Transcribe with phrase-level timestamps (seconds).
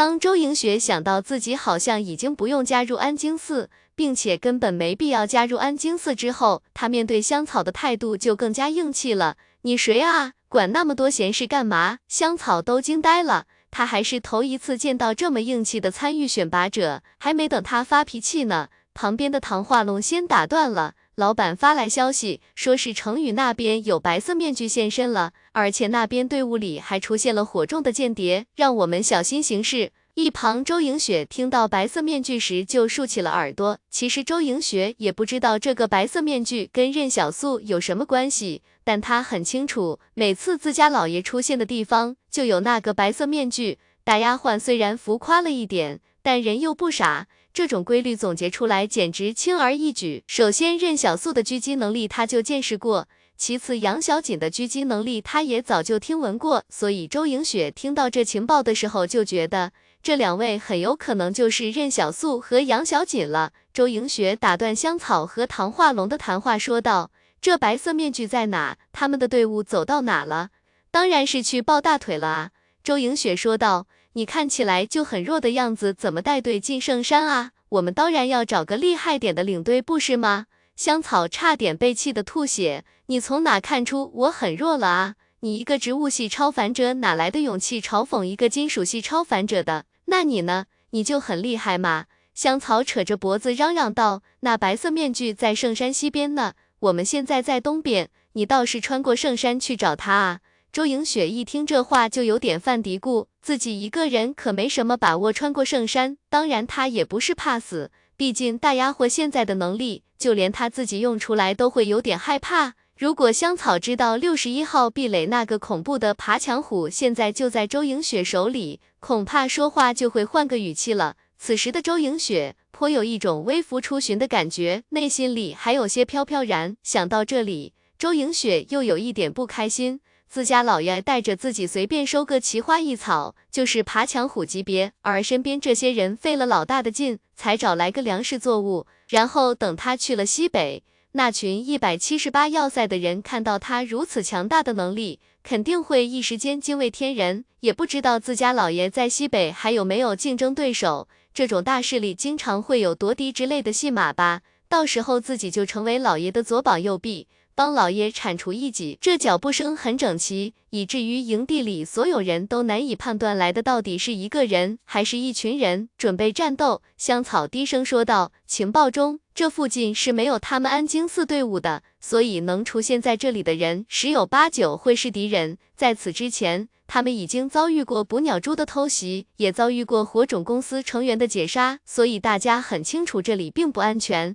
[0.00, 9.36] 当周莹雪想到自己好像已经不用加入安京寺，并且根本没必要加入安京寺之后，她面对香草的态度就更加硬气了。
[9.60, 10.32] 你谁啊？
[10.48, 11.98] 管那么多闲事干嘛？
[12.08, 17.02] 香草都惊呆了，他还是头一次见到这么硬气的参与选拔者。
[17.18, 20.94] 还没等他发脾气呢，旁边的唐化龙先打断了。
[21.16, 29.92] 老板发来消息，说是程宇那边有白色面具现身了，而且那边队伍里还出现了火种的间谍，让我们小心行事。
[30.14, 33.78] 一旁周莹雪听到白色面具时就竖起了耳朵。
[33.90, 43.78] 其实周莹雪也不知道这个白色面具跟任小素有什么关系，但她很清楚，每次自家老爷出现的地方就有那个白色面具。
[44.02, 47.28] 大丫鬟虽然浮夸了一点，但人又不傻。
[47.52, 50.22] 这种规律总结出来简直轻而易举。
[50.26, 56.64] 首先，任小素的狙击能力他就见识过；其次，杨小锦的狙击能力他也早就听闻过。
[56.68, 63.52] 所以，周莹雪听到这情报的时候，就觉得这两位很有可能就是任小素和杨小锦了。
[63.74, 67.10] 周莹雪打断香草和唐化龙的谈话，说道
[67.42, 68.78] ：“这白色面具在哪？
[68.92, 70.50] 他们的队伍走到哪了？
[70.92, 72.50] 当然是去抱大腿了啊！”
[72.84, 73.88] 周莹雪说道。
[74.14, 77.52] 你看起来就很弱的样子，怎么带队进圣山啊？
[77.68, 80.46] 我们当然要找个厉害点的领队，不是吗？
[80.74, 82.84] 香草差点被气得吐血。
[83.06, 85.14] 你从哪看出我很弱了啊？
[85.40, 89.84] 你一个植物系超凡者，哪来的勇气嘲讽一个金属系超凡者的？
[90.06, 90.66] 那你呢？
[90.90, 92.06] 你就很厉害嘛？
[92.34, 100.40] 香草扯着脖子嚷嚷道：“那白色面具在圣山西边呢，我们现在在东边，你倒是穿过圣山去找他啊！”
[100.72, 106.16] 周莹雪一听这话，就有点犯嘀咕，自己一个人可没什么把握穿过圣山。
[106.28, 112.74] 当然，她也不是怕死，毕竟大丫鬟现在的能力，就连她自己用出来都会有点害怕。
[112.96, 121.16] 如果香草知道六十一号壁垒那个恐怖的爬墙虎现在就在周莹雪手里，恐怕说话就会换个语气了。
[121.36, 126.76] 此时的周莹雪颇有一种微服出巡的感觉，内心里还有些飘飘然。
[126.84, 130.00] 想到这里，周莹雪又有一点不开心。
[130.30, 151.08] 自家老爷带着自己随便收个奇花异草，就是爬墙虎级别，而身边这些人费了老大的劲才找来个粮食作物，然后等他去了西北，那群一百七十八要塞的人看到他如此强大的能力，肯定会一时间惊为天人，也不知道自家老爷在西北还有没有竞争对手。
[151.34, 157.26] 这种大势力经常会有夺嫡之类的戏码吧，到时候自己就成为老爷的左膀右臂。
[157.60, 166.80] 帮老爷铲除异己，这脚步声很整齐，以至于营地里所有人都难以判断来的到底是一个人还是一群人，准备战斗。
[166.96, 175.58] 香草低声说道：“情报中，这附近是没有他们安京寺队伍的，所以能出现在这里的人，十有八九会是敌人。
[175.76, 184.34] 在此之前，他们已经遭遇过捕鸟蛛的偷袭，也遭遇过火种公司成员的劫杀，所以大家很清楚这里并不安全。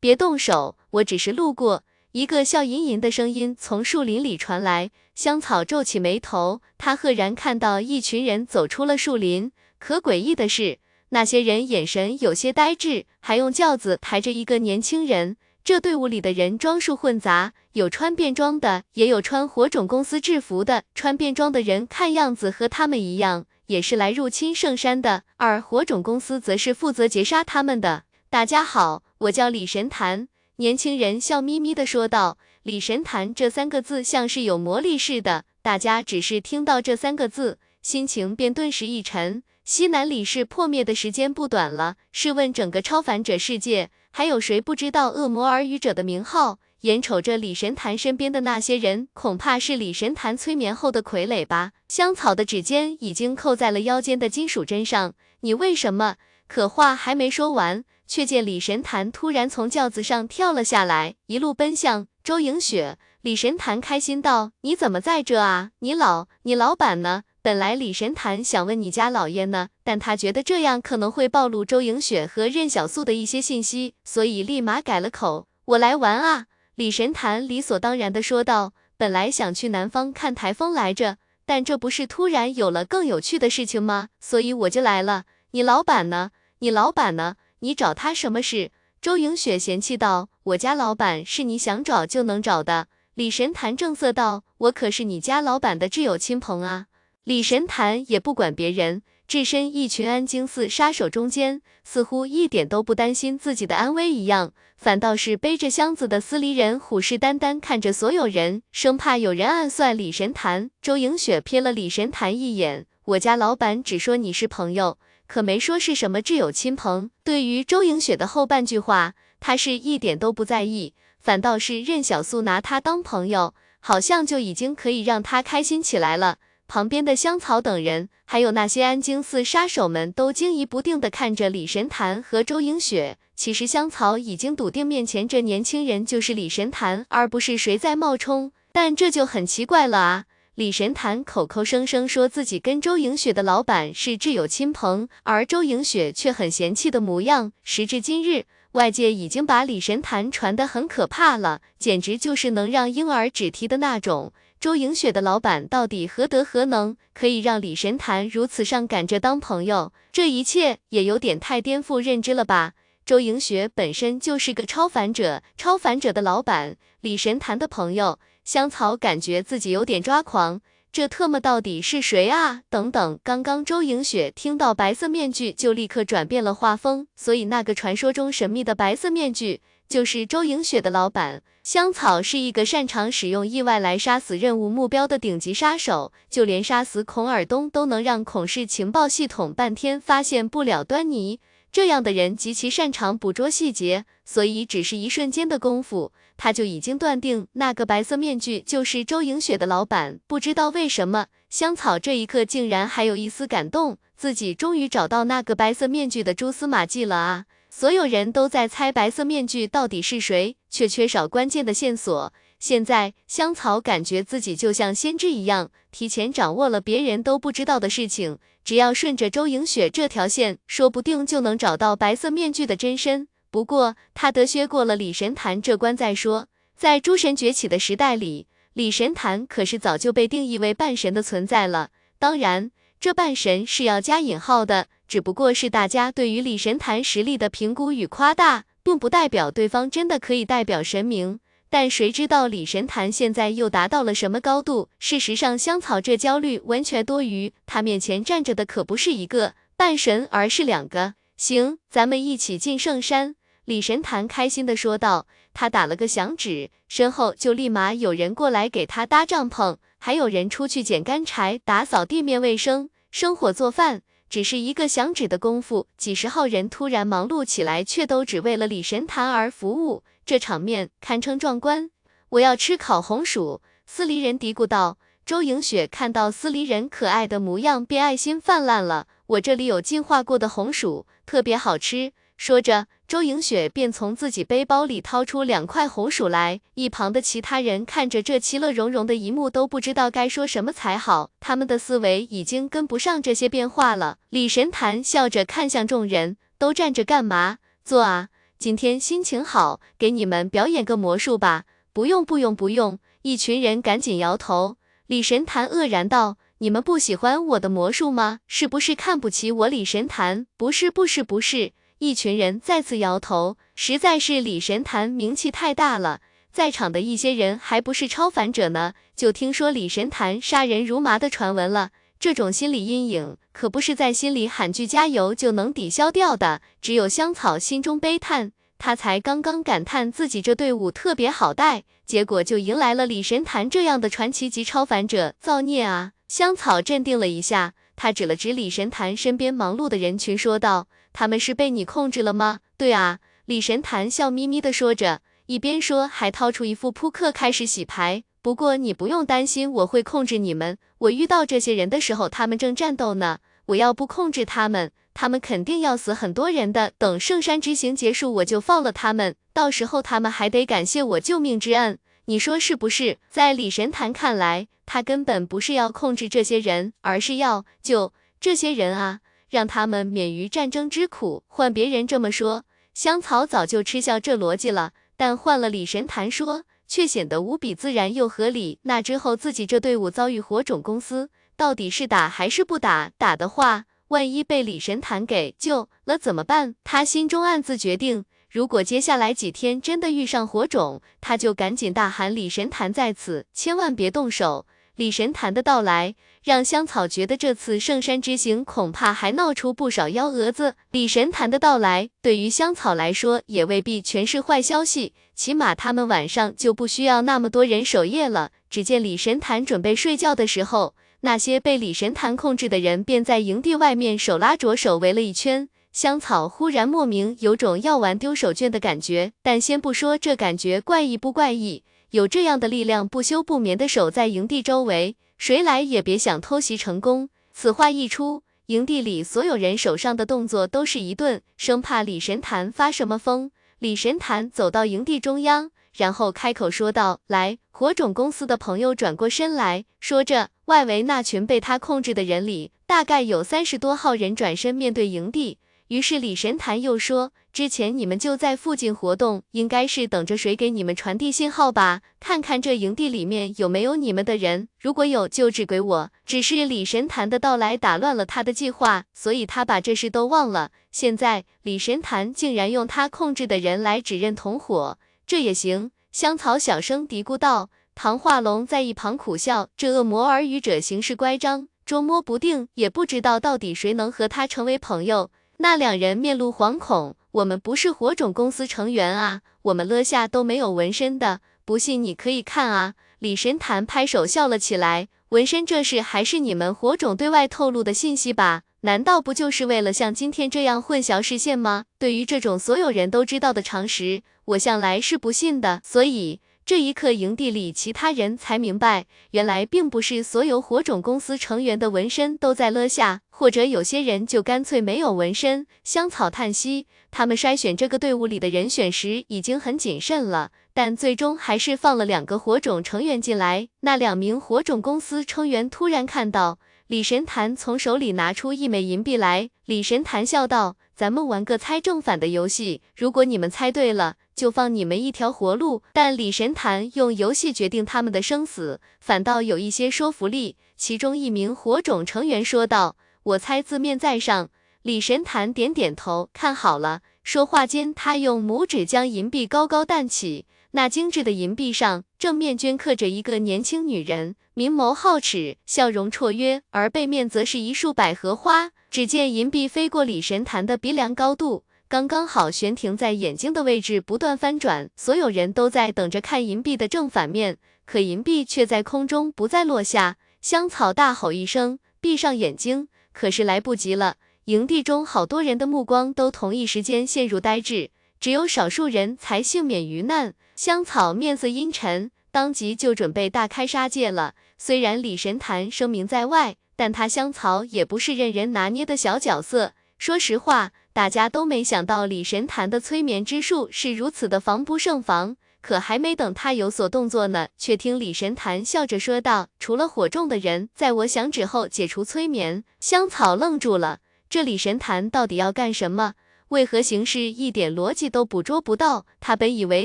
[0.00, 9.50] 别动手，我只是路过。”一个笑吟吟的声音从树林里传来，香草皱起眉头，他赫然看到一群人走出了树林。
[9.78, 10.78] 可诡异的是，
[11.08, 15.38] 那些人眼神有些呆滞，还用轿子抬着一个年轻人。
[15.64, 20.82] 这队伍里的人装束混杂，有穿便装的，也有穿火种公司制服的。
[20.94, 28.02] 穿便装的人看样子和他们一样，也是来入侵圣山的，而火种公司则是负责劫杀他们的。
[28.28, 30.28] 大家好，我叫李神坛。
[30.62, 39.42] 年轻人笑眯眯地说道：“李神坛这三个字像是有魔力似的，大家只是听到这三个字，心情便顿时一沉。
[39.64, 46.60] 西南李氏破灭的时间不短了，试问整个超凡者世界，还有谁不知道恶魔耳语者的名号？
[46.82, 55.14] 眼瞅着李神坛身边的那些人，恐怕是李神坛催眠后的傀儡吧？”香草的指尖已经扣在了腰间的金属针上。
[55.40, 56.14] 你为什么？
[56.46, 57.82] 可话还没说完。
[58.06, 62.98] 却见李神坛突然从轿子上跳了下来，一路奔向周莹雪。
[63.22, 65.70] 李神坛开心道：“你怎么在这啊？
[65.78, 76.46] 你老你老板呢？”本来李神坛想问你家老爷呢，但他觉得这样可能会暴露周莹雪和任小素的一些信息，所以立马改了口：“我来玩啊！”
[76.76, 84.08] 李神坛理所当然的说道：“本来想去南方看台风来着，但这不是突然有了更有趣的事情吗？
[84.20, 85.24] 所以我就来了。
[85.50, 86.30] 你老板呢？
[86.60, 88.70] 你老板呢？”你找他什么事？
[89.00, 96.86] 周莹雪嫌弃道：“我家老板是你想找就能找的。”李神坛正色道：“我可是你家老板的挚友亲朋啊！”
[97.24, 110.70] 李神坛也不管别人，置身一群安京寺杀手中间，似乎一点都不担心自己的安危一样，反倒是背着箱子的司离人虎视眈眈看着所有人，生怕有人暗算李神坛。
[110.80, 112.86] 周莹雪瞥了李神坛一眼。
[113.04, 114.98] 我家老板只说你是朋友，
[115.32, 117.08] 可没说是什么挚友亲朋。
[117.24, 126.36] 对于周莹雪的后半句话，他是一点都不在意，反倒是任小素拿他当朋友，好像就已经可以让他开心起来了。
[126.68, 133.16] 旁边的香草等人，还有那些安京寺杀手们，都惊疑不定地看着李神坛和周莹雪。
[133.34, 138.52] 其实香草已经笃定面前这年轻人就是李神坛，而不是谁在冒充。
[138.70, 140.24] 但这就很奇怪了啊！
[140.54, 147.52] 李神坛口口声声说自己跟周莹雪的老板是挚友亲朋，而周莹雪却很嫌弃的模样。
[147.62, 154.34] 时至今日，外界已经把李神坛传得很可怕了，简直就是能让婴儿止啼的那种。
[154.60, 159.94] 周莹雪的老板到底何德何能，可以让李神坛如此上赶着当朋友？
[160.12, 162.74] 这一切也有点太颠覆认知了吧？
[163.06, 170.60] 周莹雪本身就是个超凡者，超凡者的老板，李神坛的朋友，香草感觉自己有点抓狂。
[170.92, 172.62] 这特么到底是谁啊？
[172.68, 179.62] 等等，刚刚周莹雪听到白色面具就立刻转变了画风，所以那个传说中神秘的白色面具。
[179.88, 191.40] 就是周莹雪的老板香草是一个擅长使用意外来杀死任务目标的顶级杀手，就连杀死孔尔东都能让孔氏情报系统半天发现不了端倪。
[191.70, 200.18] 这样的人极其擅长捕捉细节，所以只是一瞬间的功夫，他就已经断定那个白色面具就是周莹雪的老板。
[200.26, 207.44] 不知道为什么，香草这一刻竟然还有一丝感动，自己终于找到那个白色面具的蛛丝马迹了啊！
[207.70, 212.32] 所有人都在猜白色面具到底是谁，却缺少关键的线索。
[212.58, 218.38] 现在香草感觉自己就像先知一样，提前掌握了别人都不知道的事情。
[218.62, 223.26] 只要顺着周莹雪这条线，说不定就能找到白色面具的真身。
[223.52, 226.48] 不过他得削过了李神坛这关再说。
[226.74, 231.90] 在诸神崛起的时代里，李神坛可是早就被定义为半神的存在了。
[232.18, 234.86] 当然，这半神是要加引号的。
[235.06, 241.38] 只不过是大家对于李神坛实力的评估与夸大，并不代表对方真的可以代表神明。
[241.68, 244.88] 但谁知道李神坛现在又达到了什么高度？
[244.98, 247.52] 事实上，香草这焦虑完全多余。
[247.66, 251.14] 他面前站着的可不是一个半神，而是两个。
[251.36, 253.34] 行，咱们一起进圣山。
[253.64, 255.26] 李神坛开心的说道。
[255.54, 264.02] 他打了个响指，身后就立马有人过来给他搭帐篷，还有人出去捡干柴、打扫地面卫生、生火做饭。
[264.30, 271.90] 只是一个响指的功夫，几十号人突然忙碌起来，却都只为了李神坛而服务，这场面堪称壮观。
[272.30, 274.96] 我要吃烤红薯，司离人嘀咕道。
[275.26, 279.06] 周莹雪看到司离人可爱的模样，便爱心泛滥了。
[279.26, 282.14] 我这里有进化过的红薯，特别好吃。
[282.38, 286.62] 说着，周莹雪便从自己背包里掏出两块红薯来。
[286.72, 291.30] 一旁的其他人看着这其乐融融的一幕，都不知道该说什么才好。
[291.38, 294.16] 他们的思维已经跟不上这些变化了。
[294.30, 297.58] 李神坛笑着看向众人，都站着干嘛？
[297.84, 298.30] 坐啊！
[298.58, 301.64] 今天心情好，给你们表演个魔术吧。
[301.92, 302.98] 不用，不用，不用！
[303.20, 304.78] 一群人赶紧摇头。
[305.06, 308.38] 李神坛愕然道：“你们不喜欢我的魔术吗？
[308.46, 310.46] 是不是看不起我李神坛？
[310.56, 316.18] 不是，不是，不是。”一群人再次摇头，实在是李神坛名气太大了，
[316.52, 321.90] 在场的一些人还不是超凡者呢，就听说李神坛杀人如麻的传闻了。
[322.18, 326.60] 这种心理阴影可不是在心里喊句加油就能抵消掉的。
[326.80, 336.10] 只有香草心中悲叹，他才刚刚感叹自己这队伍特别好带，结果就迎来了李神坛这样的传奇级超凡者，造孽啊！
[336.26, 340.88] 香草镇定了一下，他指了指李神坛身边忙碌的人群，说道。
[341.12, 342.60] 他们是被你控制了吗？
[342.76, 348.24] 对啊，李神坛笑眯眯的说着，一边说还掏出一副扑克开始洗牌。
[348.40, 350.76] 不过你不用担心，我会控制你们。
[350.98, 353.38] 我遇到这些人的时候，他们正战斗呢。
[353.66, 356.92] 我要不控制他们，他们肯定要死很多人的。
[356.98, 359.36] 等圣山之行结束，我就放了他们。
[359.52, 363.18] 到时候他们还得感谢我救命之恩，你说是不是？
[363.30, 369.20] 在李神坛看来，他根本不是要控制这些人，而是要救这些人啊。
[369.52, 371.44] 让他们免于战争之苦。
[371.46, 374.92] 换别人这么说，香草早就嗤笑这逻辑了。
[375.14, 378.78] 但换了李神坛说，却显得无比自然又合理。
[378.84, 383.12] 那之后自己这队伍遭遇火种公司，到底是打还是不打？
[383.18, 386.74] 打的话，万一被李神坛给救了怎么办？
[386.82, 394.64] 他心中暗自决定，如果接下来几天真的遇上火种，他就赶紧大喊李神坛在此，千万别动手。
[394.96, 400.74] 李神坛的到来，让香草觉得这次圣山之行恐怕还闹出不少幺蛾子。
[400.90, 408.50] 李神坛的到来，对于香草来说也未必全是坏消息，起码他们晚上就不需要那么多人守夜了。
[408.68, 415.70] 只见李神坛准备睡觉的时候，那些被李神坛控制的人便在营地外面手拉着手围了一圈。
[415.90, 421.82] 香草忽然莫名有种要玩丢手绢的感觉，但先不说这感觉怪异不怪异，
[422.12, 427.30] 有这样的力量不休不眠的守在营地周围，谁来也别想偷袭成功。
[427.54, 433.50] 此话一出，营地里所有人手上的动作都是一顿，生怕李神坛发什么疯。
[433.78, 445.56] 李神坛走到营地中央，然后开口说道：“来，火种公司的朋友转过身来说着，外围那群被他控制的人里，大概有三十多号人转身面对营地。”
[445.88, 452.00] 于是李神坛又说：“之前你们就在附近活动，应该是等着谁给你们传递信号吧？
[452.18, 460.70] 看看这营地里面有没有你们的人，如果有就指给我。”只是李神坛的到来打乱了他的计划，所以他把这事都忘了。
[460.90, 465.90] 现在李神坛竟然用他控制的人来指认同伙，这也行？
[466.10, 467.68] 香草小声嘀咕道。
[467.94, 475.30] 唐化龙在一旁苦笑：这恶魔耳语者行事乖张，捉摸不定，也不知道到底谁能和他成为朋友。
[475.58, 482.94] 那两人面露惶恐，我们不是火种公司成员啊，我们勒下都没有纹身的，不信你可以看啊。
[483.18, 488.62] 李神坛拍手笑了起来，纹身这事还是你们火种对外透露的信息吧？
[488.82, 491.84] 难道不就是为了像今天这样混淆视线吗？
[491.98, 496.40] 对于这种所有人都知道的常识，我向来是不信的，所以。
[496.64, 505.66] 这一刻，营地里其他人才明白，原来并不是所有火种公司成员的纹身都在勒下，或者有些人就干脆没有纹身。
[505.82, 513.68] 香草叹息，他们筛选这个队伍里的人选时已经很谨慎了，但最终还是放了两个火种成员进来。
[513.80, 530.56] 那两名火种公司成员突然看到李神坛从手里拿出一枚银币来，李神坛笑道：“咱们玩个猜正反的游戏，如果你们猜对了。”就放你们一条活路，但李神坛用游戏决定他们的生死，反倒有一些说服力。
[530.76, 534.50] 其中一名火种成员说道：“我猜字面在上。”
[534.82, 537.02] 李神坛点点头，看好了。
[537.22, 548.72] 说话间，他用拇指将银币高高弹起，那精致的银币上正面镌刻着一个年轻女人，明眸皓齿，笑容绰约，而背面则是一束百合花。
[548.90, 551.62] 只见银币飞过李神坛的鼻梁高度。
[551.92, 560.16] 刚刚好悬停在眼睛的位置，不断翻转，所有人都在等着看银币的正反面，可银币却在空中不再落下。
[560.40, 564.16] 香草大吼一声，闭上眼睛，可是来不及了。
[564.46, 570.32] 营地中好多人的目光都同一时间陷入呆滞，只有少数人才幸免于难。
[570.56, 574.32] 香草面色阴沉，当即就准备大开杀戒了。
[574.56, 579.74] 虽然李神坛声名在外，但他香草也不是任人拿捏的小角色。
[579.98, 580.72] 说实话。
[580.92, 596.12] 大家都没想到李神坛的催眠之术是如此的防不胜防，可还没等他有所动作呢，却听李神坛笑着说道：“除了火种的人，在我响指后解除催眠。”香草愣住了，这李神坛到底要干什么？
[596.48, 599.06] 为何行事一点逻辑都捕捉不到？
[599.18, 599.84] 他本以为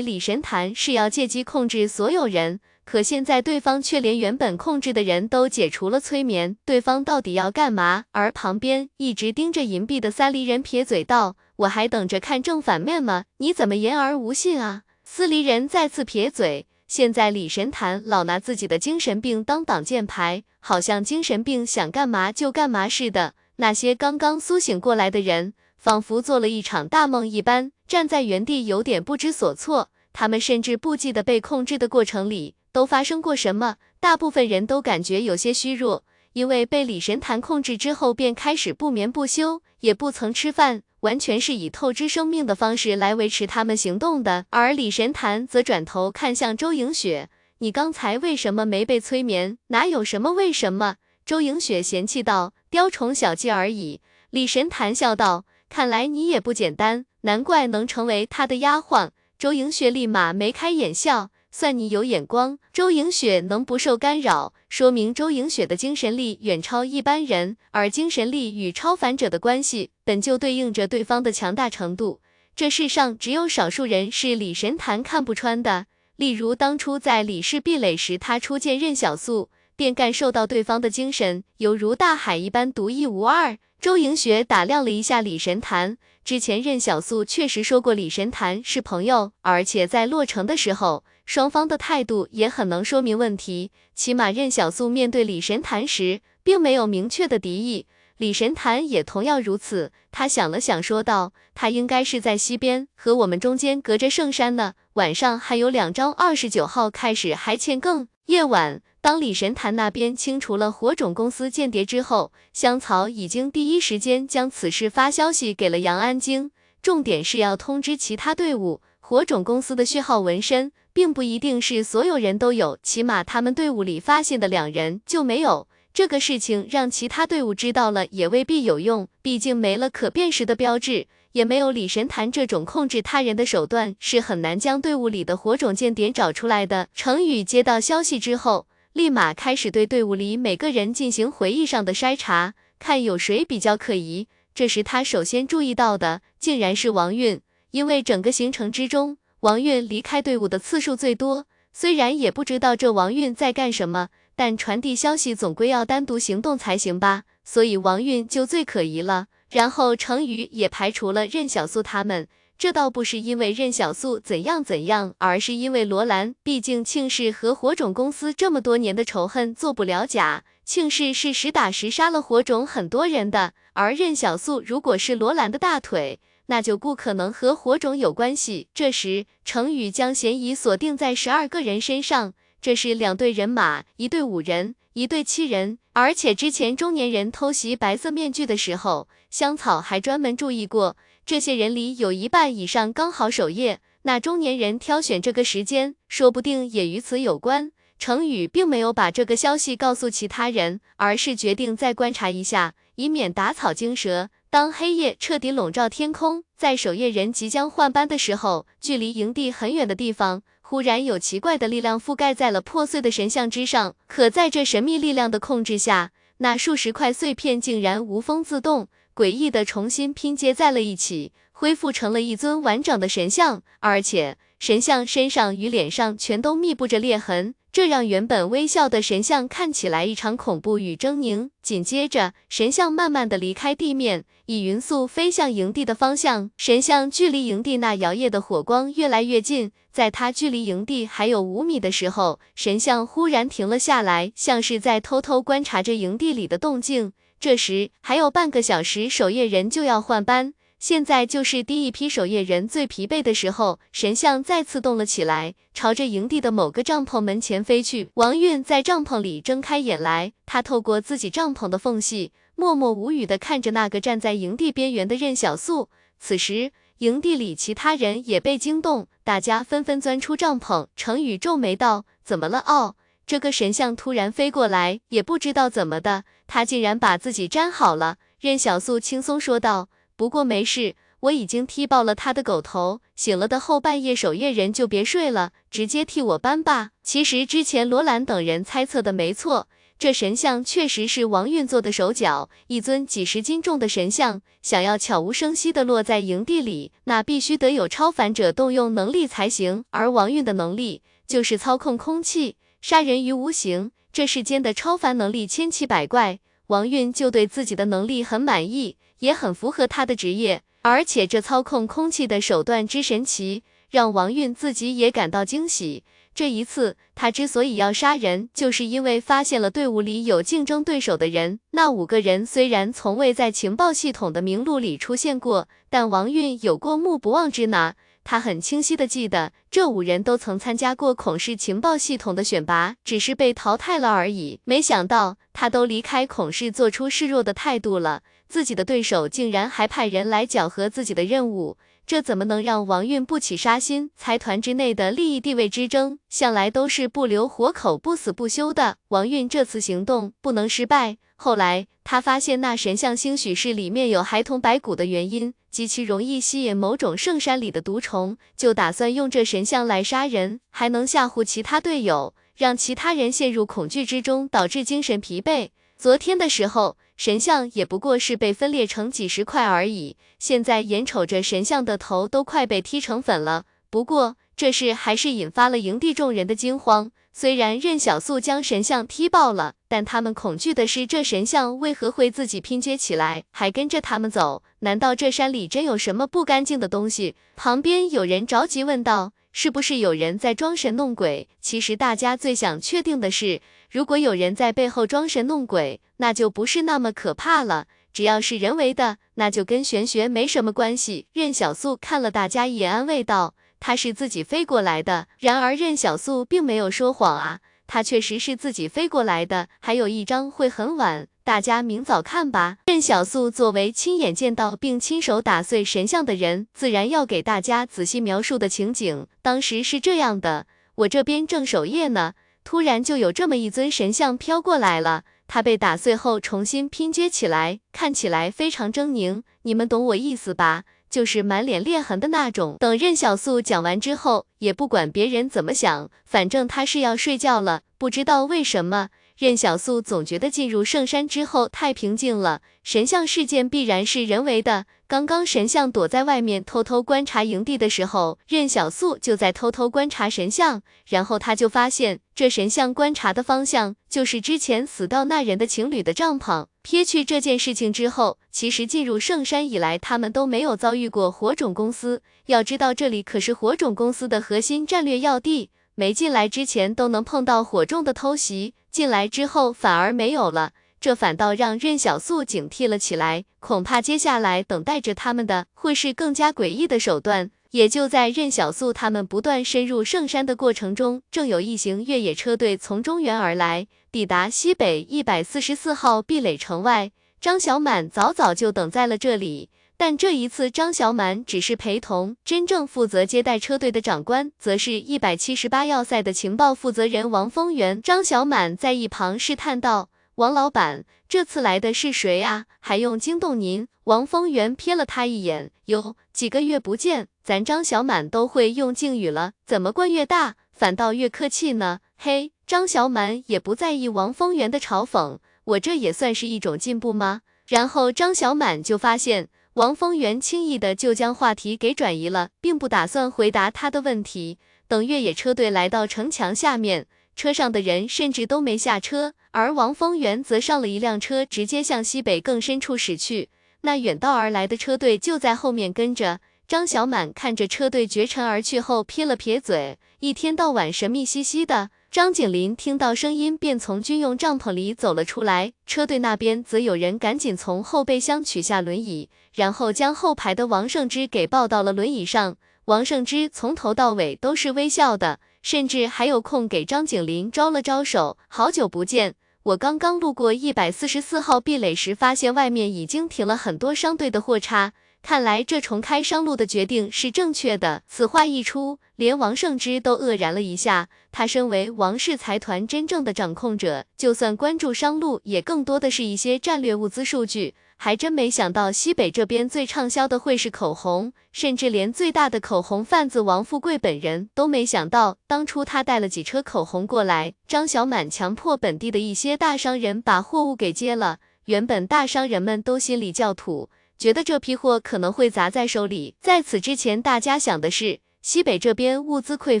[0.00, 2.60] 李神坛是要借机控制所有人。
[2.90, 8.04] 可现在对方却连原本控制的人都解除了催眠，对方到底要干嘛？
[8.12, 13.24] 而旁边一直盯着银币的三离人撇嘴道：“我还等着看正反面吗？
[13.40, 16.66] 你怎么言而无信啊？”司离人再次撇嘴。
[16.86, 23.34] 现在李神坛老拿自己的精神病当挡箭牌，好像精神病想干嘛就干嘛似的。
[23.56, 29.90] 那些刚刚苏醒过来的人，仿佛做了一场大梦一般，站在原地有点不知所措。
[30.14, 32.54] 他们甚至不记得被控制的过程里。
[32.72, 33.76] 都发生过什么？
[34.00, 44.46] 大部分人都感觉有些虚弱，因为被李神坛控制之后，便开始不眠不休，也不曾吃饭，完全是以透支生命的方式来维持他们行动的。
[44.50, 49.58] 而李神坛则转头看向周莹雪：“你刚才为什么没被催眠？
[49.68, 50.96] 哪有什么为什么？”
[51.26, 61.30] 周莹雪嫌弃道：“雕虫小技而已。”李神坛笑道：“看来你也不简单，难怪能成为他的丫鬟。”周莹雪立马眉开眼笑。
[61.58, 72.20] 算你有眼光，周莹雪能不受干扰，说明周莹雪的精神力远超一般人，而精神力与超凡者的关系，本就对应着对方的强大程度。
[72.54, 83.58] 这世上只有少数人是李神坛看不穿的，例如当初在李氏壁垒时，他初见任小素，便感受到对方的精神犹如大海一般独一无二。
[83.80, 91.02] 周莹雪打量了一下李神坛，之前任小素确实说过李神坛是朋友，而且在落成的时候。
[91.28, 97.84] 双方的态度也很能说明问题，起码任小素面对李神坛时，并没有明确的敌意，
[98.16, 99.92] 李神坛也同样如此。
[100.10, 104.72] 他想了想，说道：“他应该是在西边，和我们中间隔着圣山呢。
[104.94, 108.08] 晚上还有两张二十九号开始还欠更。
[108.28, 125.68] 夜晚。”当李神坛那边清除了火种公司间谍之后，香草已经第一时间将此事发消息给了杨安京，重点是要通知其他队伍，火种公司的序号纹身并不一定是所有人都有，起码他们队伍里发现的两人就没有。
[125.94, 131.06] 这个事情让其他队伍知道了也未必有用，毕竟没了可辨识的标志。
[131.30, 136.88] 也没有李神坛这种控制他人的手段，是很难将队伍里的火种间谍找出来的。
[136.92, 144.26] 程宇接到消息之后，立马开始对队伍里每个人进行回忆上的筛查，看有谁比较可疑。
[144.52, 147.40] 这时他首先注意到的，竟然是王运，
[147.70, 151.46] 因为整个行程之中，王运离开队伍的次数最多。
[151.72, 159.26] 虽然也不知道这王运在干什么，但传递消息总归要单独行动才行吧，所以王运就最可疑了。
[159.50, 162.26] 然后程宇也排除了任小素他们，
[162.58, 178.68] 这倒不是因为任小素怎样怎样，而是因为罗兰，毕竟庆氏和火种公司这么多年的仇恨做不了假，庆氏是实打实杀了火种很多人的，而任小素如果是罗兰的大腿，那就不可能和火种有关系。
[178.74, 184.74] 这时程宇将嫌疑锁定在十二个人身上，这是两队人马，一队五人。
[184.94, 193.78] 一队七人，而且之前中年人偷袭白色面具的时候，香草还专门注意过，这些人里有一半以上刚好守夜。
[194.02, 197.70] 那中年人挑选这个时间，说不定也与此有关。
[197.96, 204.30] 程宇并没有把这个消息告诉其他人，而是决定再观察一下，以免打草惊蛇。
[204.50, 210.42] 当黑夜彻底笼罩天空，在守夜人即将换班的时候，距离营地很远的地方。
[210.62, 227.54] 忽然有奇怪的力量覆盖在了破碎的神像之上，可在这神秘力量的控制下，那数十块碎片竟然无风自动，诡异的重新拼接在了一起，恢复成了一尊完整的神像，而且神像身上与脸上全都密布着裂痕。
[227.70, 231.50] 这让原本微笑的神像看起来异常恐怖与狰狞。
[231.62, 236.50] 紧接着，神像慢慢的离开地面，以匀速飞向营地的方向。
[236.56, 247.12] 神像距离营地那摇曳的火光越来越近，在它距离营地还有五米的时候，神像忽然停了下来，像是在偷偷观察着营地里的动静。
[247.38, 250.54] 这时还有半个小时，守夜人就要换班。
[250.78, 258.10] 现在就是第一批守夜人最疲惫的时候，神像再次动了起来，朝着营地的某个帐篷门前飞去。
[258.14, 265.88] 王运在帐篷里睁开眼来，他透过自己帐篷的缝隙，默默无语的看着那个站在营地边缘的任小素。
[266.20, 270.86] 此时，营地里其他人也被惊动，大家纷纷钻出帐篷。
[270.94, 272.62] 程宇皱眉道：“怎么了？
[272.64, 272.94] 哦，
[273.26, 279.88] 这个神像突然飞过来，也不知道怎么的，他竟然把自己粘好了。”任小素轻松说道。
[280.18, 286.90] 不过没事，我已经踢爆了他的狗头，醒了的后半夜守夜人就别睡了，直接替我搬吧。
[287.04, 299.84] 其实之前罗兰等人猜测的没错，这神像确实是王运做的手脚，一尊几十斤重的神像，想要悄无声息的落在营地里，那必须得有超凡者动用能力才行。
[299.90, 308.96] 而王运的能力就是操控空气，杀人于无形，这世间的超凡能力千奇百怪，王运就对自己的能力很满意。
[309.20, 316.04] 也很符合他的职业，而且这操控空气的手段之神奇，让王运自己也感到惊喜。
[316.34, 321.58] 这一次，他之所以要杀人，就是因为发现了队伍里有竞争对手的人。
[321.72, 327.96] 那五个人虽然从未在情报系统的名录里出现过，但王运有过目不忘之拿。
[328.22, 334.60] 他很清晰的记得，这五人都曾参加过孔氏情报系统的选拔，只是被淘汰了而已。
[334.64, 344.10] 没想到他都离开孔氏，做出示弱的态度了，自己的对手竟然还派人来搅和自己的任务，这怎么能让王运不起杀心？
[344.16, 348.96] 财团之内的利益地位之争，向来都是不留活口、不死不休的。
[349.08, 351.18] 王运这次行动不能失败。
[351.36, 355.54] 后来他发现那神像兴许是里面有孩童白骨的原因。
[355.70, 365.68] 极其容易吸引某种圣山里的毒虫，就打算用这神像来杀人，还能吓唬其他队友，让其他人陷入恐惧之中，导致精神疲惫。
[365.96, 373.64] 昨天的时候，神像也不过是被分裂成几十块而已，现在眼瞅着神像的头都快被踢成粉了。
[373.90, 377.10] 不过这事还是引发了营地众人的惊慌。
[377.32, 384.62] 虽然任小素将神像踢爆了，但他们恐惧的是这神像为何会自己拼接起来，还跟着他们走？
[384.80, 387.34] 难道这山里真有什么不干净的东西？
[387.56, 397.86] 旁边有人着急问道：“是不是有人在装神弄鬼？”其实大家最想确定的是，如果有人在背后装神弄鬼，那就不是那么可怕了。
[398.12, 401.26] 只要是人为的，那就跟玄学没什么关系。
[401.32, 403.54] 任小素看了大家一眼，安慰道。
[403.80, 412.78] 他是自己飞过来的，然而任小素并没有说谎啊，他确实是自己飞过来的，还有一张会很晚，大家明早看吧。
[412.86, 419.28] 任小素作为亲眼见到并亲手打碎神像的人，自然要给大家仔细描述的情景。
[419.42, 422.32] 当时是这样的，我这边正守夜呢，
[422.68, 425.22] 突然就有这么一尊神像飘过来了。
[425.46, 430.82] 它被打碎后重新拼接起来，看起来非常狰狞，你们懂我意思吧？
[431.08, 432.76] 就是满脸裂痕的那种。
[432.78, 437.80] 等任小素讲完之后，也不管别人怎么想，反正他是要睡觉了。
[437.96, 442.60] 不知道为什么，任小素总觉得进入圣山之后太平静了。
[442.82, 444.86] 神像事件必然是人为的。
[445.06, 456.66] 刚刚神像躲在外面偷偷观察营地的时候，任小素就在偷偷观察神像，然后他就发现这神像观察的方向就是之前死到那人的情侣的帐篷。
[456.82, 462.22] 撇去这件事情之后，其实进入圣山以来，他们都没有遭遇过火种公司。
[462.46, 473.46] 要知道，这里可是火种公司的核心战略要地，没进来之前都能碰到火种的偷袭，进来之后反而没有了，这反倒让任小素警惕了起来。
[473.58, 477.50] 恐怕接下来等待着他们的会是更加诡异的手段。
[477.72, 483.88] 也就在任小素他们不断深入圣山的过程中，正有一行越野车队从中原而来。
[484.12, 489.68] 抵达西北一百四十四号壁垒城外，张小满早早就等在了这里。
[489.98, 498.00] 但这一次，张小满只是陪同，真正负责接待车队的长官，则是一百七十八要塞的情报负责人王丰源。
[498.00, 502.66] 张小满在一旁试探道：“王老板，这次来的是谁啊？
[502.78, 511.98] 还用惊动您？”王丰源瞥了他一眼，哟几个月不见，咱张小满都会用敬语了，怎么官越大，反倒越客气呢？
[512.16, 512.52] 嘿。
[512.68, 517.40] 张小满也不在意王丰源的嘲讽，我这也算是一种进步吗？
[517.66, 524.58] 然后张小满就发现王丰源轻易的就将话题给转移了，并不打算回答他的问题。
[524.88, 533.50] 等越野车队来到城墙下面，车上的人甚至都没下车，而王丰源则上了一辆车，直接向西北更深处驶去。
[533.82, 536.40] 那远道而来的车队就在后面跟着。
[536.66, 541.90] 张小满看着车队绝尘而去后，撇了撇嘴，一天到晚神秘兮兮的。
[542.10, 545.74] 张景林听到声音，便从军用帐篷里走了出来。
[545.84, 552.56] 车队那边则有人赶紧从后备箱取下轮椅，然后将后排的王胜之给抱到了轮椅上。
[552.86, 558.38] 王胜之从头到尾都是微笑的，甚至还有空给张景林招了招手。
[558.48, 564.94] 好久不见，我刚刚路过一百四十四号壁垒时，发现外面已经停了很多商队的货叉。
[565.22, 568.02] 看来这重开商路的决定是正确的。
[568.08, 571.08] 此话一出，连王胜之都愕然了一下。
[571.30, 577.74] 他身为王氏财团真正的掌控者，就算关注商路，也更多的是一些战略物资数据。
[578.00, 591.38] 还真没想到西北这边最畅销的会是口红，甚至连最大的口红贩子王富贵本人都没想到，当初他带了几车口红过来，张小满强迫本地的一些大商人把货物给接了。
[591.64, 593.90] 原本大商人们都心里叫土。
[594.18, 596.34] 觉得这批货可能会砸在手里。
[596.40, 599.80] 在此之前，大家想的是西北这边物资匮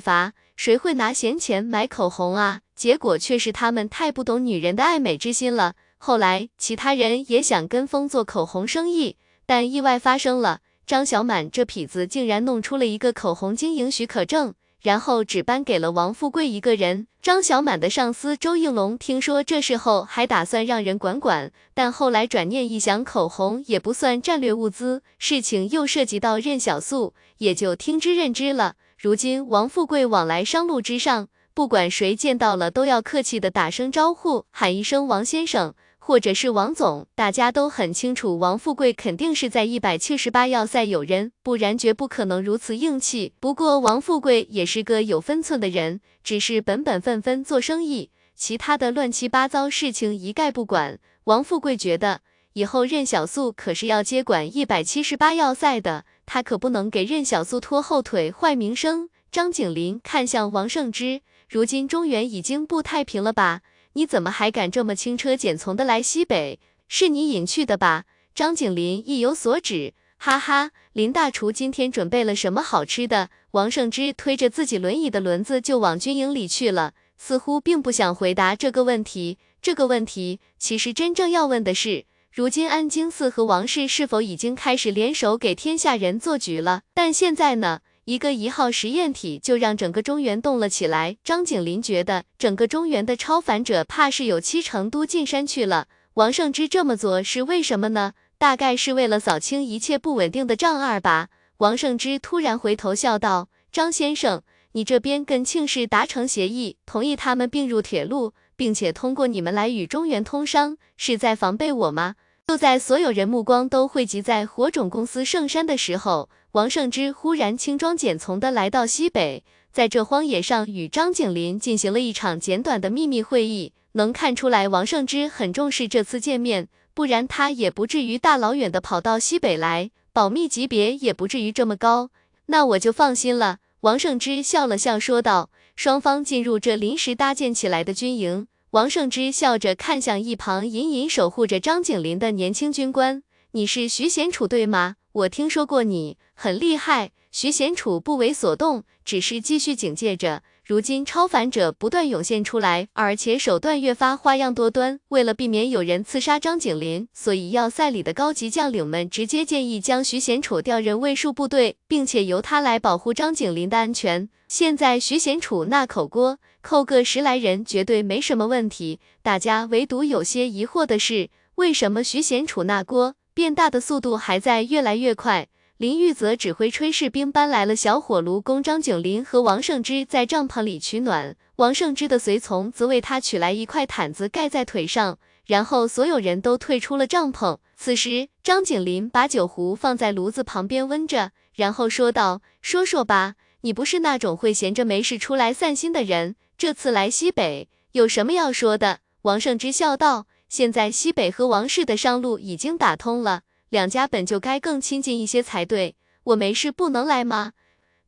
[0.00, 2.60] 乏，谁会拿闲钱买口红啊？
[2.76, 5.74] 结果却是他们太不懂女人的爱美之心了。
[5.96, 14.54] 后来，其他人也想跟风做口红生意，但意外发生了，张小满这痞子竟然弄出了一个口红经营许可证。
[14.82, 17.06] 然后只颁给了王富贵一个人。
[17.20, 28.76] 张小满的上司周应龙听说这事后，还打算让人管管，但后来转念一想，口红也不算战略物资，事情又涉及到任小素，也就听之任之了。
[28.96, 35.74] 如今王富贵往来商路之上，不管谁见到了，都要客气的打声招呼，喊一声王先生。
[36.08, 43.34] 或者是王总，大家都很清楚，王富贵肯定是在一百七十八要塞有人，不然绝不可能如此硬气。
[43.38, 50.98] 不过王富贵也是个有分寸的人，只是本本分分做生意，其他的乱七八糟事情一概不管。
[51.24, 52.22] 王富贵觉得
[52.54, 59.10] 以后任小素可是要接管一百七十八要塞的，他可不能给任小素拖后腿、坏名声。
[59.30, 63.60] 张景林看向王胜之，如今中原已经不太平了吧？
[63.94, 66.60] 你怎么还敢这么轻车简从的来西北？
[66.88, 68.04] 是你引去的吧？
[68.34, 73.30] 张景林意有所指，哈哈，林大厨今天准备了什么好吃的？
[73.52, 79.38] 王胜之推着自己轮椅的轮子就往军营里去了，似乎并不想回答这个问题。
[79.60, 86.82] 这个问题其实真正要问的是，如今安京寺和王氏是否已经开始联手给天下人做局了？
[86.94, 87.80] 但现在呢？
[88.08, 91.18] 一个一号实验体就让整个中原动了起来。
[91.22, 95.88] 张景林觉得，整个中原的超凡者怕是有七成都进山去了。
[96.14, 98.14] 王胜之这么做是为什么呢？
[98.38, 101.28] 大概是为了扫清一切不稳定的障碍吧。
[101.58, 104.40] 王胜之突然回头笑道：“张先生，
[104.72, 112.14] 你这边跟庆氏达成协议，同意他们并入铁路，并且通过你们来与中原通商，是在防备我吗？
[112.46, 123.74] 就在所有人目光都汇集在火种公司圣山的时候，王胜之忽然轻装简从地来到西北，在这荒野上与张景林进行了一场简短的秘密会议。
[123.92, 132.10] 能看出来，王胜之很重视这次见面，不然他也不至于大老远的跑到西北来，保密级别也不至于这么高。
[132.46, 133.58] 那我就放心了。
[133.82, 135.50] 王胜之笑了笑说道。
[135.76, 143.22] 双方进入这临时搭建起来的军营，王胜之笑着看向一旁隐隐守护着张景林的年轻军官
[143.54, 144.96] ：“你是徐贤楚对吗？
[145.18, 150.42] 我听说过你，很厉害。”徐贤楚不为所动，只是继续警戒着。
[150.64, 155.00] 如今超凡者不断涌现出来，而且手段越发花样多端。
[155.08, 164.28] 为了避免有人刺杀张景林，所以要塞里的高级将领们直接建议将徐贤楚调任卫戍部队，并且由他来保护张景林的安全。
[164.46, 169.00] 现在徐贤楚那口锅扣个十来人绝对没什么问题。
[169.22, 175.46] 大家唯独有些疑惑的是，为什么徐贤楚那锅变大的速度还在越来越快？
[175.76, 181.36] 林玉泽指挥炊事兵搬来了小火炉，供张景林和王胜之在帐篷里取暖。
[181.54, 187.58] 王胜之的随从则为他取来一块毯子盖在腿上，然后所有人都退出了帐篷。
[187.76, 207.52] 此时，张景林把酒壶放在炉子旁边温着，然后说道：“说说吧，你不是那种会闲着没事出来散心的人，这次来西北有什么要说的？”王胜之笑道：“现在西北和王氏的商路已经打通了。”两家本就该更亲近一些才对，我没事不能来吗？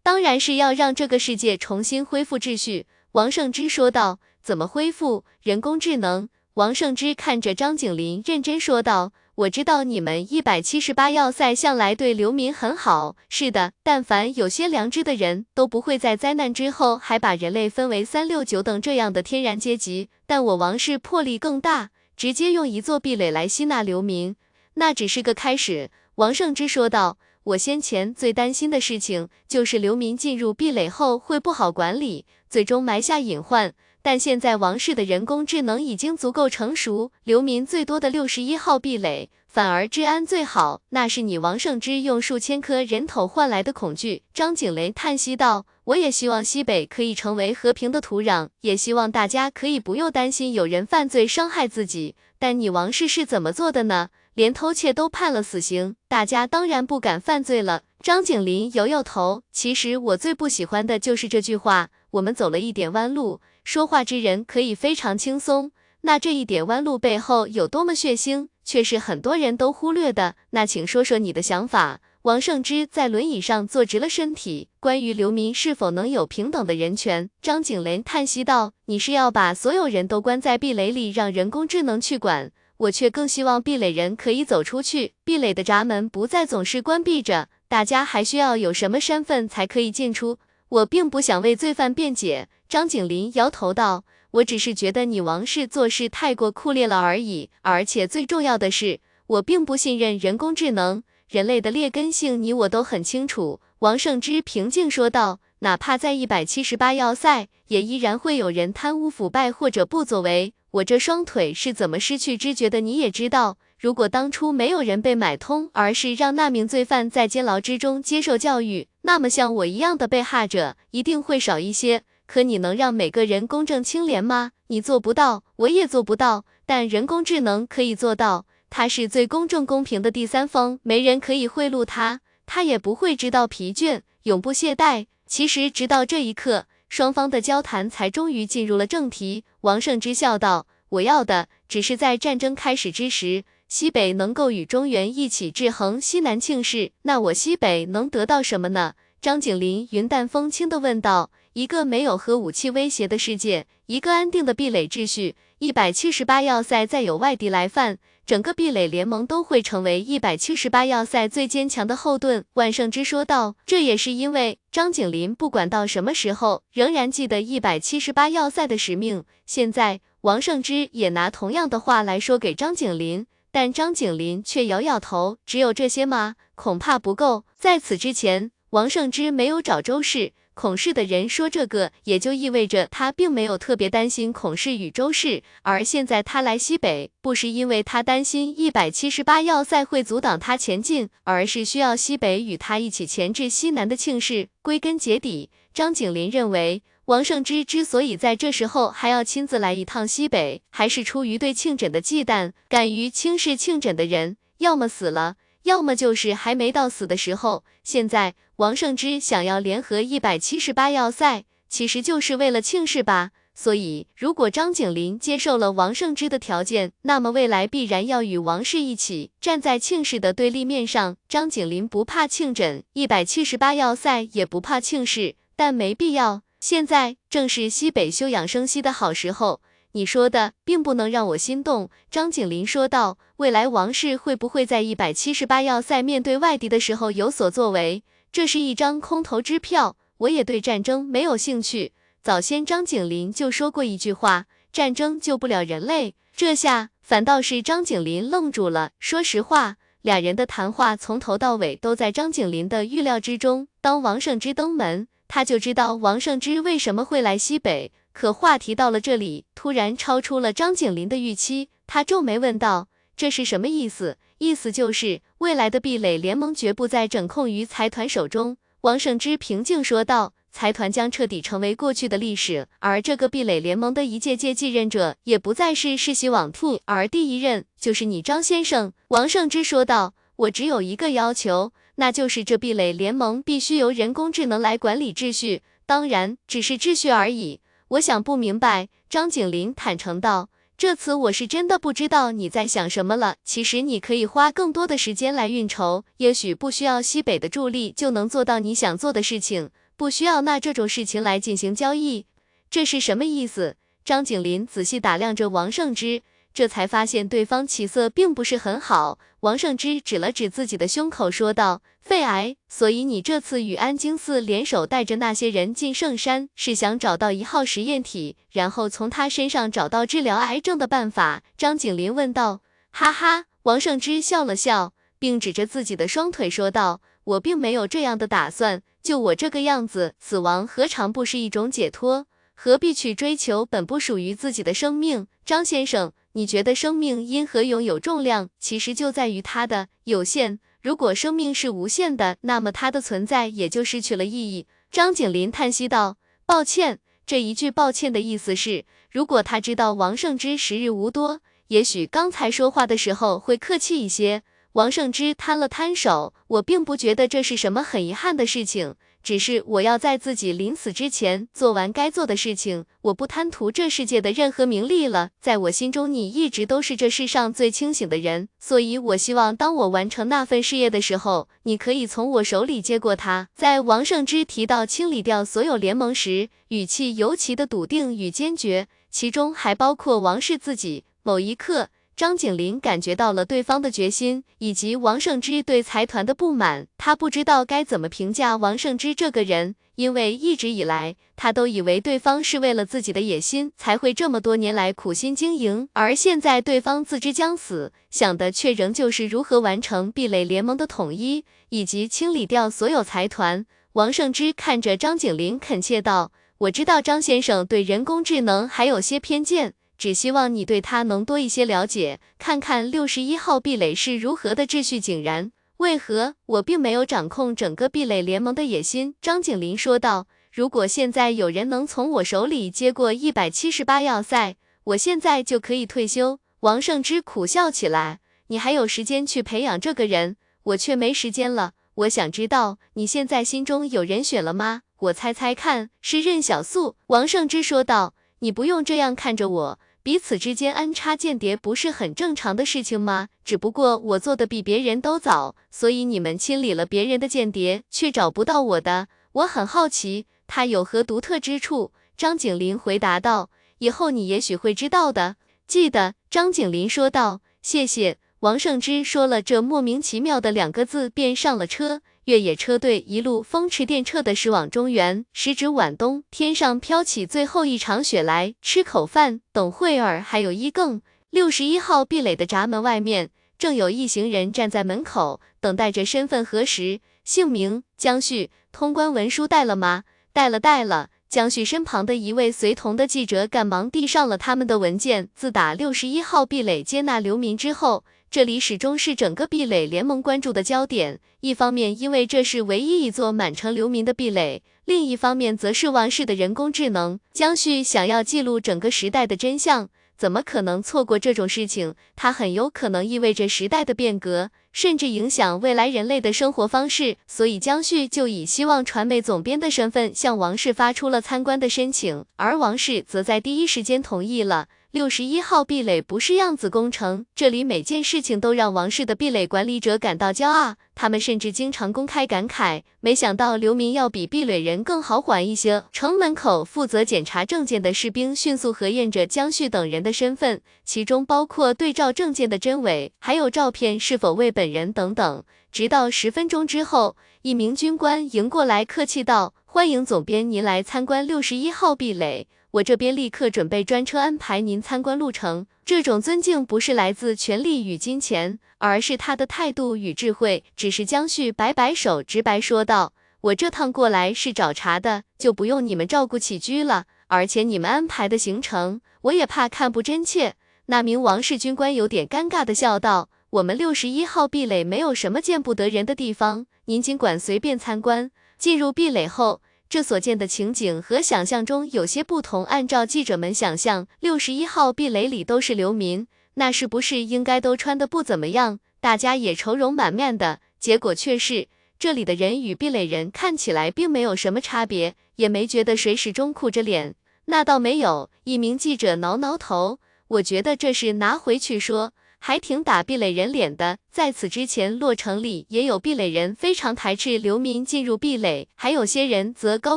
[0.03, 2.87] 当然是要让这个世界重新恢复秩序。
[3.13, 4.19] 王胜之说道。
[4.43, 5.27] 怎么恢复？
[5.43, 6.31] 人工智能？
[6.55, 9.13] 王胜之看着张景林，认真说道。
[9.35, 20.09] 我知道你们一百七十八要塞向来对流民很好，是的，但凡有些良知的人都不会在灾难之后还把人类分为三六九等这样的天然阶级。
[20.27, 21.91] 但我王氏魄力更大，
[22.21, 24.37] 直接用一座壁垒来吸纳流民。
[24.75, 27.17] 那只是个开始，王胜之说道。
[27.45, 33.73] 我先前最担心的事情就是流民进入壁垒后会不好管理，最终埋下隐患。
[34.03, 40.83] 但现在王氏的人工智能已经足够成熟，流民最多的六十一号壁垒反而治安最好。
[40.91, 44.25] 那是你王胜之用数千颗人头换来的恐惧。
[44.35, 45.65] 张景雷叹息道。
[45.91, 52.15] 我也希望西北可以成为和平的土壤，也希望大家可以不用担心有人犯罪伤害自己。
[52.39, 54.11] 但你王氏是怎么做的呢？
[54.35, 57.83] 连偷窃都判了死刑，大家当然不敢犯罪了。
[58.01, 61.91] 张景林摇摇头，其实我最不喜欢的就是这句话。
[62.13, 65.73] 我们走了一点弯路，说话之人可以非常轻松，
[66.03, 70.37] 那这一点弯路背后有多么血腥，却是很多人都忽略的。
[70.51, 72.01] 那请说说你的想法。
[72.23, 74.69] 王胜之在轮椅上坐直了身体。
[74.79, 82.53] 关于流民是否能有平等的人权，张景雷叹息道：“你是要把所有人都关在壁垒里，让人工智能去管？
[82.77, 87.49] 我却更希望壁垒人可以走出去，壁垒的闸门不再总是关闭着。
[87.69, 90.39] 大家还需要有什么身份才可以进出？
[90.69, 97.49] 我并不想为罪犯辩解。”张景林摇头道：“我只是觉得你王氏做事太过酷烈了而已。
[97.63, 110.53] 而且最重要的是，我并不信任人工智能。”人类的劣根性，你我都很清楚。”王胜之平静说道，“哪怕在一百七十八要塞，也依然会有人贪污腐败或者不作为。
[110.73, 113.59] 我这双腿是怎么失去知觉的，你也知道。
[113.79, 122.03] 如果当初没有人被买通，而是让那名罪犯在监牢之中接受教育，那么像我一样的被害者一定会少一些。
[122.27, 124.51] 可你能让每个人公正清廉吗？
[124.67, 126.45] 你做不到，我也做不到。
[126.67, 135.07] 但人工智能可以做到。”他是最公正公平的第三方，没人可以贿赂他，他也不会知道疲倦，永不懈怠。
[135.27, 139.45] 其实，直到这一刻，双方的交谈才终于进入了正题。
[139.63, 146.93] 王胜之笑道：“我要的只是在战争开始之时，西北能够与中原一起制衡西南庆氏。
[147.03, 155.37] 那我西北能得到什么呢？”张景林云淡风轻地问道：“一个没有核武器威胁的世界，一个安定的壁垒秩序。
[155.59, 162.45] 一百七十八要塞再有外敌来犯。”整个壁垒联盟都会成为一百七十八要塞最坚强的后盾。
[162.53, 163.57] 万圣之说道。
[163.67, 169.25] 这也是因为张景林不管到什么时候，仍然记得一百七十八要塞的使命。
[169.47, 175.39] 现在王圣之也拿同样的话来说给张景林，但张景林却摇摇头。
[175.45, 176.37] 只有这些吗？
[176.55, 177.45] 恐怕不够。
[177.57, 194.49] 在此之前，王圣之没有找周氏，孔氏的人说这个，也就意味着他并没有特别担心孔氏与周氏，而现在他来西北，不是因为他担心一百七十八要塞会阻挡他前进，而是需要西北与他一起前至西南的庆氏。
[194.61, 202.53] 归根结底，张景林认为，王胜之之所以在这时候还要亲自来一趟西北，还是出于对庆枕的忌惮。
[202.69, 205.37] 敢于轻视庆枕的人，要么死了。
[205.65, 207.65] 要么就是还没到死的时候。
[207.85, 213.31] 现在王胜之想要联合一百七十八要塞，其实就是为了庆氏吧。
[213.55, 221.17] 所以，如果张景林接受了王胜之的条件，那么未来必然要与王氏一起站在庆氏的对立面上。
[221.27, 226.43] 张景林不怕庆枕，一百七十八要塞也不怕庆氏，但没必要。
[226.61, 229.63] 现在正是西北休养生息的好时候。
[229.93, 233.17] 你说的并不能让我心动，张景林说道。
[233.39, 238.03] 未来王氏会不会在一百七十八要塞面对外敌的时候有所作为？
[238.33, 239.97] 这是一张空头支票。
[240.19, 241.93] 我也对战争没有兴趣。
[242.23, 246.15] 早先张景林就说过一句话：战争救不了人类。
[246.37, 248.93] 这下反倒是张景林愣住了。
[248.99, 253.69] 说实话，俩人的谈话从头到尾都在张景林的预料之中。
[253.81, 257.91] 当王胜之登门，他就知道王胜之为什么会来西北。
[258.13, 261.71] 可话题到了这里，突然超出了张景林的预期。
[261.87, 268.57] 他皱眉问道：“这是什么意思？”意思就是未来的壁垒联盟绝不再掌控于财团手中。
[268.81, 290.49] 王胜之平静说道：“财团将彻底成为过去的历史，而这个壁垒联盟的一届届继任者也不再是世袭罔替，而第一任就是你张先生。”王胜之说道：“我只有一个要求，那就是这壁垒联盟必须由人工智能来管理秩序，当然只是秩序而已。”我想不明白，张景林坦诚道
[290.81, 293.37] ：“这次我是真的不知道你在想什么了。
[293.45, 302.25] 其实你可以花更多的时间来运筹，也许不需要西北的助力就能做到你想做的事情，不需要拿这种事情来进行交易。
[302.71, 306.23] 这是什么意思？”张景林仔细打量着王胜之。
[306.53, 309.19] 这才发现对方起色并不是很好。
[309.41, 322.61] 王胜之指了指自己的胸口，说道：“肺癌，所以你这次与安京寺联手，带着那些人进圣山，是想找到一号实验体，然后从他身上找到治疗癌症的办法？”张景林问道。
[322.91, 328.83] 哈哈，王胜之笑了笑，并指着自己的双腿说道：“我并没有这样的打算。
[329.03, 332.27] 就我这个样子，死亡何尝不是一种解脱？
[332.55, 336.13] 何必去追求本不属于自己的生命？”张先生。
[336.33, 338.51] 你觉得生命因何拥有重量？
[338.59, 340.61] 其实就在于它的有限。
[340.83, 344.67] 如果生命是无限的，那么它的存在也就失去了意义。
[344.91, 346.17] 张景林叹息道
[346.47, 354.43] ：“抱歉。”这一句抱歉的意思是，如果他知道王胜之时日无多，也许刚才说话的时候会客气一些。
[354.73, 365.31] 王胜之摊了摊手：“我并不觉得这是什么很遗憾的事情。”只是我要在自己临死之前做完该做的事情，我不贪图这世界的任何名利了。
[365.41, 373.49] 在我心中，你一直都是这世上最清醒的人，所以我希望当我完成那份事业的时候，你可以从我手里接过它。
[373.55, 381.05] 在王胜之提到清理掉所有联盟时，语气尤其的笃定与坚决，其中还包括王氏自己。
[381.23, 381.91] 某一刻。
[382.17, 386.87] 张景林感觉到了对方的决心，以及王胜之对财团的不满。
[386.99, 403.65] 他不知道该怎么评价王胜之这个人，因为一直以来他都以为对方是为了自己的野心才会这么多年来苦心经营，而现在对方自知将死，想的却仍旧是如何完成壁垒联盟的统一，以及清理掉所有财团。
[403.95, 415.53] 王胜之看着张景林，恳切道：“我知道张先生对人工智能还有些偏见。”只希望你对他能多一些了解，看看六十一号壁垒是如何的秩序井然。
[415.77, 419.15] 为何我并没有掌控整个壁垒联盟的野心？
[419.21, 420.27] 张景林说道。
[420.51, 426.41] 如果现在有人能从我手里接过一百七十八要塞，我现在就可以退休。
[426.61, 428.21] 王胜之苦笑起来。
[428.47, 431.73] 你还有时间去培养这个人，我却没时间了。
[431.97, 434.81] 我想知道你现在心中有人选了吗？
[435.01, 436.97] 我猜猜看，是任小素。
[437.09, 438.15] 王胜之说道。
[438.43, 439.79] 你不用这样看着我。
[440.03, 443.29] 彼此之间安插间谍不是很正常的事情吗？
[443.45, 449.09] 只不过我做的比别人都早，所以你们清理了别人的间谍，却找不到我的。
[449.33, 451.93] 我很好奇，他有何独特之处？
[452.17, 455.37] 张景林回答道：“以后你也许会知道的。”
[455.69, 457.41] 记得，张景林说道。
[457.61, 458.19] 谢谢。
[458.41, 462.01] 王胜之说了这莫名其妙的两个字，便上了车。
[462.27, 465.25] 越野车队一路风驰电掣的驶往中原。
[465.33, 468.55] 时值晚冬，天上飘起最后一场雪来。
[468.61, 471.01] 吃口饭，等会儿还有一更。
[471.31, 477.01] 六十一号壁垒的闸门外面，正有一行人站在门口，等待着身份核实。
[477.25, 478.51] 姓名：江旭。
[478.73, 480.05] 通关文书带了吗？
[480.33, 481.11] 带了带了。
[481.29, 485.29] 江旭身旁的一位随同的记者赶忙递上了他们的文件。
[485.35, 491.19] 自打六十一号壁垒接纳流民之后，这里始终是整个壁垒联盟关注的焦点。
[491.41, 497.19] 一方面，因为这是唯一一座满城流民的壁垒；另一方面，则是王室的人工智能。
[497.33, 499.89] 江旭想要记录整个时代的真相。
[500.17, 501.95] 怎么可能错过这种事情？
[502.15, 507.17] 它很有可能意味着时代的变革，甚至影响未来人类的生活方式。
[507.27, 514.69] 所以江旭就以希望传媒总编的身份向王室发出了参观的申请，而王室则在第一时间同意了。
[514.93, 520.75] 六十一号壁垒不是样子工程，这里每件事情都让王室的壁垒管理者感到骄傲。
[520.97, 525.85] 他们甚至经常公开感慨，没想到流民要比壁垒人更好管一些。
[525.93, 535.45] 城门口负责检查证件的士兵迅速核验着江旭等人的身份，其中包括对照证件的真伪，还有照片是否为本人等等。
[535.71, 545.67] 直到十分钟之后，一名军官迎过来，客气道：“欢迎总编您来参观六十一号壁垒。”我这边立刻准备专车安排您参观路程。
[545.85, 550.63] 这种尊敬不是来自权力与金钱，而是他的态度与智慧。
[550.77, 553.13] 只是江旭摆摆手，直白说道
[553.43, 557.07] ：“我这趟过来是找茬的，就不用你们照顾起居了。
[557.27, 560.55] 而且你们安排的行程，我也怕看不真切。”
[560.87, 569.61] 那名王室军官有点尴尬的笑道：“我们六十一号壁垒没有什么见不得人的地方，您尽管随便参观。”进入壁垒后。
[569.91, 572.65] 这所见的情景和想象中有些不同。
[572.67, 578.79] 按照记者们想象，六十一号壁垒里都是流民，那是不是应该都穿的不怎么样？
[579.01, 580.61] 大家也愁容满面的。
[580.79, 581.67] 结果却是，
[581.99, 587.17] 这里的人与壁垒人看起来并没有什么差别，也没觉得谁始终苦着脸。
[587.47, 588.31] 那倒没有。
[588.45, 592.13] 一名记者挠挠头，我觉得这是拿回去说。
[592.41, 593.99] 还挺打壁垒人脸的。
[594.11, 599.97] 在此之前，洛城里也有壁垒人非常排斥流民进入壁垒，还有些人则高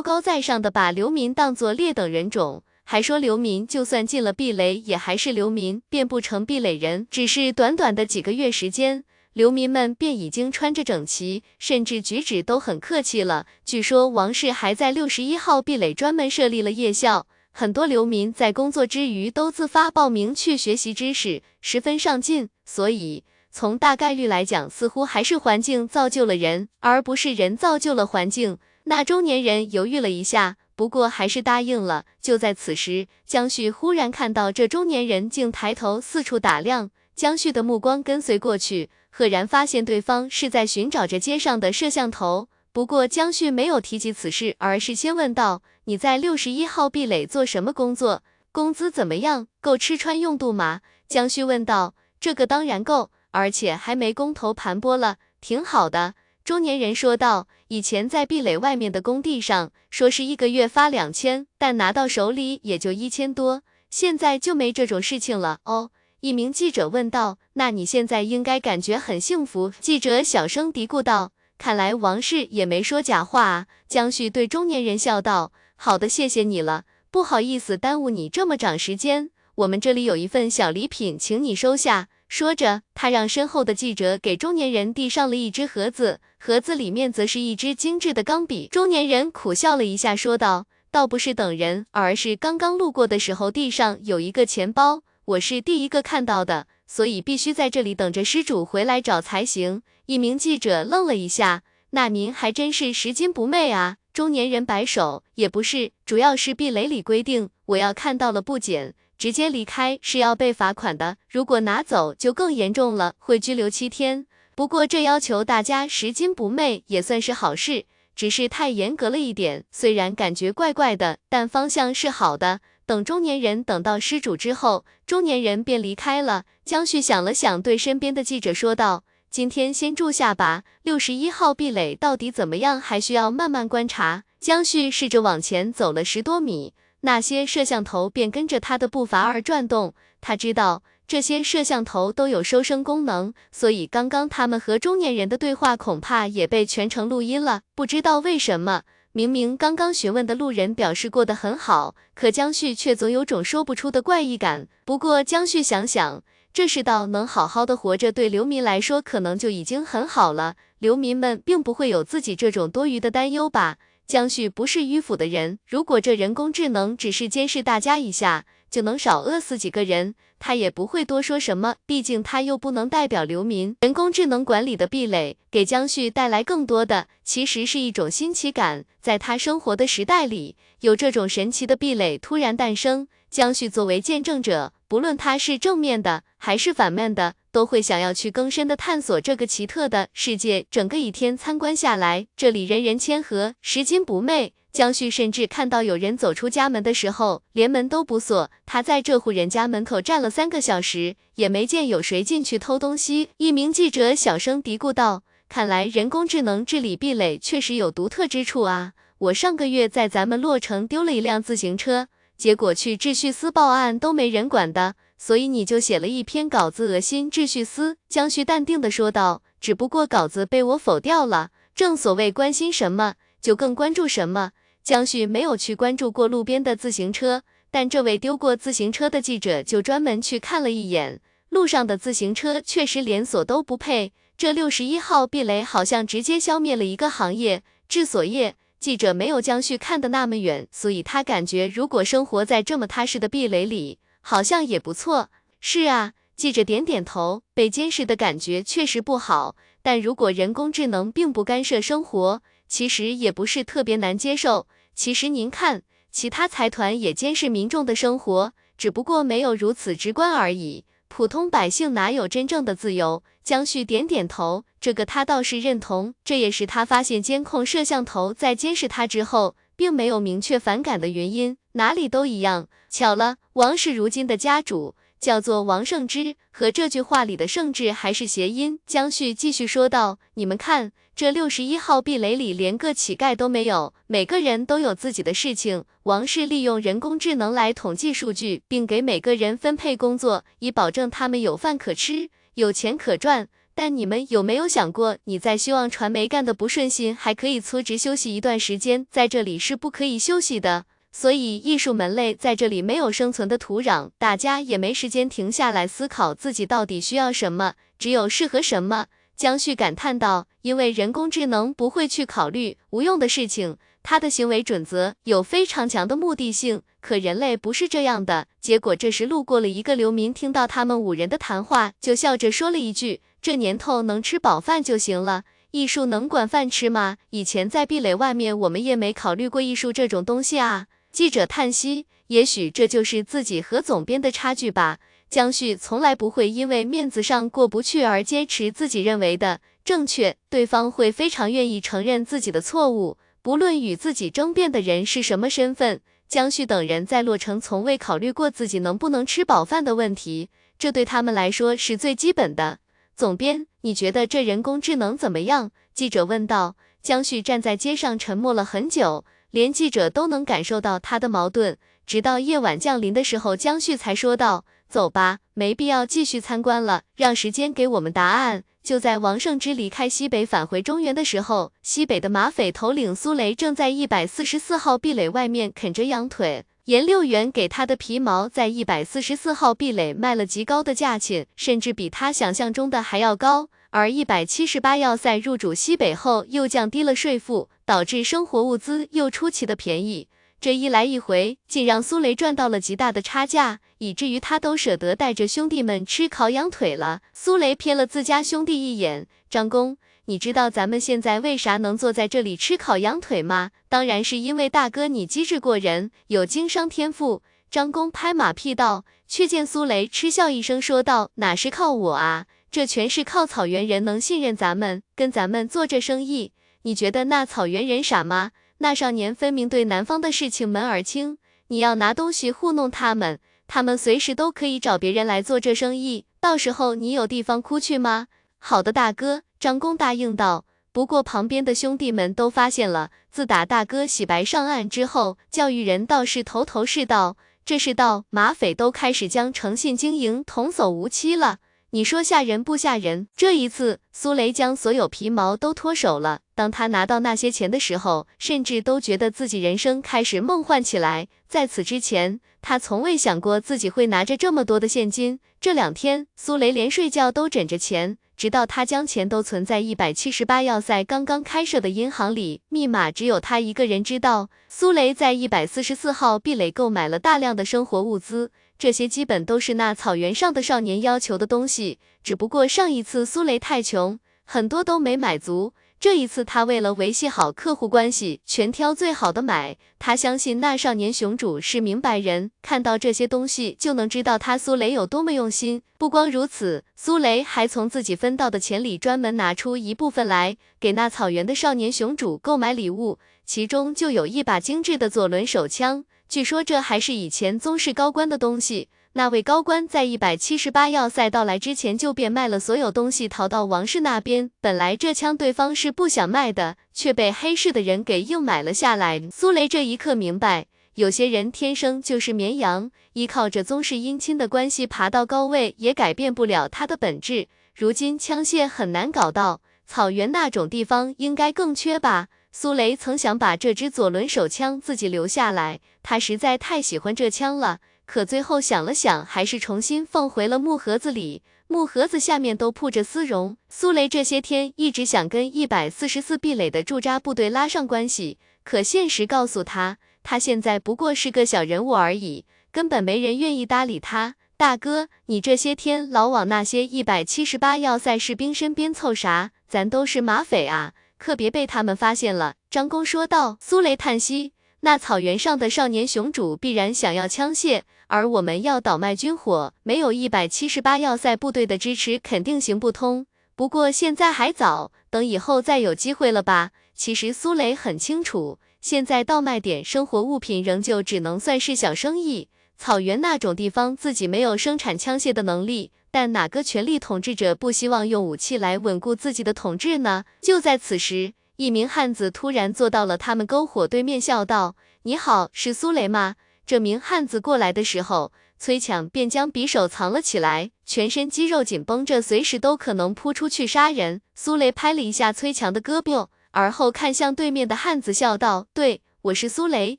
[0.00, 7.08] 高在上的把流民当作劣等人种，还说流民就算进了壁垒，也还是流民，变不成壁垒人。
[7.10, 13.46] 只是短短的几个月时间，流民们便已经穿着整齐，甚至举止都很客气了。
[13.64, 17.26] 据说王室还在六十一号壁垒专门设立了夜校。
[17.56, 22.48] 很多流民在工作之余都自发报名去学习知识，十分上进。
[22.64, 28.58] 所以从大概率来讲，似乎还是环境造就了人，而不是人造就了环境。
[28.86, 32.06] 那中年人犹豫了一下，不过还是答应了。
[32.20, 42.48] 就在此时，江旭忽然看到这中年人竟抬头四处打量，江旭的目光跟随过去，赫然发现对方是在寻找着街上的摄像头。
[42.74, 48.24] 不过江旭没有提及此事，而是先问道：“你在六十一号壁垒做什么工作？
[48.50, 49.46] 工资怎么样？
[49.60, 56.14] 够吃穿用度吗？”江旭问道：“这个当然够，而且还没工头盘剥了，挺好的。”
[56.44, 71.30] 中年人说道：“以前在壁垒外面的工地上，说是一个月发两千，但拿到手里也就一千多，现在就没这种事情了。”哦，一名记者问道：“那你现在应该感觉很幸福？”记者小声嘀咕道。
[71.64, 73.66] 看来王氏也没说假话啊！
[73.88, 79.30] 江旭对中年人笑道：“好的，谢谢你了，不好意思耽误你这么长时间。
[79.54, 88.68] 我们这里有一份小礼品，请你收下。”说着，他让身后的记者给中年人递上了一只盒子，盒子里面则是一支精致的钢笔。
[88.70, 99.82] 中年人苦笑了一下，说道：“倒不是等人，而是刚刚路过的时候，地上有一个钱包，我是第一个看到的。”所以必须在这里等着失主回来找才行。
[100.06, 103.96] 一名记者愣了一下，那您还真是拾金不昧啊！
[104.12, 111.16] 中年人摆手，也不是，主要是壁垒里规定，我要看到了不捡，直接离开是要被罚款的。
[111.28, 114.26] 如果拿走就更严重了，会拘留七天。
[114.54, 119.64] 不过这要求大家拾金不昧也算是好事，只是太严格了一点。
[119.72, 122.60] 虽然感觉怪怪的，但方向是好的。
[122.86, 126.44] 等中年人等到失主之后，中年人便离开了。
[126.64, 130.64] 江旭想了想，对身边的记者说道：“今天先住下吧。
[130.82, 139.94] 六十一号壁垒到底怎么样，还需要慢慢观察。”江旭试着往前走了十多米，那些摄像头便跟着他的步伐而转动。
[140.20, 147.62] 他知道这些摄像头都有收声功能，所以刚刚他们和中年人的对话恐怕也被全程录音了。
[147.74, 148.82] 不知道为什么。
[149.16, 154.66] 明明刚刚询问的路人表示过得很好，可江旭却总有种说不出的怪异感。
[154.84, 160.56] 不过江旭想想，这世道能好好的活着，对流民来说可能就已经很好了。
[160.80, 163.76] 流民们并不会有自己这种多余的担忧吧？
[164.04, 168.44] 江旭不是迂腐的人，如果这人工智能只是监视大家一下，
[168.74, 171.76] 就能少饿死几个人，他也不会多说什么。
[171.86, 173.76] 毕竟他又不能代表流民。
[173.82, 178.84] 人工智能管理的壁垒，给江旭带来更多的，其实是一种新奇感。
[179.00, 187.34] 在他生活的时代里，有这种神奇的壁垒突然诞生，江旭作为见证者，不论他是正面的还是反面的。
[187.52, 190.66] 都会想要去更深的探索这个奇特的世界。
[190.72, 194.54] 整个一天参观下来，这里人人谦和，拾金不昧。
[194.74, 198.50] 江旭甚至看到有人走出家门的时候，连门都不锁。
[198.66, 203.28] 他在这户人家门口站了三个小时，也没见有谁进去偷东西。
[203.36, 208.94] 一名记者小声嘀咕道：“看来人工智能治理壁垒确实有独特之处啊！
[209.18, 219.42] 我上个月在咱们洛城丢了一辆自行车，结果去秩序司报案都没人管的。”所以你就写了一篇稿子恶心秩序司，江旭淡定地说道。
[219.60, 221.50] 只不过稿子被我否掉了。
[221.76, 224.50] 正所谓关心什么，就更关注什么。
[224.84, 231.22] 江旭没有去关注过路边的自行车，但这位丢过自行车的记者就专门去看了一眼。
[231.48, 238.56] 路上的自行车确实连锁都不配，这六十一号壁垒好像直接消灭了一个行业——制锁业。
[238.78, 243.98] 记者没有江旭看的那么远，所以他感觉如果生活在这么踏实的壁垒里。
[244.20, 245.30] 好像也不错，
[245.60, 254.66] 是啊，记者点点头，被监视的感觉确实不好，但如果人工智能并不干涉生活，其实也不是特别难接受。
[254.94, 260.84] 其实您看，其他财团也监视民众的生活，只不过没有如此直观而已。
[261.08, 263.22] 普通百姓哪有真正的自由？
[263.42, 269.56] 江旭点点头，这个他倒是认同，这也是他发现监控摄像头在监视他之后。
[269.76, 272.68] 并没有明确反感的原因，哪里都一样。
[272.88, 278.78] 巧了，王氏如今的家主叫做王胜之，和这句话里的胜字还是谐音。
[278.86, 285.84] 江旭继续说道：“你们看，这六十一号壁垒里连个乞丐都没有，每个人都有自己的事情。
[286.02, 293.46] 王氏利用人工智能来统计数据，并给每个人分配工作，以保证他们有饭可吃，有钱可赚。”
[293.76, 300.86] 但你们有没有想过，你在希望传媒干的不顺心，还可以辞职休息一段时间，在这里是不可以休息的。
[301.12, 309.06] 所以艺术门类在这里没有生存的土壤，大家也没时间停下来思考自己到底需要什么，只有适合什么。
[309.36, 316.82] 江旭感叹道：“因为人工智能不会去考虑无用的事情，它的行为准则有非常强的目的性。
[317.00, 323.20] 可人类不是这样的。”结果这时路过了一个流民，听到他们五人的谈话，就笑着说了一句。
[323.42, 327.16] 这年头能吃饱饭就行了，艺术能管饭吃吗？
[327.30, 330.86] 以前在壁垒外面，我们也没考虑过艺术这种东西啊。
[331.12, 334.98] 记者叹息，也许这就是自己和总编的差距吧。
[335.34, 346.00] 江旭从来不会因为面子上过不去而坚持自己认为的正确，对方会非常愿意承认自己的错误，不论与自己争辩的人是什么身份。
[346.28, 352.78] 江旭等人在洛城从未考虑过自己能不能吃饱饭的问题，这对他们来说是最基本的。
[353.16, 355.72] 总编，你觉得这人工智能怎么样？
[355.92, 356.76] 记者问道。
[357.02, 361.76] 江旭站在街上沉默了很久，连记者都能感受到他的矛盾。
[362.06, 376.64] 直到夜晚降临的时候，江旭才说道：“走吧，没必要继续参观了，让时间给我们答案。”就在王胜之离开西北返回中原的时候，西北的马匪头领苏雷正在一百四十四号壁垒外面啃着羊腿。
[376.84, 383.68] 颜六元给他的皮毛在一百四十四号壁垒卖了极高的价钱，甚至比他想象中的还要高。
[383.90, 390.28] 而一百七十八要塞入主西北后，又降低了税负，导致生活物资又出奇的便宜。
[390.64, 397.20] 这一来一回，竟让苏雷赚到了极大的差价，以至于他都舍得带着兄弟们吃烤羊腿了。
[397.34, 399.98] 苏雷瞥了自家兄弟一眼，张工。
[400.24, 403.72] 你知道咱们现在为啥能坐在这里吃烤羊腿吗？
[403.90, 407.42] 当然是因为大哥你机智过人，有经商天赋。
[407.70, 416.52] 张工拍马屁道，却见苏雷嗤笑一声说道：“哪是靠我啊，这全是靠草原人能信任咱们，跟咱们做这生意。
[416.84, 418.52] 你觉得那草原人傻吗？
[418.84, 428.26] 那少年分明对南方的事情门儿清，你要拿东西糊弄他们，他们随时都可以找别人来做这生意，到时候你有地方哭去吗？
[428.58, 441.56] 好的，大哥。”张公答应道，不过旁边的兄弟们都发现了，自打大哥洗白上岸之后，教育人倒是头头是道，这世道马匪都开始将诚信经营童叟无欺了。
[441.94, 443.28] 你说吓人不吓人？
[443.36, 446.40] 这一次，苏雷将所有皮毛都脱手了。
[446.56, 451.28] 当他拿到那些钱的时候，甚至都觉得自己人生开始梦幻起来。
[451.48, 455.38] 在此之前，他从未想过自己会拿着这么多的现金。
[455.60, 458.18] 这两天，苏雷连睡觉都枕着钱。
[458.36, 464.50] 直到他将钱都存在一百七十八要塞刚刚开设的银行里，密码只有他一个人知道。
[464.68, 475.72] 苏雷在一百四十四号壁垒购买了大量的生活物资，这些基本都是那草原上的少年要求的东西，只不过上一次苏雷太穷，很多都没买足。
[476.00, 479.78] 这一次，他为了维系好客户关系，全挑最好的买。
[479.98, 485.80] 他相信那少年雄主是明白人，看到这些东西就能知道他苏雷有多么用心。
[485.96, 496.04] 不光如此，苏雷还从自己分到的钱里专门拿出一部分来给那草原的少年雄主购买礼物，其中就有一把精致的左轮手枪。
[496.34, 498.88] 据说这还是以前宗室高官的东西。
[499.12, 504.50] 那位高官在一百七十八要塞到来之前就变卖了所有东西，逃到王室那边。
[504.60, 509.22] 本来这枪对方是不想卖的，却被黑市的人给硬买了下来。
[509.30, 517.46] 苏雷这一刻明白，有些人天生就是绵羊，依靠着宗室姻亲的关系爬到高位，也改变不了他的本质。
[517.76, 522.26] 如今枪械很难搞到，草原那种地方应该更缺吧？
[522.56, 527.80] 苏雷曾想把这支左轮手枪自己留下来，他实在太喜欢这枪了。
[528.06, 531.42] 可最后想了想，还是重新放回了木盒子里。
[531.66, 533.56] 木盒子下面都铺着丝绒。
[533.68, 544.36] 苏雷这些天一直想跟一百四十四壁垒的驻扎部队拉上关系，可现实告诉他，他现在不过是个小人物而已，根本没人愿意搭理他。
[544.56, 549.50] 大哥，你这些天老往那些一百七十八要塞士兵身边凑啥？
[549.66, 550.92] 咱都是马匪啊，
[551.24, 552.56] 可别被他们发现了。
[552.68, 553.56] 张公说道。
[553.58, 554.52] 苏雷叹息。
[554.80, 563.24] 那草原上的少年雄主必然想要枪械，而我们要倒卖军火，没有一百七十八要塞部队的支持，肯定行不通。
[563.56, 566.72] 不过现在还早，等以后再有机会了吧。
[566.94, 572.50] 其实苏雷很清楚，现在倒卖点生活物品仍旧只能算是小生意。
[572.76, 580.22] 草原那种地方，自己没有生产枪械的能力，但哪个权力统治者不希望用武器来稳固自己的统治呢？
[580.40, 581.32] 就在此时。
[581.56, 594.20] 一名汉子突然坐到了他们篝火对面，笑道：“你好，是苏雷吗？”这名汉子过来的时候，崔强便将匕首藏了起来，全身肌肉紧绷着，随时都可能扑出去杀人。
[594.36, 599.98] 苏雷拍了一下崔强的胳膊，而后看向对面的汉子，笑道：“对，我是苏雷，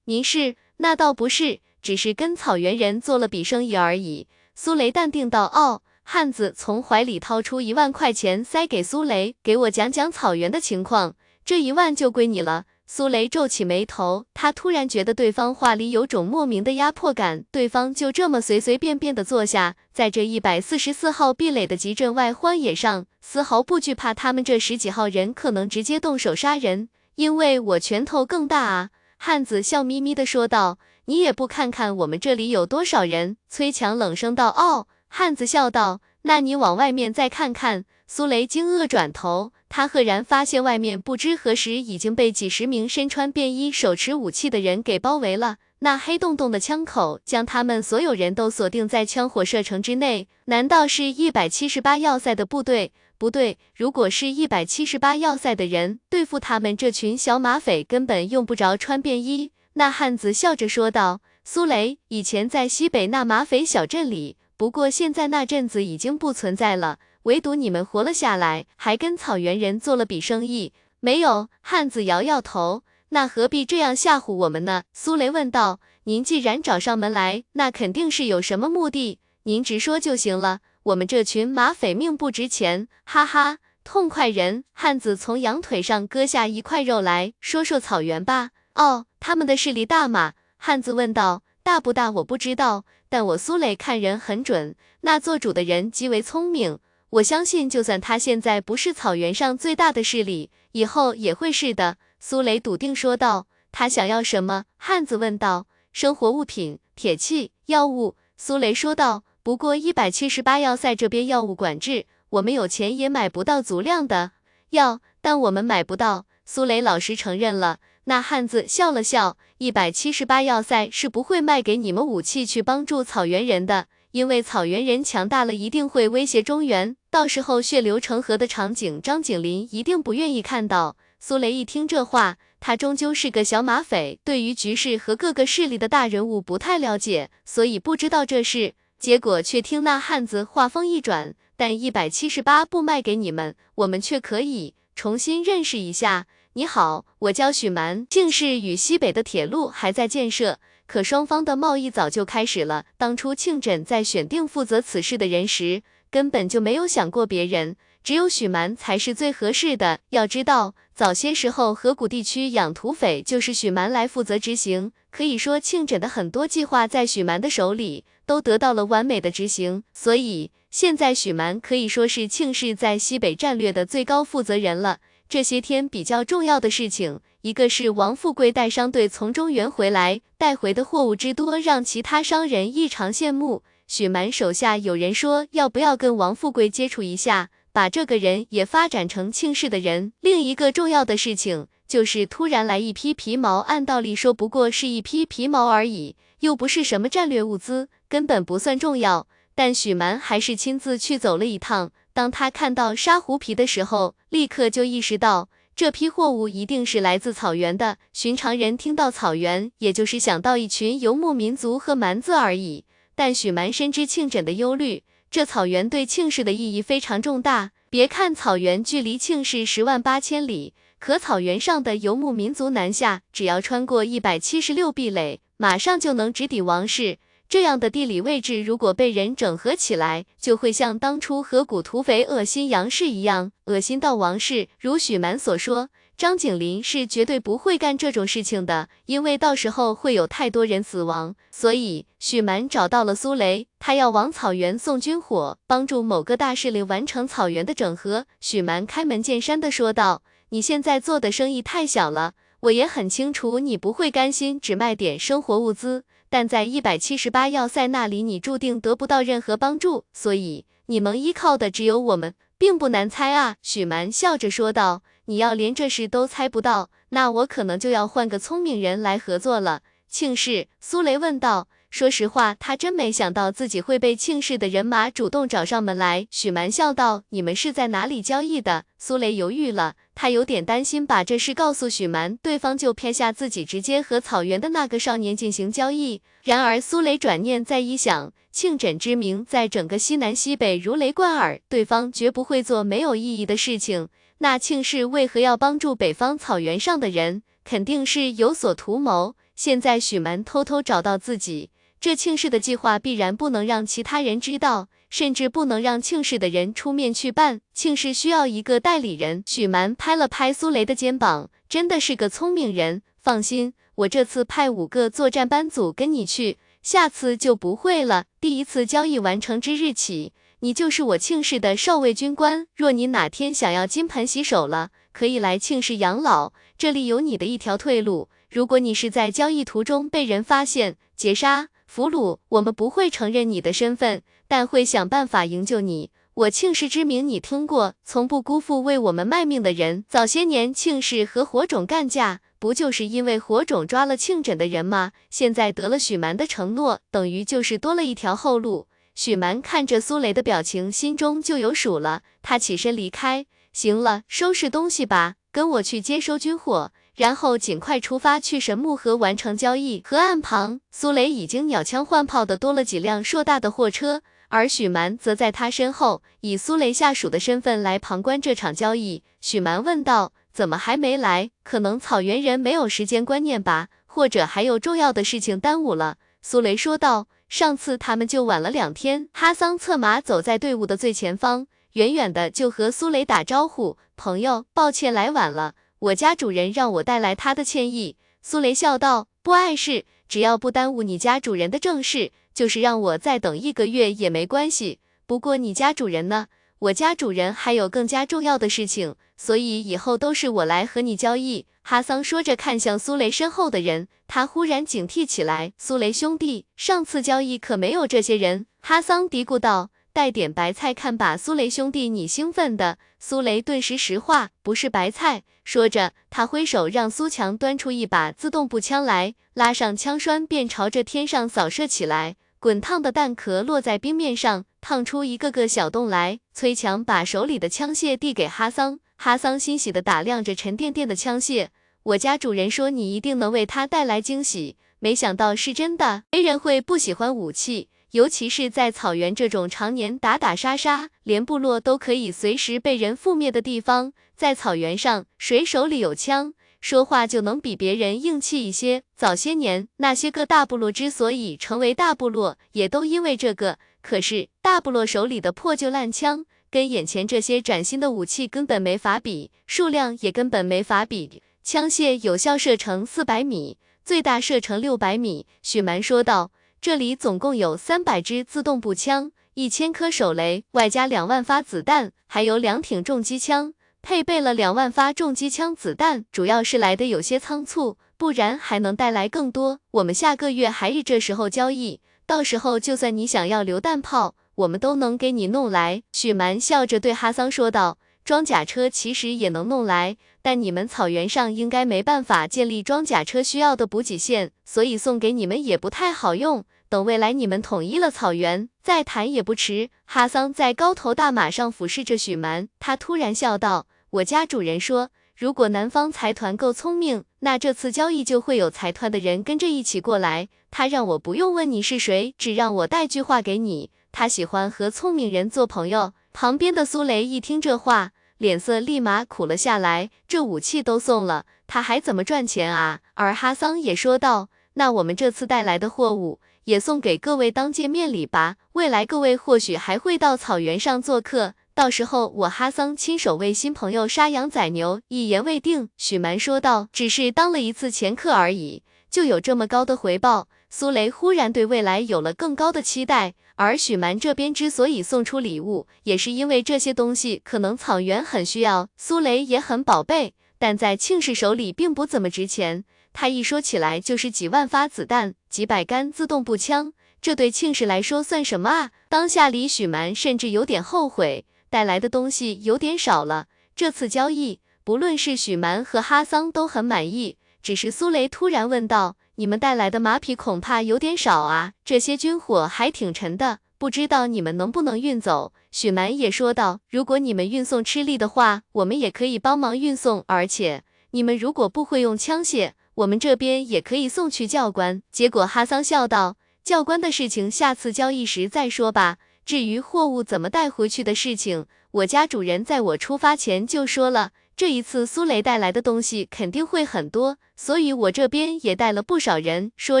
[0.04, 0.54] 您是？
[0.76, 12.66] 那倒不是，只是跟草原人做了笔生意而已。”苏雷淡定道：“哦。”汉子从怀里掏出一万块钱，塞给苏雷：“给我讲讲草原的情况。”这一万就归你了。
[12.86, 17.44] 苏雷皱起眉头，他突然觉得对方话里有种莫名的压迫感。
[17.50, 28.90] 对方就这么随随便便的坐下，在这一百四十四号壁垒的集镇外荒野上，丝毫不惧怕他们这十几号人可能直接动手杀人，因为我拳头更大啊！
[29.16, 30.78] 汉子笑眯眯的说道。
[31.08, 33.36] 你也不看看我们这里有多少人？
[33.48, 34.48] 崔强冷声道。
[34.48, 36.00] 哦，汉子笑道。
[36.22, 37.84] 那你往外面再看看。
[38.08, 39.52] 苏雷惊愕转头。
[39.68, 45.56] 他赫然发现外面不知何时已经被几十名身穿便衣、手持武器的人给包围了。
[45.80, 50.28] 那黑洞洞的枪口将他们所有人都锁定在枪火射程之内。
[50.44, 52.92] 难道是一百七十八要塞的部队？
[53.18, 59.50] 不对，如果是一百七十八要塞的人，对付他们这群小马匪根本用不着穿便衣。
[59.74, 71.48] 那汉子笑着说道：“苏雷，以前在西北那马匪小镇里，不过现在那镇子已经不存在了。”唯独你们活了下来，还跟草原人做了笔生意，没有？
[71.60, 74.84] 汉子摇摇头，那何必这样吓唬我们呢？
[74.92, 75.80] 苏雷问道。
[76.04, 80.60] 您既然找上门来，那肯定是有什么目的，您直说就行了。
[80.84, 84.62] 我们这群马匪命不值钱，哈哈，痛快人。
[84.72, 88.50] 汉子从羊腿上割下一块肉来说说草原吧。
[88.76, 90.34] 哦，他们的势力大吗？
[90.56, 91.42] 汉子问道。
[91.64, 96.78] 大不大我不知道，但我苏雷看人很准，那做主的人极为聪明。
[97.10, 101.98] 我相信，就算他现在不是草原上最大的势力，以后也会是的。
[102.18, 103.46] 苏雷笃定说道。
[103.70, 104.64] 他想要什么？
[104.76, 105.66] 汉子问道。
[105.92, 108.16] 生活物品、铁器、药物。
[108.36, 109.24] 苏雷说道。
[109.42, 114.32] 不过一百七十八要塞这边药物管制，我们有钱也买不到足量的
[114.70, 116.26] 药，但我们买不到。
[116.44, 117.78] 苏雷老实承认了。
[118.08, 119.36] 那汉子笑了笑。
[119.58, 123.86] 一百七十八要塞是不会卖给你们武器去帮助草原人的。
[124.12, 130.96] 因为草原人强大了，一定会威胁中原，到时候血流成河的场景，张景林一定不愿意看到。
[131.20, 138.74] 苏雷一听这话，他终究是个小马匪，对于局势和各个势力的大人物不太了解，所以不知道这事。
[138.98, 146.26] 结果却听那汉子话锋一转，但一百七十八不卖给你们，我们却可以重新认识一下。
[146.56, 150.58] 你好，我叫许蛮，庆氏与西北的铁路还在建设。
[150.86, 152.86] 可双方的贸易早就开始了。
[152.96, 159.98] 当初庆枕在选定负责此事的人时，根本就没有想过别人，只有许蛮才是最合适的。
[160.08, 169.82] 要知道，早些时候河谷地区养土匪就是许蛮来负责执行，可以说庆枕的很多计划在许蛮的手里都得到了完美的执行。
[169.92, 175.00] 所以现在许蛮可以说是庆氏在西北战略的最高负责人了。
[175.28, 183.62] 这些天比较重要的事情，一个是王富贵带商队从中原回来，带回的货物之多，让其他商人异常羡慕。
[183.88, 190.12] 许蛮手下有人说，要不要跟王富贵接触一下，把这个人也发展成庆氏的人。
[190.20, 199.26] 另一个重要的事情，就是突然来一批皮毛，按道理说不过是一批皮毛而已，又不是什么战略物资，根本不算重要。
[199.56, 201.90] 但许蛮还是亲自去走了一趟。
[202.16, 207.98] 当他看到沙狐皮的时候，立刻就意识到这批货物一定是来自草原的。
[208.14, 212.86] 寻常人听到草原，也就是想到一群游牧民族和蛮子而已。
[213.14, 217.72] 但许蛮深知庆枕的忧虑，这草原对庆氏的意义非常重大。
[217.90, 227.18] 别看草原距离庆氏十万八千里，可草原上的游牧民族南下，只要穿过一百七十六壁垒，马上就能直抵王室。
[227.48, 234.68] 这样的地理位置，如果被人整合起来，就会像当初河谷土匪恶心杨氏一样，恶心到王氏。
[234.80, 241.36] 如许蛮所说，张景林是绝对不会干这种事情的，因为到时候会有太多人死亡。
[241.52, 248.26] 所以许蛮找到了苏雷，他要往草原送军火，帮助某个大势力完成草原的整合。
[248.40, 256.02] 许蛮开门见山的说道：“你现在做的生意太小了，我也很清楚你不会甘心只卖点生活物资。”
[256.36, 263.56] 但在一百七十八要塞那里，你注定得不到任何帮助，所以你们依靠的只有我们，并不难猜啊。
[263.62, 271.68] 许蛮笑着说道：“你要连这事都猜不到，那我可能就要换个聪明人来合作了。”庆氏，苏雷问道。
[271.88, 276.26] 说实话，他真没想到自己会被庆氏的人马主动找上门来。
[276.30, 286.20] 许蛮笑道：“你们是在哪里交易的？”苏雷犹豫了，他有点担心把这事告诉许蛮，对方就撇下自己，直接和草原的那个少年进行交易。
[286.42, 294.08] 然而苏雷转念再一想，庆枕之名在整个西南西北如雷贯耳，对方绝不会做没有意义的事情。
[294.38, 297.42] 那庆氏为何要帮助北方草原上的人？
[297.64, 299.34] 肯定是有所图谋。
[299.54, 301.70] 现在许蛮偷偷找到自己。
[302.06, 307.60] 这庆氏的计划必然不能让其他人知道，甚至不能让庆氏的人出面去办。
[307.74, 309.42] 庆氏需要一个代理人。
[309.44, 313.02] 许蛮拍了拍苏雷的肩膀，真的是个聪明人。
[313.20, 318.26] 放心，我这次派五个作战班组跟你去，下次就不会了。
[318.40, 322.68] 第一次交易完成之日起，你就是我庆氏的少尉军官。
[322.76, 328.28] 若你哪天想要金盆洗手了，可以来庆氏养老，这里有你的一条退路。
[328.48, 336.10] 如果你是在交易途中被人发现劫杀，俘虏，我们不会承认你的身份，但会想办法营救你。
[336.34, 340.04] 我庆氏之名你听过，从不辜负为我们卖命的人。
[340.06, 345.12] 早些年庆氏和火种干架，不就是因为火种抓了庆枕的人吗？
[345.30, 348.88] 现在得了许蛮的承诺，等于就是多了一条后路。
[349.14, 352.20] 许蛮看着苏雷的表情，心中就有数了。
[352.42, 353.46] 他起身离开。
[353.72, 356.92] 行了，收拾东西吧，跟我去接收军火。
[357.16, 360.02] 然后尽快出发去神木河完成交易。
[360.06, 369.24] 河岸旁，苏雷已经鸟枪换炮的多了几辆硕大的货车，而许蛮则在他身后，以苏雷下属的身份来旁观这场交易。
[369.40, 371.50] 许蛮问道：“怎么还没来？
[371.64, 385.72] 可能草原人没有时间观念吧，或者还有重要的事情耽误了。”苏雷说道：“上次他们就晚了两天。”哈桑策马走在队伍的最前方，远远的就和苏雷打招呼：“朋友，抱歉来晚了。”
[386.06, 388.16] 我家主人让我带来他的歉意。
[388.40, 395.00] 苏雷笑道：“不碍事，只要不耽误你家主人的正事，就是让我再等一个月也没关系。
[395.26, 396.46] 不过你家主人呢？
[396.78, 409.90] 我家主人还有更加重要的事情，所以以后都是我来和你交易。”哈桑说着，看向苏雷身后的人，他忽然警惕起来：“苏雷兄弟，上次交易可没有这些人。”哈桑嘀咕道。
[410.16, 412.96] 带点白菜，看把苏雷兄弟你兴奋的。
[413.18, 415.42] 苏雷顿时石化，不是白菜。
[415.62, 422.36] 说着，他挥手让苏强端出一把自动步枪来，拉上枪栓，便朝着天上扫射起来。
[422.58, 426.40] 滚烫的弹壳落在冰面上，烫出一个个小洞来。
[426.54, 431.68] 崔强把手里的枪械递给哈桑，哈桑欣喜地打量着沉甸甸的枪械。
[432.04, 436.22] 我家主人说你一定能为他带来惊喜，没想到是真的。
[436.32, 437.90] 没人会不喜欢武器。
[438.12, 449.02] 尤其是在草原这种常年打打杀杀，连部落都可以随时被人覆灭的地方，在草原上，谁手里有枪，说话就能比别人硬气一些。
[449.16, 453.78] 早些年，那些个大部落之所以成为大部落，也都因为这个。
[454.00, 461.42] 可是，大部落手里的破旧烂枪，跟眼前这些崭新的武器根本没法比，数量也根本没法比。
[461.64, 465.46] 枪械有效射程四百米，最大射程六百米。
[465.60, 466.52] 许蛮说道
[466.86, 476.24] ：“这里总共有三百支自动步枪，一千颗手雷，外加两万发子弹，还有两挺重机枪，配备了两万发重机枪子弹。
[476.30, 479.80] 主要是来的有些仓促，不然还能带来更多。
[479.90, 487.98] 我们下个月还是这时候交易，到时候就算你想要榴弹炮，我们都能给你弄来。”许蛮笑着对哈桑说道。
[488.24, 496.64] 装甲车其实也能弄来，但你们草原上应该没办法建立装甲车需要的补给线，所以送给你们也不太好用。
[496.88, 499.90] 等未来你们统一了草原，再谈也不迟。
[500.04, 510.48] 哈桑在高头大马上俯视着许蛮，他突然笑道：“我家主人说，如果南方财团够聪明，那这次交易就会有财团的人跟着一起过来。
[510.70, 513.90] 他让我不用问你是谁，只让我带句话给你。
[514.12, 518.12] 他喜欢和聪明人做朋友。”旁边的苏雷一听这话。
[518.38, 523.00] 脸色立马苦了下来，这武器都送了，他还怎么赚钱啊？
[523.14, 528.56] 而哈桑也说道：“那我们这次带来的货物也送给各位当见面礼吧。
[528.72, 543.34] 未来各位或许还会到草原上做客，到时候我哈桑亲手为新朋友杀羊宰牛，一言未定。”许蛮说道：“只是当了一次前客而已，就有这么高的回报。”苏雷忽然对未来有了更高的期待。
[543.54, 552.84] 而许蛮这边之所以送出礼物，也是因为这些东西可能草原很需要，苏雷也很宝贝，但在庆氏手里并不怎么值钱。
[553.14, 556.92] 他一说起来就是几万发子弹，几百杆自动步枪，
[557.22, 558.90] 这对庆氏来说算什么啊？
[559.08, 563.46] 当下李许蛮甚至有点后悔，带来的东西有点少了。
[563.74, 569.16] 这次交易，不论是许蛮和哈桑都很满意，只是苏雷突然问道。
[569.36, 575.54] 你们带来的马匹恐怕有点少啊，这些军火还挺沉的，不知道你们能不能运走？
[575.70, 580.82] 许蛮也说道，如果你们运送吃力的话，我们也可以帮忙运送，而且
[581.12, 585.02] 你们如果不会用枪械，我们这边也可以送去教官。
[585.12, 594.30] 结果哈桑笑道，教官的事情下次交易时再说吧，至于货物怎么带回去的事情，我家主人在我出发前就说了。
[594.56, 599.70] 这一次苏雷带来的东西肯定会很多，所以我这边也带了不少人。
[599.76, 600.00] 说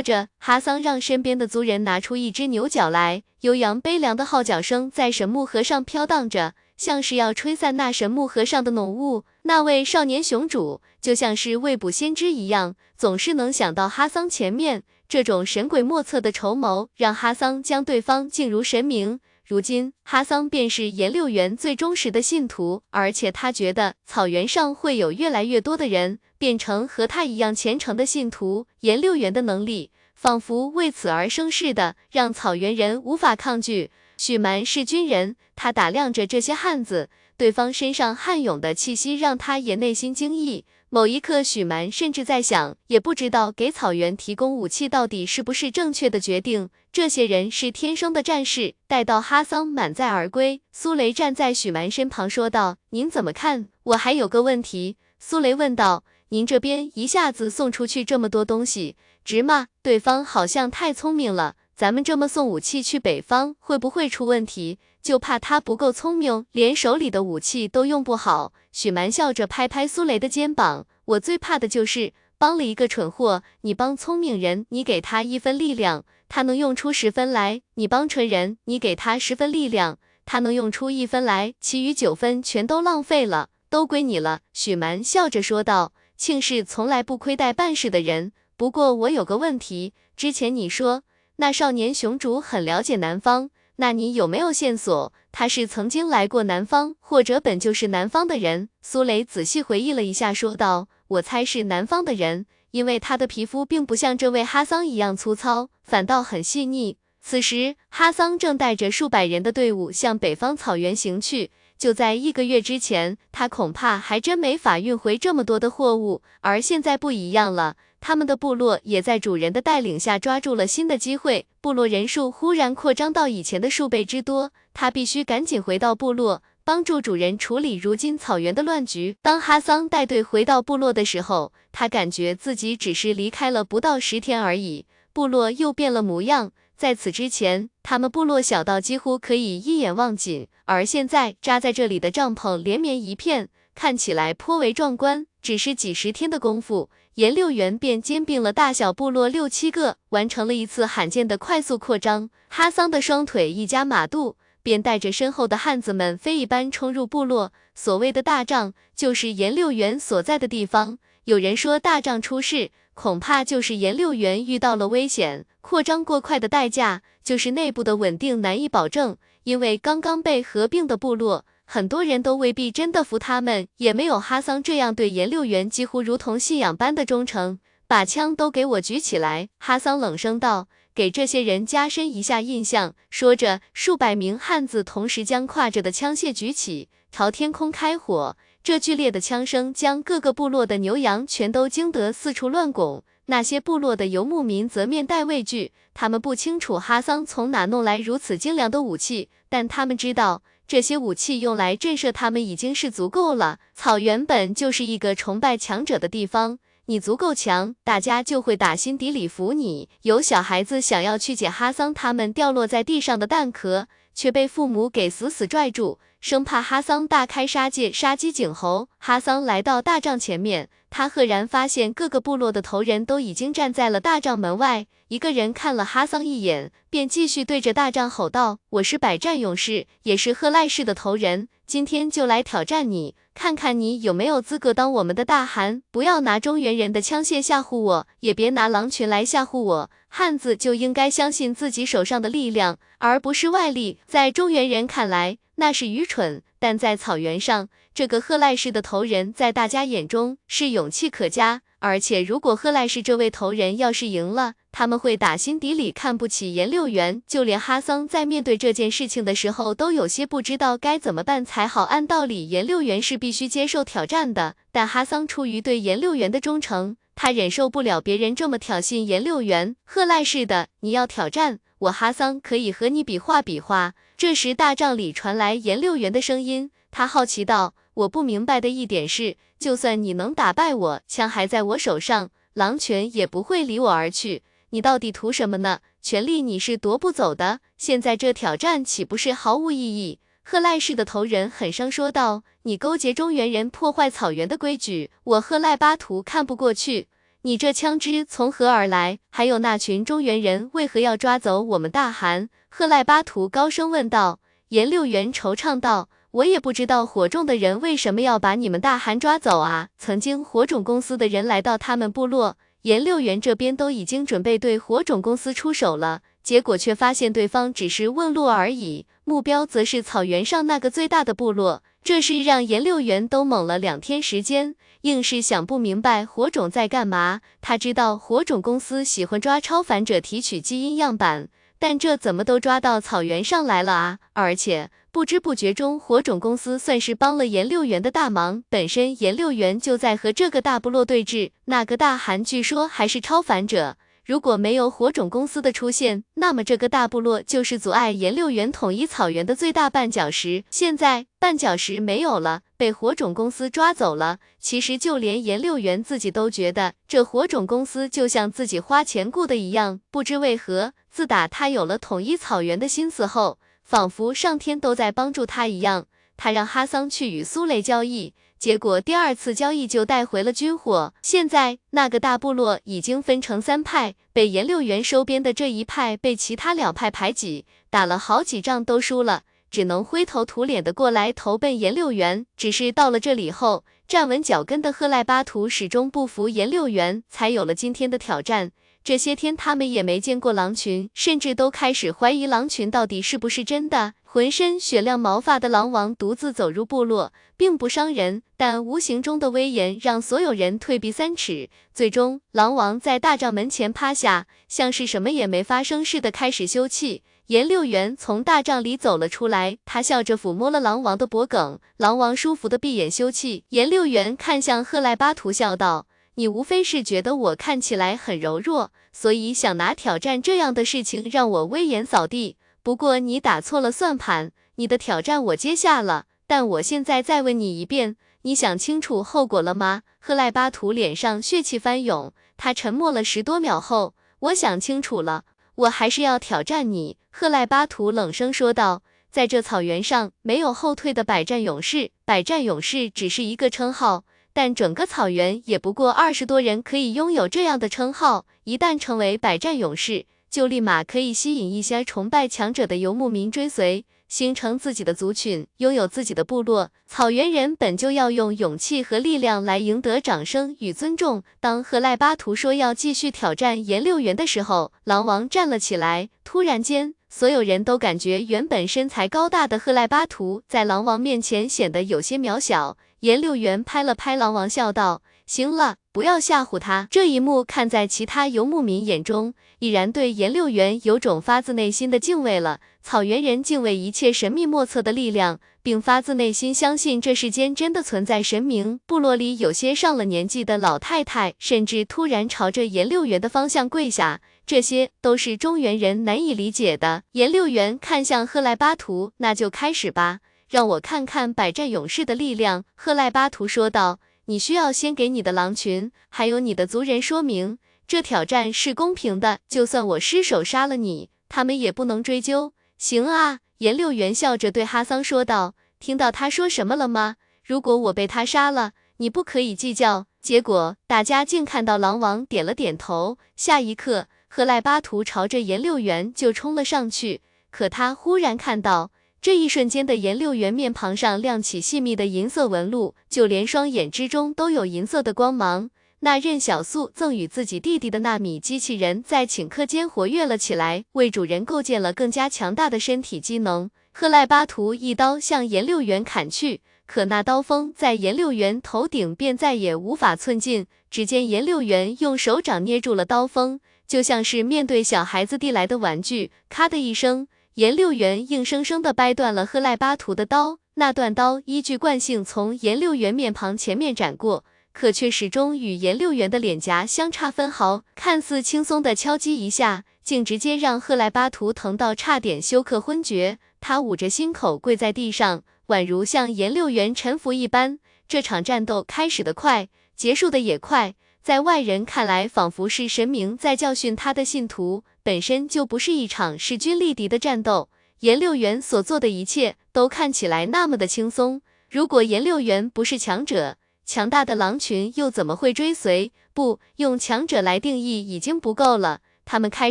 [0.00, 9.24] 着，哈桑让身边的族人拿出一只牛角来，悠扬悲凉的号角声在神木河上飘荡着，像是要吹散那神木河上的浓雾。
[9.42, 14.82] 那位少年雄主就像是未卜先知一样，总是能想到哈桑前面。
[15.08, 19.20] 这种神鬼莫测的筹谋，让哈桑将对方敬如神明。
[19.44, 28.66] 如今，哈桑便是颜六元最忠实的信徒，而且他觉得草原上会有越来越多的人变成和他一样虔诚的信徒。
[28.80, 33.92] 颜六元的能力仿佛为此而生似的，让草原人无法抗拒。
[34.16, 40.64] 许蛮是军人，他打量着这些汉子，对方身上悍勇的气息让他也内心惊异。
[40.88, 46.70] 某一刻，许蛮甚至在想，也不知道给草原提供武器到底是不是正确的决定。
[46.92, 48.74] 这些人是天生的战士。
[48.86, 53.68] 待到哈桑满载而归，苏雷站在许蛮身旁说道：“您怎么看？
[53.82, 59.66] 我还有个问题。”苏雷问道：“您这边一下子送出去这么多东西，值吗？
[59.82, 64.78] 对方好像太聪明了，咱们这么送武器去北方，会不会出问题？
[65.02, 73.42] 就怕他不够聪明，连手里的武器都用不好。”许蛮笑着拍拍苏雷的肩膀：“我最怕的就是帮了一个蠢货。
[73.60, 84.40] 你帮聪明人，你给他一分力量。”他能用出十分来，你帮纯人，你给他十分力量，他能用出一分来，其余九分全都浪费了，都归你了。
[84.54, 88.32] 许蛮笑着说道：“庆氏从来不亏待办事的人。
[88.56, 91.02] 不过我有个问题，之前你说
[91.36, 95.12] 那少年雄主很了解南方，那你有没有线索？
[95.30, 106.98] 他是曾经来过南方，或者本就是南方的人？”苏雷仔细回忆了一下，说道：“我猜是南方的人。”因为他的皮肤并不像这位哈桑一样粗糙，反倒很细腻。
[107.22, 111.50] 此时，哈桑正带着数百人的队伍向北方草原行去。
[111.78, 116.22] 就在一个月之前，他恐怕还真没法运回这么多的货物。
[116.40, 117.76] 而现在不一样了，
[118.06, 124.52] 他们的部落也在主人的带领下抓住了新的机会，部落人数忽然扩张到以前的数倍之多。
[124.72, 126.44] 他必须赶紧回到部落。
[126.62, 129.16] 帮助主人处理如今草原的乱局。
[129.22, 136.52] 当哈桑带队回到部落的时候，他感觉自己只是离开了不到十天而已，部落又变了模样。
[136.76, 145.26] 在此之前，他们部落小到几乎可以一眼望尽，而现在扎在这里的帐篷连绵一片，看起来颇为壮观。
[145.42, 152.28] 只是几十天的功夫，颜六元便兼并了大小部落六七个，完成了一次罕见的快速扩张。
[152.48, 154.36] 哈桑的双腿一夹马肚。
[154.62, 157.52] 便带着身后的汉子们飞一般冲入部落。
[157.72, 160.98] 所谓的大帐，就是颜六元所在的地方。
[161.24, 165.46] 有人说大帐出事，恐怕就是颜六元遇到了危险。
[165.60, 169.16] 扩张过快的代价，就是内部的稳定难以保证。
[169.44, 177.58] 因为刚刚被合并的部落，很多人都未必真的服他们，也没有哈桑这样对颜六元几乎如同信仰般的忠诚。
[177.88, 179.48] 把枪都给我举起来！
[179.58, 180.68] 哈桑冷声道。
[180.94, 182.94] 给这些人加深一下印象。
[183.10, 188.36] 说着，数百名汉子同时将挎着的枪械举起，朝天空开火。
[188.64, 193.04] 这剧烈的枪声将各个部落的牛羊全都惊得四处乱拱。
[193.26, 203.58] 那些部落的游牧民则面带畏惧，他们不清楚哈桑从哪弄来如此精良的武器，但他们知道这些武器用来震慑他们已经是足够了。
[203.74, 206.58] 草原本就是一个崇拜强者的地方。
[206.86, 209.88] 你足够强，大家就会打心底里服你。
[210.02, 215.98] 有小孩子想要去捡哈桑他们掉落在地上的蛋壳，却被父母给死死拽住，
[216.28, 218.88] 生怕哈桑大开杀戒，杀鸡儆猴。
[218.98, 224.86] 哈桑来到大帐前面，他赫然发现各个部落的头人都已经站在了大帐门外。
[225.06, 235.82] 一个人看了哈桑一眼，便继续对着大帐吼道：“我是百战勇士，也是赫赖氏的头人，今天就来挑战你。”看看你有没有资格当我们的大汗！
[235.92, 239.90] 不要拿中原人的枪械吓唬我，也别拿狼群来吓唬我。
[240.18, 243.98] 汉子就应该相信自己手上的力量，而不是外力。
[244.06, 251.60] 在中原人看来，那是愚蠢；但在草原上，这个贺赖氏的头人，在大家眼中是勇气可嘉。
[251.80, 257.22] 而且，如果贺赖氏这位头人要是赢了，他们会打心底里看不起颜六元。
[257.26, 261.82] 就连哈桑在面对这件事情的时候，都有些不知道该怎么办才好。
[261.82, 269.74] 按道理，颜六元是必须接受挑战的，但哈桑出于对颜六元的忠诚，他忍受不了别人这么挑衅颜六元。
[269.84, 273.94] 贺赖似的，你要挑战我，哈桑可以和你比划比划。
[274.18, 277.74] 这时，大帐里传来颜六元的声音，他好奇道。
[277.94, 284.42] 我不明白的一点是，就算你能打败我，枪还在我手上，狼群也不会离我而去。
[284.70, 285.80] 你到底图什么呢？
[286.02, 287.60] 权力你是夺不走的。
[287.78, 290.20] 现在这挑战岂不是毫无意义？
[290.48, 297.08] 贺赖氏的头人很伤说道：“你勾结中原人破坏草原的规矩，我贺赖巴图看不过去。
[297.42, 299.18] 你这枪支从何而来？
[299.28, 304.38] 还有那群中原人为何要抓走我们大汗？”贺赖巴图高声问道。
[304.68, 306.08] 颜六元惆怅道。
[306.30, 309.88] 我也不知道火种的人为什么要把你们大汗抓走啊！
[309.98, 321.82] 曾经火种公司的人来到他们部落，颜六元这边都已经准备对火种公司出手了，结果却发现对方只是问路而已，目标则是草原上那个最大的部落。
[322.04, 327.40] 这事让颜六元都懵了两天时间，硬是想不明白火种在干嘛。
[327.60, 331.48] 他知道火种公司喜欢抓超凡者提取基因样板，
[331.80, 334.18] 但这怎么都抓到草原上来了啊？
[334.34, 334.90] 而且。
[335.10, 338.62] 不知不觉中，火种公司算是帮了颜六元的大忙。
[338.68, 343.96] 本身颜六元就在和这个大部落对峙，那个大汗据说还是超凡者。
[344.26, 350.64] 如果没有火种公司的出现，那么这个大部落就是阻碍颜六元统一草原的最大绊脚石。
[350.68, 354.40] 现在绊脚石没有了，被火种公司抓走了。
[354.58, 360.00] 其实就连颜六元自己都觉得，这火种公司就像自己花钱雇的一样。
[360.10, 366.06] 不知为何，自打他有了统一草原的心思后，仿佛上天都在帮助他一样，
[366.36, 371.12] 他让哈桑去与苏雷交易，结果第二次交易就带回了军火。
[371.22, 382.46] 现在那个大部落已经分成三派，被颜六元收编的这一派被其他两派排挤，打了好几仗都输了，只能灰头土脸的过来投奔颜六元。
[382.56, 388.72] 只是到了这里后，站稳脚跟的赫赖巴图始终不服颜六元，才有了今天的挑战。
[389.04, 394.14] 这些天他们也没见过狼群，甚至都开始怀疑狼群到底是不是真的。
[394.24, 401.68] 浑身雪亮毛发的狼王独自走入部落，并不伤人，但无形中的威严让所有人退避三尺。
[401.92, 407.20] 最终，狼王在大帐门前趴下，像是什么也没发生似的开始休憩。
[407.48, 413.62] 颜六元从大帐里走了出来，他笑着抚摸了狼王的脖颈，狼王舒服的闭眼休憩。
[413.68, 416.06] 颜六元看向赫赖巴图，笑道。
[416.34, 422.56] 你无非是觉得我看起来很柔弱，所以想拿挑战这样的事情让我威严扫地。
[422.82, 430.02] 不过你打错了算盘，你的挑战我接下了，但我现在再问你一遍，你想清楚后果了吗？
[430.20, 435.42] 赫赖巴图脸上血气翻涌，他沉默了十多秒后，我想清楚了，
[435.74, 437.16] 我还是要挑战你。
[437.32, 444.22] 赫赖巴图冷声说道，在这草原上没有后退的百战勇士，百战勇士只是一个称号。
[444.52, 454.04] 但整个草原也不过二十多人可以拥有这样的称号，一旦成为百战勇士，就立马可以吸引一些崇拜强者的游牧民追随。
[454.28, 456.90] 形成自己的族群，拥有自己的部落。
[457.06, 461.42] 草原人本就要用勇气和力量来赢得掌声与尊重。
[461.60, 466.28] 当赫赖巴图说要继续挑战颜六元的时候，狼王站了起来。
[466.42, 472.96] 突然间，所有人都感觉原本身材高大的赫赖巴图在狼王面前显得有些渺小。
[473.20, 475.22] 颜六元拍了拍狼王，笑道。
[475.46, 477.06] 行了，不要吓唬他。
[477.08, 482.80] 这一幕看在其他游牧民眼中，已然对颜六元有种发自内心的敬畏了。
[483.00, 488.98] 草原人敬畏一切神秘莫测的力量，并发自内心相信这世间真的存在神明。
[489.06, 497.22] 部落里有些上了年纪的老太太，甚至突然朝着颜六元的方向跪下，这些都是中原人难以理解的。
[497.32, 502.82] 颜六元看向赫赖巴图，那就开始吧，让我看看百战勇士的力量。
[502.96, 504.18] 赫赖巴图说道。
[504.46, 509.58] 你需要先给你的狼群，还有你的族人说明，这挑战是公平的。
[509.68, 512.72] 就算我失手杀了你，他们也不能追究。
[512.96, 515.74] 行啊，颜六元笑着对哈桑说道。
[515.98, 517.36] 听到他说什么了吗？
[517.64, 520.26] 如果我被他杀了，你不可以计较。
[520.40, 523.38] 结果大家竟看到狼王点了点头。
[523.56, 527.42] 下一刻，赫赖巴图朝着颜六元就冲了上去。
[527.72, 529.10] 可他忽然看到。
[529.40, 535.90] 这一瞬间的颜六元面庞上亮起细密的银色纹路，就连双眼之中都有银色的光芒。
[536.20, 543.90] 那任小素赠予自己弟弟的纳米机器人在顷刻间活跃了起来，为主人构建了更加强大的身体机能。
[544.12, 550.86] 赫赖巴图一刀向颜六元砍去，可那刀锋在颜六元头顶便再也无法寸进。
[551.08, 553.78] 只见颜六元用手掌捏住了刀锋，
[554.08, 556.50] 就像是面对小孩子递来的玩具。
[556.68, 557.46] 咔的一声。
[557.76, 564.64] 颜六元硬生生地掰断了赫赖巴图的刀，那断刀依据惯性从颜六元面庞前面斩过，
[564.94, 568.02] 可却始终与颜六元的脸颊相差分毫。
[568.14, 573.58] 看似轻松的敲击一下，竟直接让赫赖巴图疼到差点休克昏厥。
[573.78, 577.98] 他捂着心口跪在地上，宛如向颜六元臣服一般。
[578.26, 585.04] 这场战斗开始的快，结束的也快，在外人看来，仿佛是神明在教训他的信徒。
[585.26, 587.88] 本身就不是一场势均力敌的战斗，
[588.20, 591.62] 颜六元所做的一切都看起来那么的轻松。
[591.90, 596.30] 如果颜六元不是强者，强大的狼群又怎么会追随？
[596.54, 599.18] 不用强者来定义已经不够了。
[599.44, 599.90] 他们开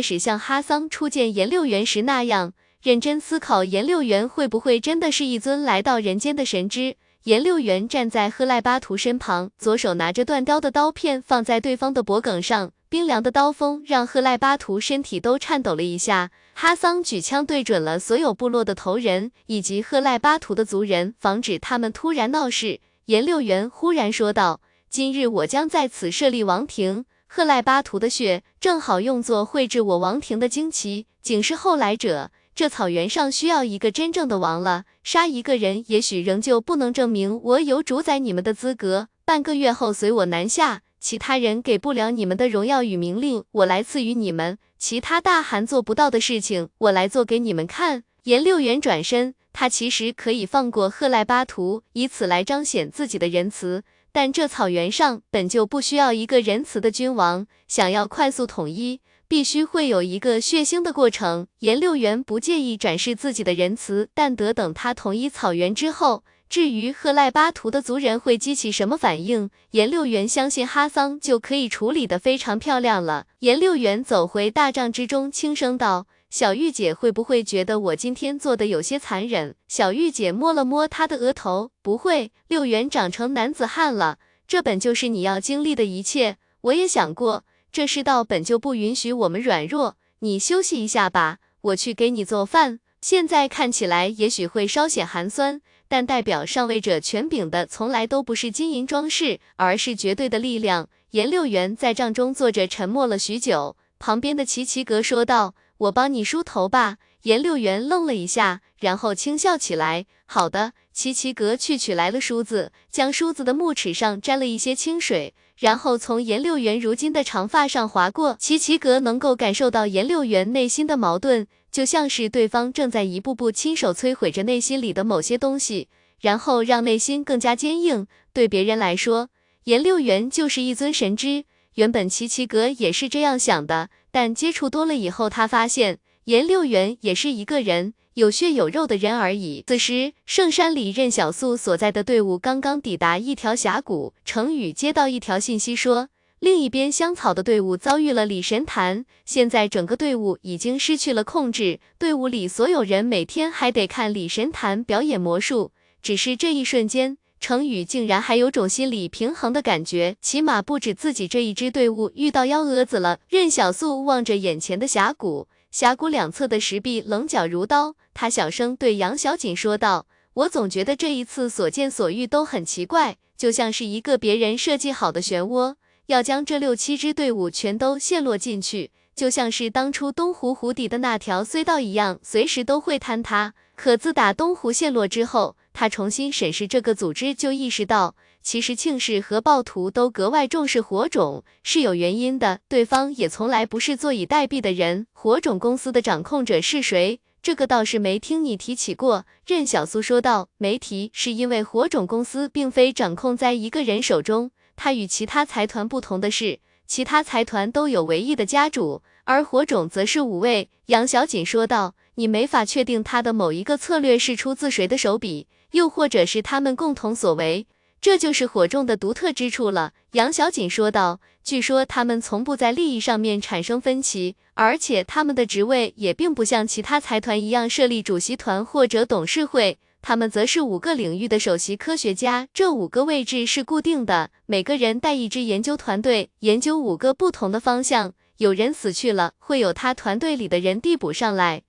[0.00, 6.96] 始像哈桑初见颜六元时那样，认真思考颜六元会不会真的是一尊来到人间的神之。
[7.24, 12.72] 颜六元站在赫赖巴图身旁，左手拿着断刀的刀片放在对方的脖颈上。
[12.88, 16.30] 冰凉的刀锋让赫赖巴图身体都颤抖了一下。
[16.54, 22.80] 哈桑举枪对准了所有部落的头人以及赫赖巴图的族人，防止他们突然闹事。
[23.06, 32.30] 颜六元忽然说道：“今日我将在此设立王庭，赫赖巴图的血正好用作绘制我王庭的旌旗，警示后来者。
[32.54, 34.84] 这草原上需要一个真正的王了。
[35.04, 39.08] 杀一个人，也许仍旧不能证明我有主宰你们的资格。
[39.26, 48.02] 半个月后，随我南下。”其他人给不了你们的荣耀与名令，我来赐予你们；其他大汗做不到的事情，我来做给你们看。
[48.24, 53.84] 颜六元转身，他其实可以放过赫赖巴图，以此来彰显自己的仁慈。
[54.10, 61.46] 但这草原上本就不需要一个仁慈的君王，想要快速统一，必须会有一个血腥的过程。
[61.60, 66.24] 颜六元不介意展示自己的仁慈，但得等他统一草原之后。
[66.48, 73.26] 至于赫赖巴图的族人会激起什么反应，颜六元相信哈桑就可以处理得非常漂亮了。
[73.40, 82.30] 颜六元走回大帐之中，轻声道：“小玉姐会不会觉得我今天做的有些残忍？”小玉姐摸了摸他的额头，不会。
[82.46, 86.36] 六元长成男子汉了，这本就是你要经历的一切。
[86.62, 89.96] 我也想过，这世道本就不允许我们软弱。
[90.20, 92.78] 你休息一下吧，我去给你做饭。
[93.00, 95.60] 现在看起来也许会稍显寒酸。
[95.88, 100.88] 但代表上位者权柄的从来都不是金银装饰，而是绝对的力量。
[101.10, 103.76] 颜六元在帐中坐着，沉默了许久。
[103.98, 118.36] 旁边的齐齐格说道：“我帮你梳头吧。”颜六元愣了一下，然后轻笑起来：“好的。”齐齐格去取来了梳子，将梳子的木齿上沾了一些清水，然后从颜六元如今的长发上划过。
[118.38, 121.46] 齐齐格能够感受到颜六元内心的矛盾。
[121.76, 125.88] 就像是对方正在一步步亲手摧毁着内心里的某些东西，
[126.18, 128.06] 然后让内心更加坚硬。
[128.32, 129.28] 对别人来说，
[129.64, 131.44] 颜六元就是一尊神之。
[131.74, 139.62] 原本齐齐格也是这样想的，但接触多了以后，他发现颜六元也是一个人，有血有肉的人而已。
[139.66, 144.14] 此时，圣山里任小素所在的队伍刚刚抵达一条峡谷。
[144.24, 146.08] 程宇接到一条信息说。
[146.38, 155.72] 另一边，香草的队伍遭遇了李神坛，现在整个队伍已经失去了控制，队伍里所有人每天还得看李神坛表演魔术。
[156.02, 163.18] 只是这一瞬间，程宇竟然还有种心理平衡的感觉，起码不止自己这一支队伍遇到幺蛾子了。
[163.30, 175.76] 任小素望着眼前的峡谷，峡谷两侧的石壁棱角如刀，他小声对杨小锦说道：“我总觉得这一次所见所遇都很奇怪，就像是一个别人设计好的漩涡。”
[176.06, 183.54] 要将这六七支队伍全都陷落进去，就像是当初东湖湖底的那条隧道一样，随时都会坍塌。
[183.74, 192.60] 可自打东湖陷落之后，他重新审视这个组织，就意识到，其实庆氏和暴徒都格外重视火种，是有原因的。
[192.68, 195.08] 对方也从来不是坐以待毙的人。
[195.12, 197.20] 火种公司的掌控者是谁？
[197.42, 199.26] 这个倒是没听你提起过。
[199.46, 204.50] 任小苏说道，没提是因为火种公司并非掌控在一个人手中。
[204.76, 210.68] 他与其他财团不同的是，其他财团都有唯一的家主，而火种则是五位。
[210.86, 217.66] 杨小锦说道：“你没法确定他的某一个策略是出自谁的手笔，又或者是他们共同所为，
[218.00, 229.78] 这就是火种的独特之处了。”杨小锦说道：“据说他们从不在利益上面产生分歧，而且他们的职位也并不像其他财团一样设立主席团或者董事会。”
[230.08, 238.12] 他们则是五个领域的首席科学家，这五个位置是固定的，每个人带一支研究团队，研究五个不同的方向。
[238.36, 241.64] 有人死去了，会有他团队里的人递补上来，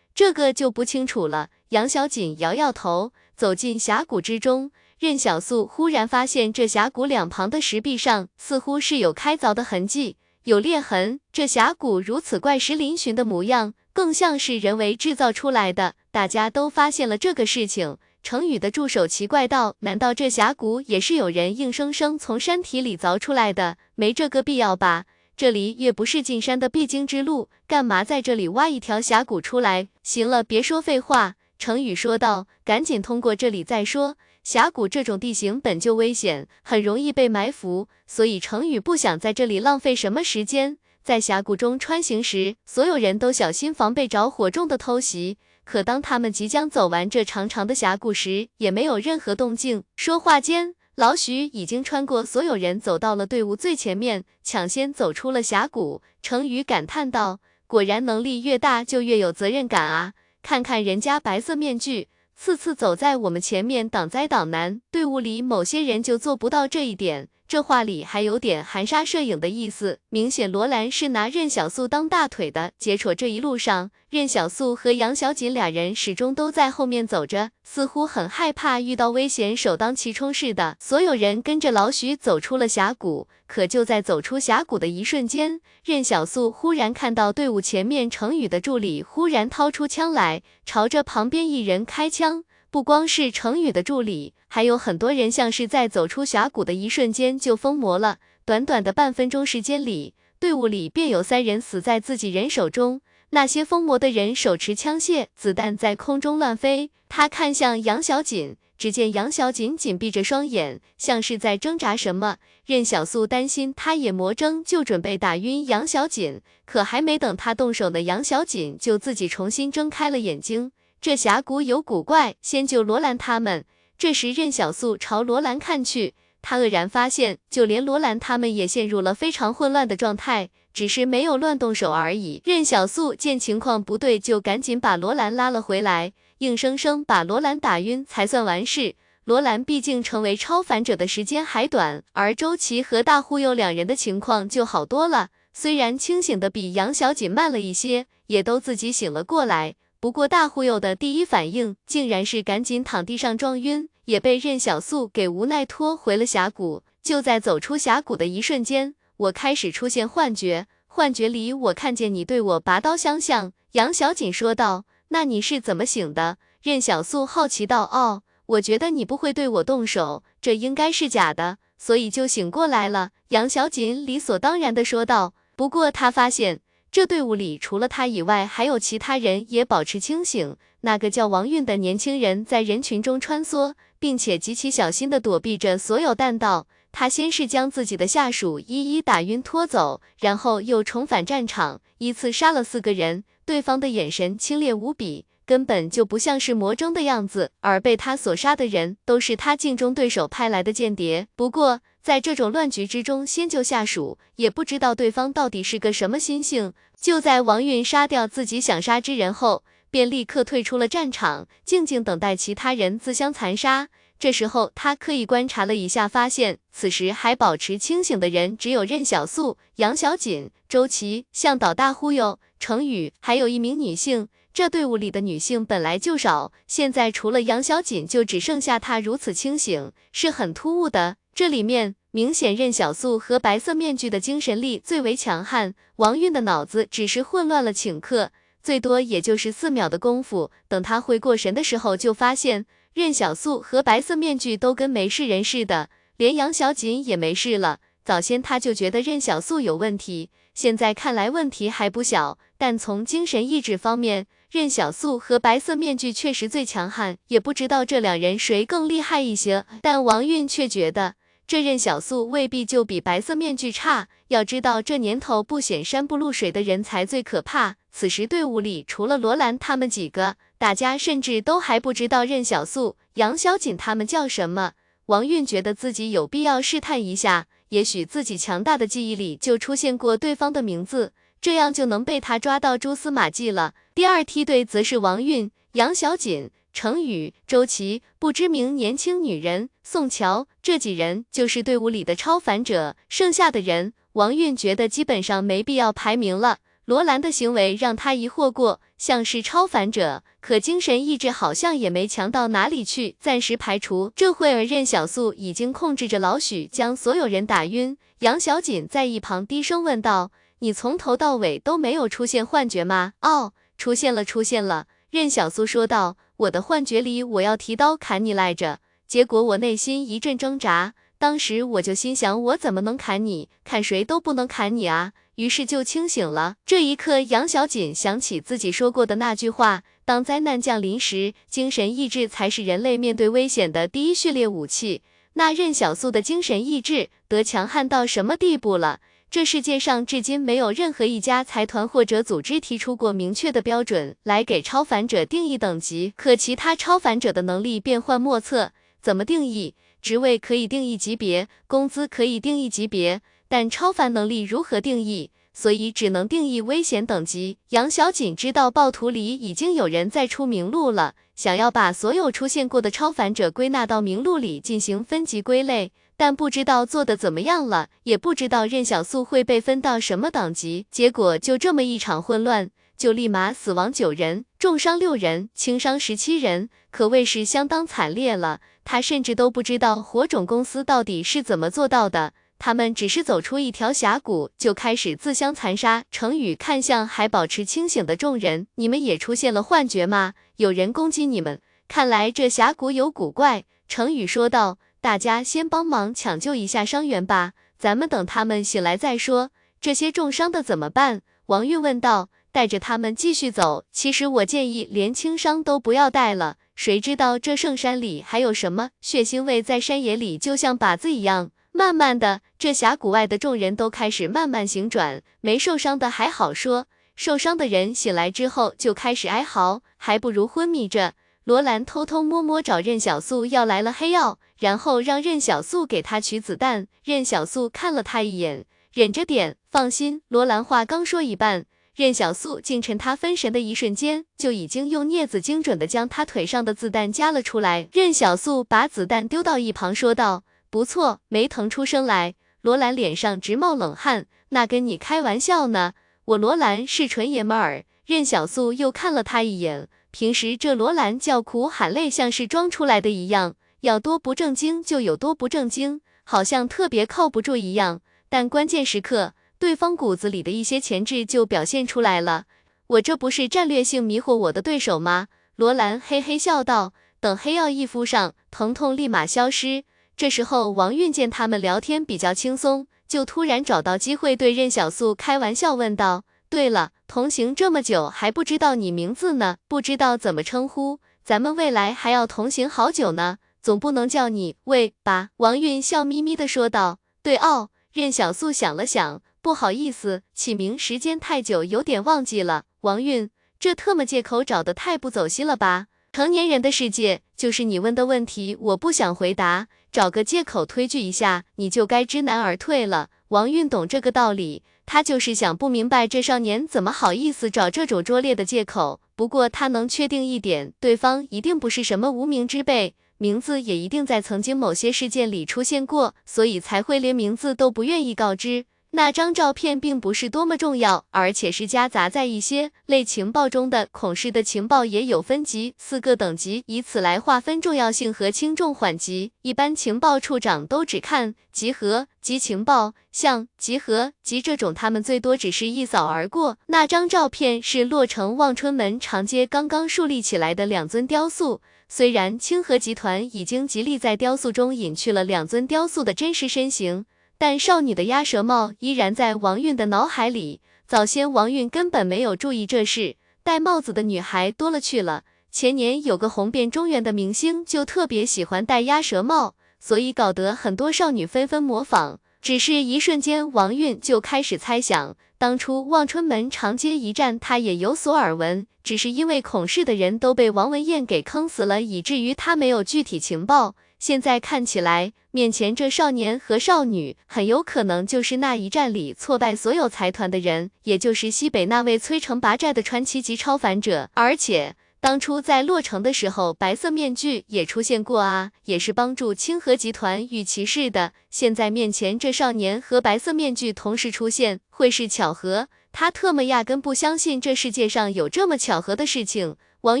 [0.14, 1.48] 这个就不清楚了。
[1.70, 4.70] 杨小锦摇摇头，走进峡谷之中。
[4.98, 11.18] 任小素忽然发现，这峡谷两旁的石壁上似乎是有开凿的痕迹，有裂痕。
[11.32, 13.72] 这峡谷如此怪石嶙峋的模样。
[13.96, 15.94] 更像是人为制造出来的。
[16.10, 17.96] 大家都发现了这个事情。
[18.22, 23.78] 程宇的助手奇怪道：“难道这峡谷也是有人硬生生从山体里凿出来的？
[23.94, 25.06] 没这个必要吧？
[25.34, 31.36] 这里也不是进山的必经之路，干嘛在这里挖一条峡谷出来？”行了，别说废话。
[31.58, 34.18] 程宇说道：“赶紧通过这里再说。
[34.44, 40.76] 峡谷这种地形本就危险，很容易被埋伏，所以程宇不想在这里浪费什么时间。”
[41.06, 45.38] 在峡谷中穿行时，所有人都小心防备着火种的偷袭。
[45.62, 49.84] 可当他们即将走完这长长的峡谷时，也没有任何动静。
[49.94, 56.02] 说话间，老许已经穿过所有人，走到了队伍最前面，抢先走出了峡谷。
[56.20, 57.38] 程宇感叹道
[57.68, 60.14] ：“果然，能力越大，就越有责任感啊！
[60.42, 72.72] 看看人家白色面具，次次走在我们前面挡灾挡难，队伍里某些人就做不到这一点。”这话里还有点含沙射影的意思，明显罗兰是拿任小素当大腿的。
[72.76, 80.76] 结果这一路上，任小素和杨小锦俩人始终都在后面走着，似乎很害怕遇到危险，首当其冲似的。
[80.80, 92.42] 所有人跟着老许走出了峡谷，可就在走出峡谷的一瞬间，任小素忽然看到队伍前面程宇的助理忽然掏出枪来，朝着旁边一人开枪。
[92.68, 98.18] 不光是程宇的助理，还有很多人，像是在走出峡谷的一瞬间就疯魔了。
[98.44, 103.00] 短短的半分钟时间里，队伍里便有三人死在自己人手中。
[103.30, 106.90] 那些疯魔的人手持枪械，子弹在空中乱飞。
[107.08, 112.36] 他看向杨小锦，只见杨小锦紧闭着双眼，像是在挣扎什么。
[112.64, 120.70] 任小素担心他也魔怔，就准备打晕杨小锦，可还没等他动手呢，杨小锦就自己重新睁开了眼睛。
[121.00, 123.64] 这峡谷有古怪，先救罗兰他们。
[123.98, 132.42] 这时，任小素朝罗兰看去，他愕然发现，就连罗兰他们也陷入了非常混乱的状态，只是没有乱动手而已。
[132.44, 138.96] 任小素见情况不对，就赶紧把罗兰拉了回来，硬生生把罗兰打晕才算完事。
[139.24, 149.74] 罗兰毕竟成为超凡者的时间还短，而周琦和大忽悠两人的情况就好多了，虽然清醒的比杨小锦慢了一些，也都自己醒了过来。
[149.98, 156.82] 不过大忽悠的第一反应竟然是赶紧躺地上撞晕，也被任小素给无奈拖回了峡谷。
[157.02, 163.52] 就在走出峡谷的一瞬间，我开始出现幻觉，幻觉里我看见你对我拔刀相向。
[163.72, 175.32] 杨小锦说道：“那你是怎么醒的？”任小素好奇道：“哦，我觉得你不会对我动手，这应该是假的，所以就醒过来了。”杨小锦理所当然的说道。
[175.56, 176.60] 不过他发现。
[176.90, 180.56] 这队伍里除了他以外，还有其他人也保持清醒。
[180.80, 186.66] 那个叫王运的年轻人在人群中穿梭，并且极其小心地躲避着所有弹道。
[186.92, 193.24] 他先是将自己的下属一一打晕拖走，然后又重返战场，依次杀了四个人。
[193.44, 197.50] 对方的眼神清冽无比，根本就不像是魔怔的样子。
[197.60, 201.28] 而被他所杀的人，都是他竞争对手派来的间谍。
[201.36, 206.72] 不过，在这种乱局之中先救下属，也不知道对方到底是个什么心性。
[206.96, 213.88] 就在王运杀掉自己想杀之人后，便立刻退出了战场，静静等待其他人自相残杀。
[214.20, 224.28] 这时候，他刻意观察了一下，发现此时还保持清醒的人只有任小素、杨小锦、周琦、向导大忽悠、程宇，还有一名女性。
[224.54, 231.16] 这队伍里的女性本来就少，现在除了杨小锦，就只剩下她如此清醒，是很突兀的。
[231.36, 238.32] 这里面明显任小素和白色面具的精神力最为强悍，王韵的脑子只是混乱了顷刻，
[238.62, 240.50] 最多也就是四秒的功夫。
[240.66, 242.64] 等他回过神的时候，就发现
[242.94, 247.80] 任小素和白色面具都跟没事人似的，连杨小锦也没事了。
[248.02, 252.38] 早先他就觉得任小素有问题，现在看来问题还不小。
[252.56, 259.66] 但从精神意志方面，任小素和白色面具确实最强悍，也不知道这两人谁更厉害一些。
[259.82, 261.16] 但王韵却觉得。
[261.46, 264.08] 这任小素未必就比白色面具差。
[264.28, 267.76] 要知道，这年头不显山不露水的人才最可怕。
[267.92, 274.72] 此时队伍里除了罗兰他们几个，大家甚至都还不知道任小素、杨小锦他们叫什么。
[275.06, 283.74] 王韵觉得自己有必要试探一下，也许自己强大的记忆里就出现过对方的名字，这样就能被他抓到蛛丝马迹了。
[283.94, 286.50] 第二梯队则是王韵、杨小锦。
[286.72, 296.58] 程宇、周琦、不知名年轻女人宋乔这几人就是队伍里的超凡者，剩下的人，王运觉得基本上没必要排名了。
[296.86, 304.10] 罗兰的行为让他疑惑过，像是超凡者，可精神意志好像也没强到哪里去，暂时排除。
[304.16, 316.16] 这会儿任小素已经控制着老许将所有人打晕，杨小锦在一旁低声问道：“你从头到尾都没有出现幻觉吗？”“哦，出现了，出现了。”任小素说道。
[316.38, 323.48] 我的幻觉里，我要提刀砍你来着，结果我内心一阵挣扎，当时我就心想，我怎么能砍你？
[323.64, 325.12] 砍谁都不能砍你啊！
[325.36, 326.56] 于是就清醒了。
[326.66, 335.02] 这一刻，杨小锦想起自己说过的那句话：当灾难降临时，精神意志才是人类面对危险的第一序列武器。
[335.34, 339.00] 那任小素的精神意志得强悍到什么地步了？
[339.30, 348.72] 这世界上至今没有任何一家财团或者组织提出过明确的标准来给超凡者定义等级，可其他超凡者的能力变幻莫测。
[349.06, 349.76] 怎么定义？
[350.02, 355.30] 职位可以定义级别，工资可以定义级别，但超凡能力如何定义？
[355.54, 357.58] 所以只能定义危险等级。
[357.68, 365.92] 杨小锦知道暴徒里已经有人在出名录了，想要把所有出现过的超凡者归纳到名录里进行分级归类。
[366.16, 370.86] 但不知道做的怎么样了，也不知道任小素会被分到什么等级。
[370.90, 378.60] 结果就这么一场混乱，就立马死亡九人，重伤六人，轻伤十七人，可谓是相当惨烈了。
[378.88, 386.04] 他甚至都不知道火种公司到底是怎么做到的，他们只是走出一条峡谷就开始自相残杀。
[386.12, 390.34] 程宇看向还保持清醒的众人，你们也出现了幻觉吗？
[390.58, 391.60] 有人攻击你们？
[391.88, 393.64] 看来这峡谷有古怪。
[393.88, 394.78] 程宇说道。
[395.00, 399.50] 大家先帮忙抢救一下伤员吧，咱们等他们醒来再说。
[399.80, 401.22] 这些重伤的怎么办？
[401.46, 402.28] 王玉问道。
[402.50, 403.84] 带着他们继续走。
[403.92, 411.50] 其实我建议连轻伤都不要带了，谁知道这圣山里还有什么血腥味，在山野里就像靶子一样。
[411.72, 421.14] 慢慢的，这峡谷外的众人都开始慢慢醒转，没受伤的还好说，受伤的人醒来之后就开始哀嚎，还不如昏迷着。
[421.44, 426.88] 罗兰偷偷摸摸找任小素要来了黑药，然后让任小素给他取子弹。
[427.02, 430.20] 任小素看了他一眼，忍着点，放心。
[430.28, 431.64] 罗兰话刚说一半，
[431.96, 437.88] 任小素竟趁他分神的一瞬间，就已经用镊子精准的将他腿上的子弹夹了出来。
[437.90, 445.94] 任小素把子弹丢到一旁，说道：“不错，没疼出声来。”罗兰脸上直冒冷汗，那跟你开玩笑呢，
[446.26, 447.84] 我罗兰是纯爷们儿。
[448.04, 449.88] 任小素又看了他一眼。
[450.10, 458.02] 平时这罗兰叫苦喊累，像是装出来的一样，要多不正经就有多不正经，好像特别靠不住一样。
[458.28, 462.44] 但关键时刻，对方骨子里的一些潜质就表现出来了。
[462.88, 465.28] 我这不是战略性迷惑我的对手吗？
[465.56, 466.92] 罗兰嘿嘿笑道。
[467.18, 469.84] 等黑药一敷上，疼痛立马消失。
[470.16, 476.24] 这时候，王韵见他们聊天比较轻松，就突然找到机会对任小素开玩笑问道。
[476.48, 485.30] 对了，同行这么久还不知道你名字呢，不知道怎么称呼，咱们未来还要同行好久呢，总不能叫你喂吧？
[485.38, 486.98] 王韵笑眯眯的说道。
[487.22, 492.64] 对哦，任小素想了想，不好意思，起名时间太久，有点忘记了。
[492.80, 495.86] 王运，这特么借口找的太不走心了吧？
[496.12, 499.68] 成年人的世界，就是你问的问题，我不想回答。
[499.92, 503.10] 找个借口推拒一下，你就该知难而退了。
[503.28, 509.00] 王运懂这个道理，他就是想不明白这少年怎么好意思找这种拙劣的借口。
[509.14, 518.64] 不过他能确定一点，对方一定不是什么无名之辈，名字也一定在曾经某些事件里出现过，所以才会连名字都不愿意告知。
[518.96, 523.88] 那张照片并不是多么重要，而且是夹杂在一些类情报中的。
[523.92, 529.32] 孔氏的情报也有分级，四个等级，以此来划分重要性和轻重缓急。
[529.42, 536.56] 一般情报处长都只看集合及情报，像集合及这种，他们最多只是一扫而过。
[536.68, 547.04] 那张照片是洛城望春门长街刚刚树立起来的两尊雕塑，虽然清河集团已经极力在雕塑中隐去了两尊雕塑的真实身形。
[547.38, 550.60] 但少女的鸭舌帽依然在王韵的脑海里。
[550.86, 555.24] 早先王韵根本没有注意这事，戴帽子的女孩多了去了。
[555.50, 562.20] 前年有个红遍中原的明星就特别喜欢戴鸭舌帽，所以搞得很多少女纷纷模仿。
[562.40, 573.74] 只是一瞬间，王韵就开始猜想，当初望春门长街一战，她也有所耳闻，只是因为孔氏的人都被王文艳给坑死了，以至于她没有具体情报。
[573.98, 584.10] 现在看起来，面前这少年和少女很有可能就是那一战里挫败所有财团的人，也就是西北那位摧城拔寨的传奇级超凡者。
[584.14, 591.12] 而且当初在洛城的时候，白色面具也出现过啊，也是帮助清河集团与骑士的。
[591.30, 595.68] 现在面前这少年和白色面具同时出现，会是巧合？
[595.90, 599.56] 他特么压根不相信这世界上有这么巧合的事情。
[599.82, 600.00] 王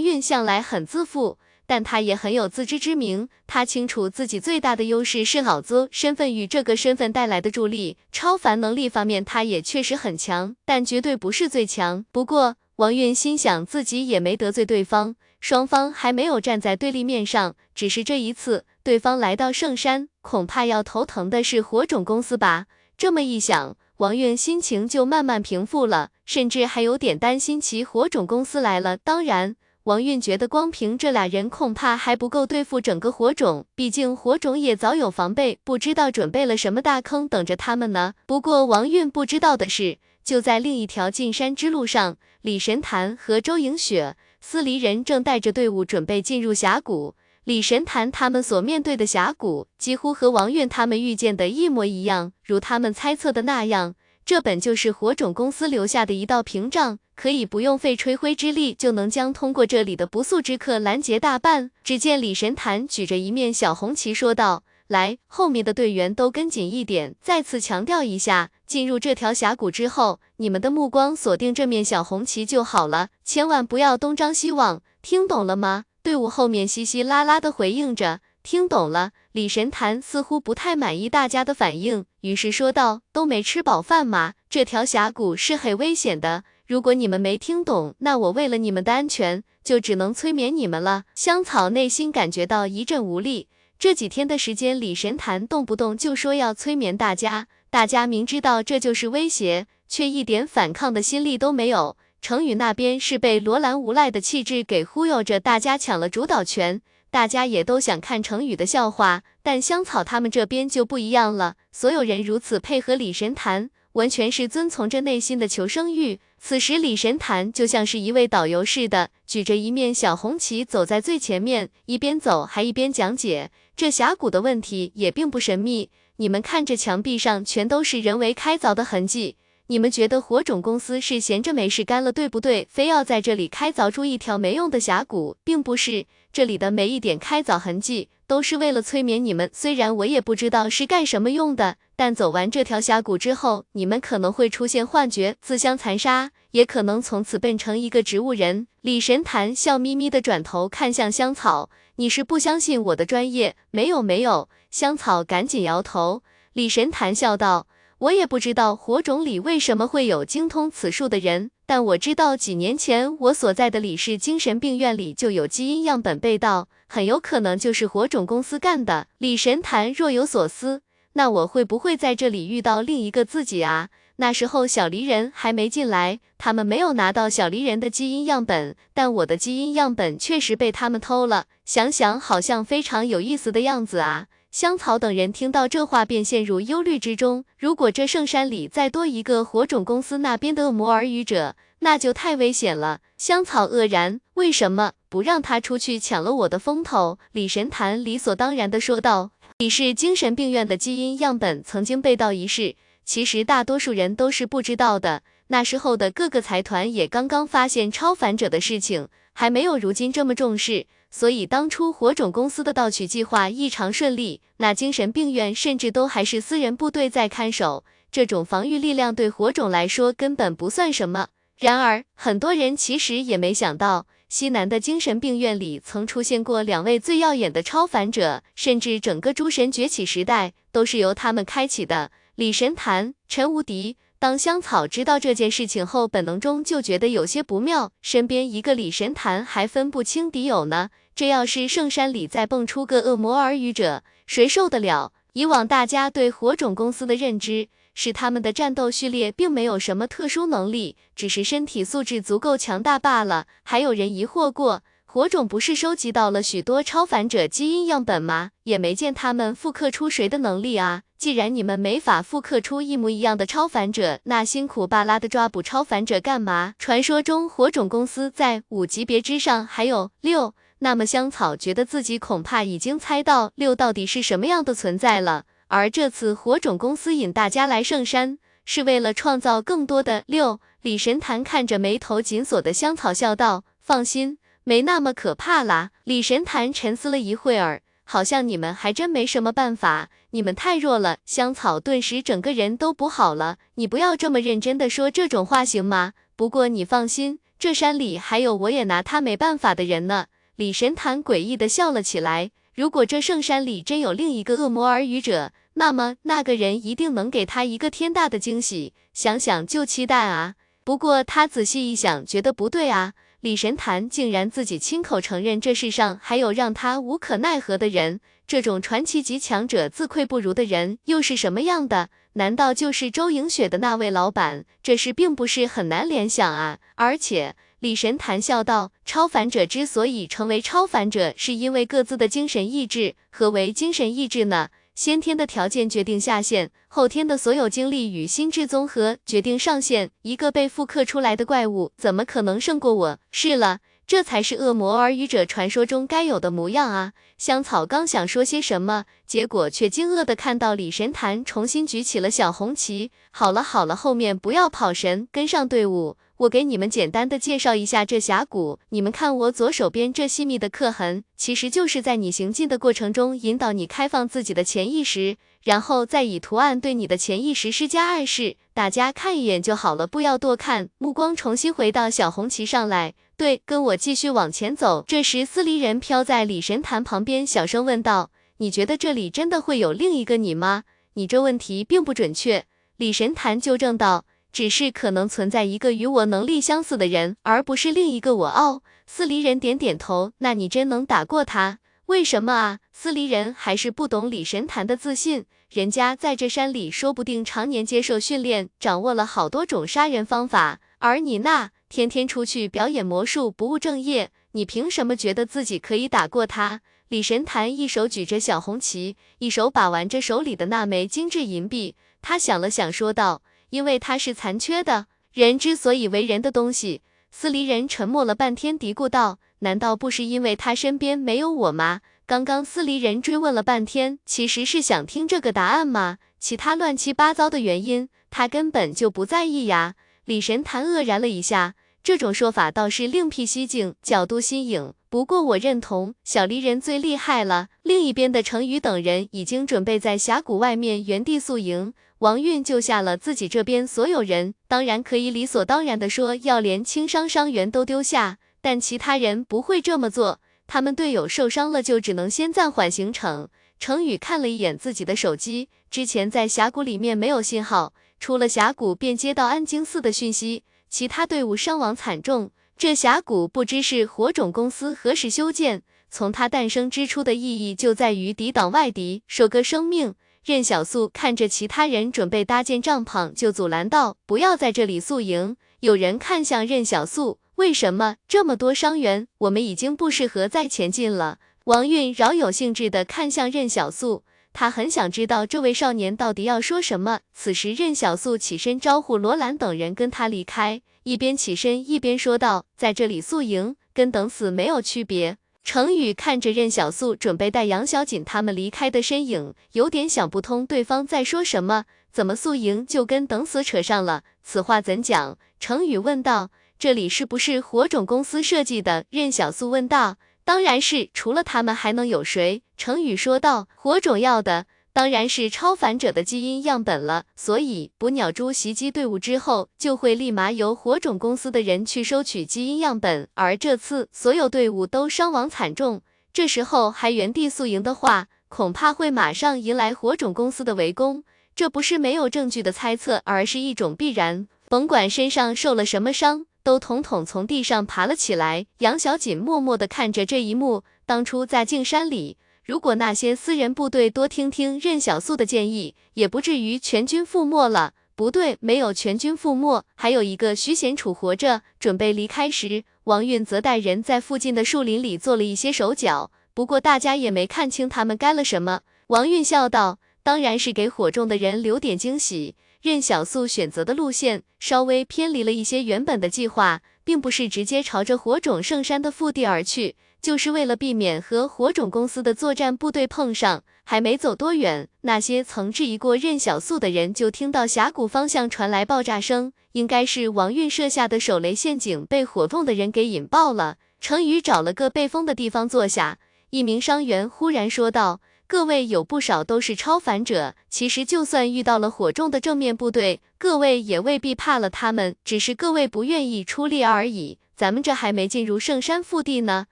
[0.00, 1.38] 韵向来很自负。
[1.66, 7.96] 但他也很有自知之明，他清楚自己最大的优势是老子、身份与这个身份带来的助力。
[8.12, 12.04] 超凡能力方面，他也确实很强，但绝对不是最强。
[12.12, 17.56] 不过，王运心想自己也没得罪对方，双方还没有站在对立面上。
[17.74, 22.66] 只是这一次，对方来到圣山，恐怕要头疼的是火种公司吧？
[22.96, 28.96] 这么一想，王运心情就慢慢平复了，甚至还有点担心其火种公司来了。
[28.96, 29.56] 当然。
[29.86, 38.14] 王运觉得光凭这俩人恐怕还不够对付整个火种，毕竟火种也早有防备，不知道准备了什么大坑等着他们呢。
[38.26, 47.14] 不过王运不知道的是，就在另一条进山之路上，李神坛和周莹雪、司离人正带着队伍准备进入峡谷。
[47.44, 53.94] 李神坛他们所面对的峡谷，几乎和王运他们遇见的一模一样，如他们猜测的那样。
[54.24, 61.72] 这本就是火种公司留下的一道屏障，可以不用费吹灰之力就能将通过这里的不速之客拦截大半。
[61.82, 78.20] 只见李神坛举着一面小红旗说道：“来，后面的队员都跟紧一点，再次强调一下，进入这条峡谷之后，你们的目光锁定这面小红旗就好了，千万不要东张西望，听懂了吗？”队伍后面稀稀拉拉的回应着。
[78.44, 84.34] 听懂了，李神坛似乎不太满意大家的反应，于是说道：“都没吃饱饭吗？
[84.48, 93.48] 这条峡谷是很危险的，如果你们没听懂，那我为了你们的安全，就只能催眠你们了。”香草内心感觉到一阵无力，
[93.78, 101.96] 这几天的时间，李神坛动不动就说要催眠大家，大家明知道这就是威胁，却一点反抗的心力都没有。
[102.20, 106.80] 程宇那边是被罗兰无赖的气质给忽悠着，大家抢了主导权。
[107.08, 111.54] 大家也都想看程宇的笑话，但香草他们这边就不一样了。
[111.70, 116.18] 所有人如此配合李神坛，完全是遵从着内心的求生欲。
[116.38, 123.50] 此时李神坛就像是一位导游似的，举着一面小红旗走在最前面，一边走还一边讲解。
[123.74, 129.36] 这峡谷的问题也并不神秘，你们看这墙壁上全都是人为开凿的痕迹。
[129.68, 132.68] 你们觉得火种公司是闲着没事干了，对不对？
[132.70, 136.06] 非要在这里开凿出一条没用的峡谷，并不是。
[136.32, 139.50] 这里的每一点开凿痕迹，都是为了催眠你们。
[139.52, 148.66] 虽然我也不知道是干什么用的，但走完这条峡谷之后，你们可能会出现幻觉，自相残杀，也可能从此变成一个植物人。
[148.80, 153.56] 李神坛笑眯眯的转头看向香草，你是不相信我的专业？
[153.70, 154.48] 没有，没有。
[154.70, 156.22] 香草赶紧摇头。
[156.52, 157.66] 李神坛笑道。
[157.98, 169.06] 我也不知道火种里为什么会有精通此术的人，但我知道几年前我所在的李氏精神病院里就有基因样本被盗，很有可能就是火种公司干的。
[169.18, 170.82] 李神坛若有所思，
[171.14, 173.88] 那我会不会在这里遇到另一个自己啊？
[174.18, 181.44] 那时候小离人还没进来，他们没有拿到小离人的基因样本，但我的基因样本确实被他们偷了。
[181.66, 184.28] 想想好像非常有意思的样子啊。
[184.50, 187.44] 香草等人听到这话，便陷入忧虑之中。
[187.58, 193.00] 如果这圣山里再多一个火种公司那边的恶魔耳语者，那就太危险了。
[193.18, 197.18] 香草愕然，为什么不让他出去抢了我的风头？
[197.32, 199.30] 李神坛理所当然的说道
[199.60, 205.22] ：“你是精神病院的基因样本曾经被盗一事，其实大多数人都是不知道的。
[205.46, 214.42] 那时候的各个财团也刚刚发现超凡者的事情，还没有如今这么重视，所以当初火种公司的盗取计划异常顺利。
[214.58, 221.28] 那精神病院甚至都还是私人部队在看守，这种防御力量对火种来说根本不算什么。
[221.58, 232.10] 然而，很多人其实也没想到，西南的精神病院里曾出现过两位最耀眼的超凡者，甚至整个诸神崛起时代都是由他们开启的。
[232.34, 233.96] 李神坛、陈无敌。
[234.18, 237.92] 当香草知道这件事情后，本能中就觉得有些不妙。
[238.02, 245.12] 身边一个李神坛还分不清敌友呢，这要是圣山里再蹦出个恶魔耳语者，谁受得了？
[245.34, 253.46] 以往大家对火种公司的认知是他们的战斗序列并没有什么特殊能力，只是身体素质足够强大罢了。
[253.64, 254.82] 还有人疑惑过。
[255.08, 258.50] 火种不是收集到了许多超凡者基因样本吗？
[258.64, 261.04] 也没见他们复刻出谁的能力啊！
[261.16, 266.74] 既然你们没法复刻出一模一样的超凡者，那辛苦巴拉的抓捕超凡者干嘛？
[266.78, 275.44] 传说中火种公司在五级别之上还有六，那么香草觉得自己恐怕已经猜到六到底是什么样的存在了。
[275.68, 280.60] 而这次火种公司引大家来圣山，是为了创造更多的六。
[280.82, 284.38] 李神坛看着眉头紧锁的香草笑道：“放心。”
[284.68, 285.90] 没那么可怕啦。
[286.02, 291.18] 李神坛沉思了一会儿，好像你们还真没什么办法，你们太弱了。
[291.24, 296.14] 香草顿时整个人都不好了，你不要这么认真的说这种话行吗？
[296.34, 300.26] 不过你放心，这山里还有我也拿他没办法的人呢。
[300.56, 310.56] 李神坛诡异的笑了起来，如果这圣山里真有另一个恶魔耳语者，那么那个人一定能给他一个天大的惊喜，想想就期待啊。
[310.84, 313.14] 不过他仔细一想，觉得不对啊。
[313.40, 318.20] 李神坛竟然自己亲口承认，这世上还有让他无可奈何的人。
[318.46, 322.10] 这种传奇级强者自愧不如的人又是什么样的？
[322.34, 324.66] 难道就是周莹雪的那位老板？
[324.82, 326.78] 这事并不是很难联想啊。
[326.96, 333.14] 而且，李神谈笑道：“超凡者之所以成为超凡者，是因为各自的精神意志。
[333.30, 340.10] 何为精神意志呢？”先天的条件决定下限，后天的所有经历与心智综合决定上限。
[340.22, 343.18] 一个被复刻出来的怪物，怎么可能胜过我？
[343.30, 347.12] 是了，这才是恶魔耳语者传说中该有的模样啊！
[347.36, 353.10] 香草刚想说些什么，结果却惊愕的看到李神坛重新举起了小红旗。
[353.32, 356.16] 好了好了，后面不要跑神，跟上队伍。
[356.36, 368.56] 我给你们简单的介绍一下这峡谷，你们看我左手边这细密的刻痕，其实就是在你行进的过程中引导你开放自己的潜意识，然后再以图案对你的潜意识施加暗示。
[368.72, 370.90] 大家看一眼就好了，不要多看。
[370.98, 375.04] 目光重新回到小红旗上来，对，跟我继续往前走。
[375.08, 380.84] 这时，司离人飘在李神坛旁边，小声问道：“你觉得这里真的会有另一个你吗？
[381.14, 382.64] 你这问题并不准确。”
[382.96, 384.24] 李神坛纠正道。
[384.52, 388.46] 只是可能存在一个与我能力相似的人，而不是另一个我。
[388.46, 390.32] 哦，司离人点点头。
[390.38, 391.80] 那你真能打过他？
[392.06, 392.78] 为什么啊？
[392.90, 395.44] 司离人还是不懂李神坛的自信。
[395.68, 400.80] 人家在这山里，说不定常年接受训练，掌握了好多种杀人方法。
[400.98, 406.80] 而你那天天出去表演魔术，不务正业，你凭什么觉得自己可以打过他？
[407.08, 411.94] 李神坛一手举着小红旗，一手把玩着手里的那枚精致银币。
[412.22, 413.42] 他想了想，说道。
[413.70, 417.02] 因为他是残缺的，人之所以为人的东西。
[417.32, 426.18] 司离人沉默了半天，嘀咕道：“难道不是因为他身边没有我吗？”刚刚司离人追问了半天，其实是想听这个答案吗？
[426.40, 429.94] 其他乱七八糟的原因，他根本就不在意呀。
[430.24, 434.92] 李神坛愕然了一下，这种说法倒是另辟蹊径，角度新颖。
[435.08, 437.68] 不过我认同，小离人最厉害了。
[437.84, 441.94] 另一边的程宇等人已经准备在峡谷外面原地宿营。
[442.18, 453.48] 王运救下了自己这边所有人，当然可以理所当然的说要连轻伤伤员都丢下，但其他人不会这么做，他们队友受伤了就只能先暂缓行程。
[453.78, 462.50] 程宇看了一眼自己的手机，之前在峡谷里面没有信号，出了峡谷便接到安京寺的讯息，其他队伍伤亡惨重。
[462.78, 470.14] 这峡谷不知是火种公司何时修建，从它诞生之初的意义就在于抵挡外敌，收割生命。
[470.44, 479.28] 任小素看着其他人准备搭建帐篷，就阻拦道：“不要在这里宿营。”有人看向任小素：“为什么这么多伤员？
[479.38, 484.22] 我们已经不适合再前进了。”王韵饶有兴致地看向任小素，
[484.52, 487.20] 他很想知道这位少年到底要说什么。
[487.34, 504.22] 此时，任小素起身招呼罗兰等人跟他离开，一边起身一边说道：“在这里宿营，跟等死没有区别。”程宇看着任小素准备带杨小锦他们离开的身影，有点想不通对方在说什么，怎么宿营就跟等死扯上了？
[504.44, 505.36] 此话怎讲？
[505.58, 506.50] 程宇问道。
[506.78, 509.06] 这里是不是火种公司设计的？
[509.08, 510.16] 任小素问道。
[510.44, 512.62] 当然是，除了他们还能有谁？
[512.76, 513.66] 程宇说道。
[513.74, 514.66] 火种要的。
[514.92, 523.28] 当然是超凡者的基因样本了，所以捕鸟蛛袭击队伍之后，就会立马由火种公司的人去收取基因样本。
[523.34, 531.24] 而这次所有队伍都伤亡惨重，这时候还原地宿营的话，恐怕会马上迎来火种公司的围攻。
[531.54, 534.46] 这不是没有证据的猜测，而是一种必然。
[534.68, 538.66] 甭管身上受了什么伤，都统统从地上爬了起来。
[538.78, 542.38] 杨小锦默默地看着这一幕，当初在静山里。
[542.64, 547.92] 如果那些私人部队多听听任小素的建议，也不至于全军覆没了。
[548.16, 551.62] 不对，没有全军覆没，还有一个徐贤楚活着。
[551.78, 558.80] 准备离开时，王运则带人在附近的树林里做了一些手脚，不过大家也没看清他们干了什么。
[559.06, 562.56] 王运笑道：“当然是给火种的人留点惊喜。”
[562.86, 569.96] 任小素选择的路线稍微偏离了一些原本的计划，并不是直接朝着火种圣山的腹地而去。
[570.22, 583.78] 就是为了避免和火种公司的作战部队碰上，还没走多远，那些曾质疑过任小素的人就听到峡谷方向传来爆炸声，应该是王运设下的手雷陷阱被火种的人给引爆了。
[584.00, 586.18] 程宇找了个背风的地方坐下，
[586.50, 597.38] 一名伤员忽然说道：“各位有不少都是超凡者，其实就算遇到了火种的正面部队，各位也未必怕了他们，只是各位不愿意出力而已。
[597.56, 599.66] 咱们这还没进入圣山腹地呢。”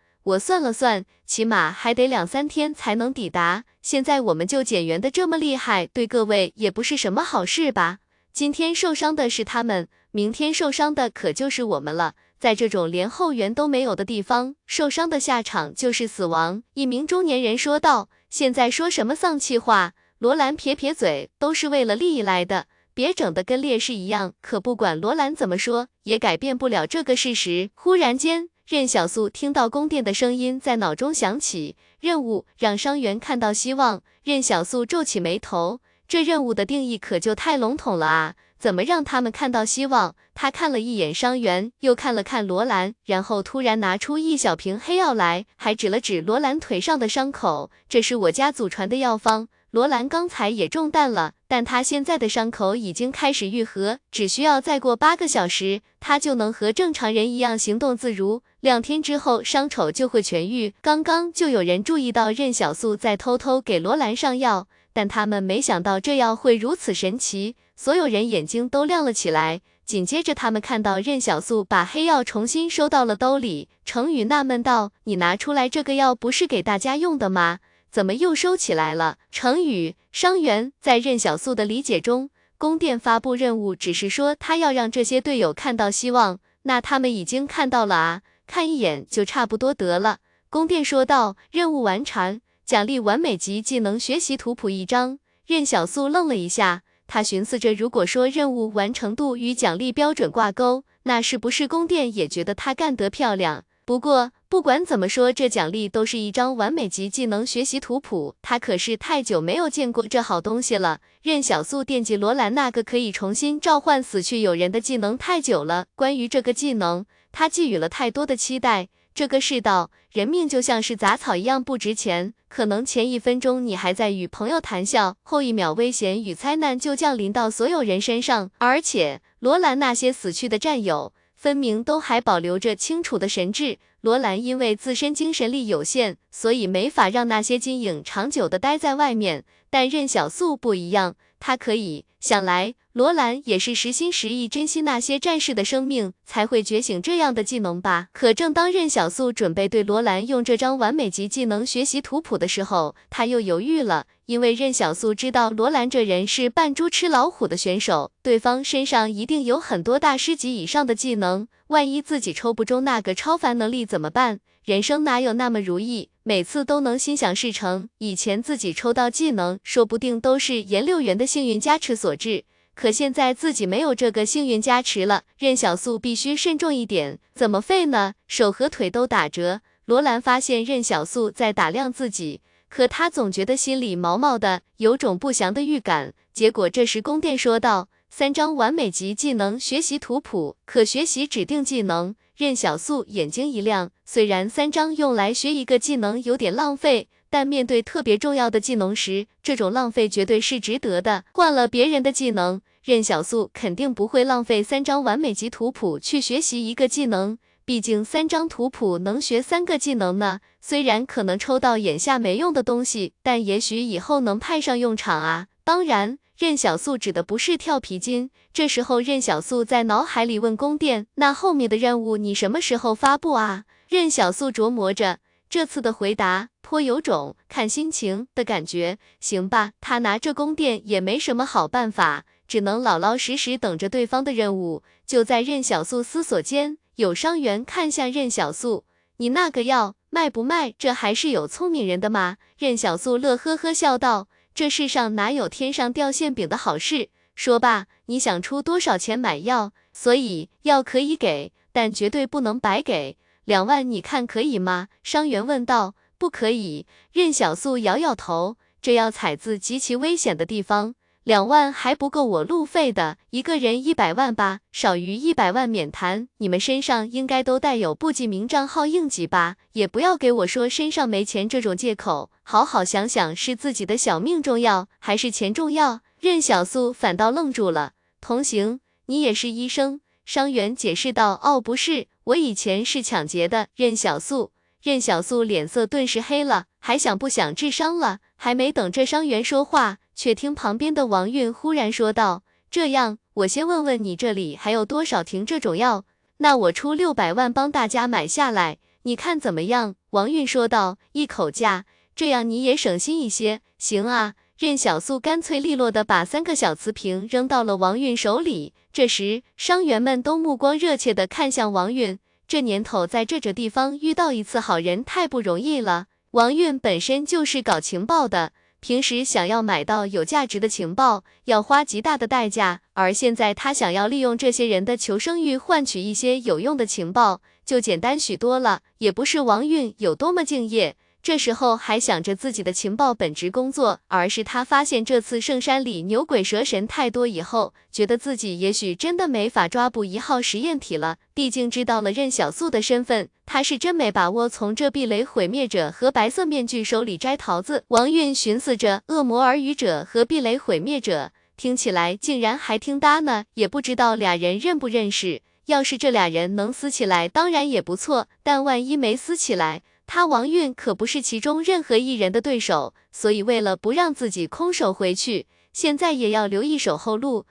[0.25, 3.65] 我算了算，起码还得两三天才能抵达。
[3.83, 7.99] 现在我们就减员的这么厉害，对各位也不是什么好事吧？
[8.33, 12.15] 今天受伤的是他们，明天受伤的可就是我们了。
[12.41, 16.63] 在这种连后援都没有的地方，受伤的下场就是死亡。
[16.73, 27.71] 一名中年人说道：“现在说什么丧气话？”罗兰撇撇嘴：“都是为了利益来的，别整得跟烈士一样。”可不管罗兰怎么说，也改变不了这个事实。
[27.77, 28.49] 忽然间。
[28.67, 34.03] 任小素听到宫殿的声音在脑中响起，任务让伤员看到希望。
[34.25, 38.35] 任小素皱起眉头，这任务的定义可就太笼统了啊！
[38.65, 40.17] 怎么让他们看到希望？
[40.33, 49.49] 他看了一眼伤员，又看了看罗兰，然后突然拿出一小瓶黑药来，还指了指罗兰腿上的伤口，这是我家祖传的药方。
[49.71, 58.41] 罗兰刚才也中弹了，但他现在的伤口已经开始愈合，只需要再过八个小时，他就能和正常人一样行动自如。
[58.61, 60.73] 两天之后，伤口就会痊愈。
[60.81, 69.61] 刚刚就有人注意到任小素在偷偷给罗兰上药，但他们没想到这药会如此神奇，所有人眼睛都亮了起来。
[69.85, 73.69] 紧接着，他们看到任小素把黑药重新收到了兜里。
[73.85, 77.59] 程宇纳闷道：“你拿出来这个药不是给大家用的吗？”
[77.93, 79.19] 怎么又收起来了？
[79.31, 90.19] 程宇，伤员在任小素的理解中，宫殿发布任务只是说他要让这些队友看到希望，那他们已经看到了啊，看一眼就差不多得了。
[90.51, 95.19] 宫殿说道，任务完成，奖励完美级技能学习图谱一张。
[95.47, 96.83] 任小素愣了一下，
[97.15, 103.63] 他寻思着，如果说任务完成度与奖励标准挂钩，那是不是宫殿也觉得他干得漂亮？
[103.85, 104.33] 不过。
[104.49, 110.99] 不管怎么说，这奖励都是一张完美级技能学习图谱，他可是太久没有见过这好东西了。
[111.23, 118.89] 任小素惦记罗兰那个可以重新召唤死去友人的技能太久了，关于这个技能，他寄予了太多的期待。
[119.15, 128.51] 这个世道，人命就像是杂草一样不值钱，可能前一分钟你还在与朋友谈笑，后一秒危险与灾难就降临到所有人身上。
[128.59, 133.79] 而且罗兰那些死去的战友，分明都还保留着清楚的神智。
[134.01, 139.45] 罗兰因为自身精神力有限，所以没法让那些金影长久的待在外面。
[139.71, 142.05] 但任小素不一样，他可以。
[142.19, 148.07] 想来罗兰也是实心实意珍惜那些战士的生命，才会觉醒这样的技能吧。
[148.13, 154.07] 可正当任小素准备对罗兰用这张完美级技能学习图谱的时候，他又犹豫了。
[154.27, 164.39] 因为任小素知道罗兰这人是扮猪吃老虎的选手，对方身上一定有很多大师级以上的技能，万一自己抽不中那个超凡能力怎么办？
[164.65, 167.89] 人生哪有那么如意，每次都能心想事成？
[167.99, 172.45] 以前自己抽到技能，说不定都是颜六元的幸运加持所致，
[172.75, 178.15] 可现在自己没有这个幸运加持了，任小素必须慎重一点，怎么废呢？
[178.27, 179.61] 手和腿都打折。
[179.85, 182.41] 罗兰发现任小素在打量自己。
[182.69, 186.13] 可他总觉得心里毛毛的，有种不祥的预感。
[186.33, 192.17] 结果这时宫殿说道：“三张完美级技能学习图谱，可学习指定技能。
[192.37, 201.25] 任小素眼睛一亮，虽然三张用来学一个技能有点浪费，但面对特别重要的技能时，这种浪费绝对是值得的。
[201.33, 207.37] 换了别人的技能，任小素肯定不会浪费三张完美级图谱去学习一个技能。
[207.65, 215.49] 毕竟三张图谱能学三个技能呢，虽然可能抽到眼下没用的东西，但也许以后能派上用场啊。
[215.65, 216.19] 当然。
[216.37, 218.29] 任小素指的不是跳皮筋。
[218.53, 225.21] 这时候，任小素在脑海里问宫殿：“那后面的任务你什么时候发布啊？”任小素琢磨着，
[225.55, 228.99] 这次的回答颇有种看心情的感觉。
[229.21, 234.83] 行吧，他拿着宫殿也没什么好办法，只能老老实实等着对方的任务。
[235.07, 238.85] 就在任小素思索间，有伤员看向任小素
[239.19, 240.75] ：“你那个药卖不卖？
[240.77, 244.27] 这还是有聪明人的嘛。”任小素乐呵呵笑道。
[244.57, 247.11] 这世上哪有天上掉馅饼的好事？
[247.37, 249.71] 说吧，你想出多少钱买药？
[249.93, 253.17] 所以药可以给，但绝对不能白给。
[253.45, 254.89] 两万，你看可以吗？
[255.03, 255.95] 伤员问道。
[256.17, 256.87] 不可以。
[257.13, 260.95] 任小素摇摇头，这要采自极其危险的地方。
[261.25, 266.29] 两万还不够我路费的，一个人一百万吧，少于一百万免谈。
[266.39, 269.57] 你们身上应该都带有不记名账号应急吧？
[269.73, 276.01] 也不要给我说身上没钱这种借口，好好想想，是自己的小命重要，还是钱重要？
[276.21, 277.93] 任小素反倒愣住了。
[278.21, 280.01] 同行，你也是医生？
[280.25, 281.41] 伤员解释道。
[281.43, 283.69] 哦，不是，我以前是抢劫的。
[283.75, 284.53] 任小素，
[284.83, 288.21] 任小素脸色顿时黑了，还想不想治伤了？
[288.37, 289.99] 还没等这伤员说话。
[290.15, 296.05] 却听旁边的王运忽然说道：“这样，我先问问你这里还有多少瓶这种药？
[296.37, 301.85] 那我出六百万帮大家买下来，你看怎么样？”王运说道：“一口价，
[302.15, 308.73] 这样你也省心一些。”行啊，任小素干脆利落的把三个小瓷瓶扔到了王运手里。
[308.95, 312.17] 这时，伤员们都目光热切的看向王运。
[312.47, 316.07] 这年头，在这这地方遇到一次好人太不容易了。
[316.31, 318.53] 王运本身就是搞情报的。
[318.79, 328.83] 平时想要买到有价值的情报，要花极大的代价，而现在他想要利用这些人的求生欲换取一些有用的情报，就简单许多了。
[328.99, 330.95] 也不是王运有多么敬业。
[331.25, 341.17] 这时候还想着自己的情报本职工作，而是他发现这次圣山里牛鬼蛇神太多以后，觉得自己也许真的没法抓捕一号实验体了。
[341.33, 347.85] 毕竟知道了任小素的身份，他是真没把握从这壁垒毁灭者和白色面具手里摘桃子。
[347.89, 355.41] 王运寻思着，恶魔耳语者和壁垒毁灭者听起来竟然还挺搭呢，也不知道俩人认不认识。
[355.65, 359.81] 要是这俩人能撕起来，当然也不错，但万一没撕起来。
[360.07, 367.47] 他王运可不是其中任何一人的对手，所以为了不让自己空手回去，现在也要留一手后路。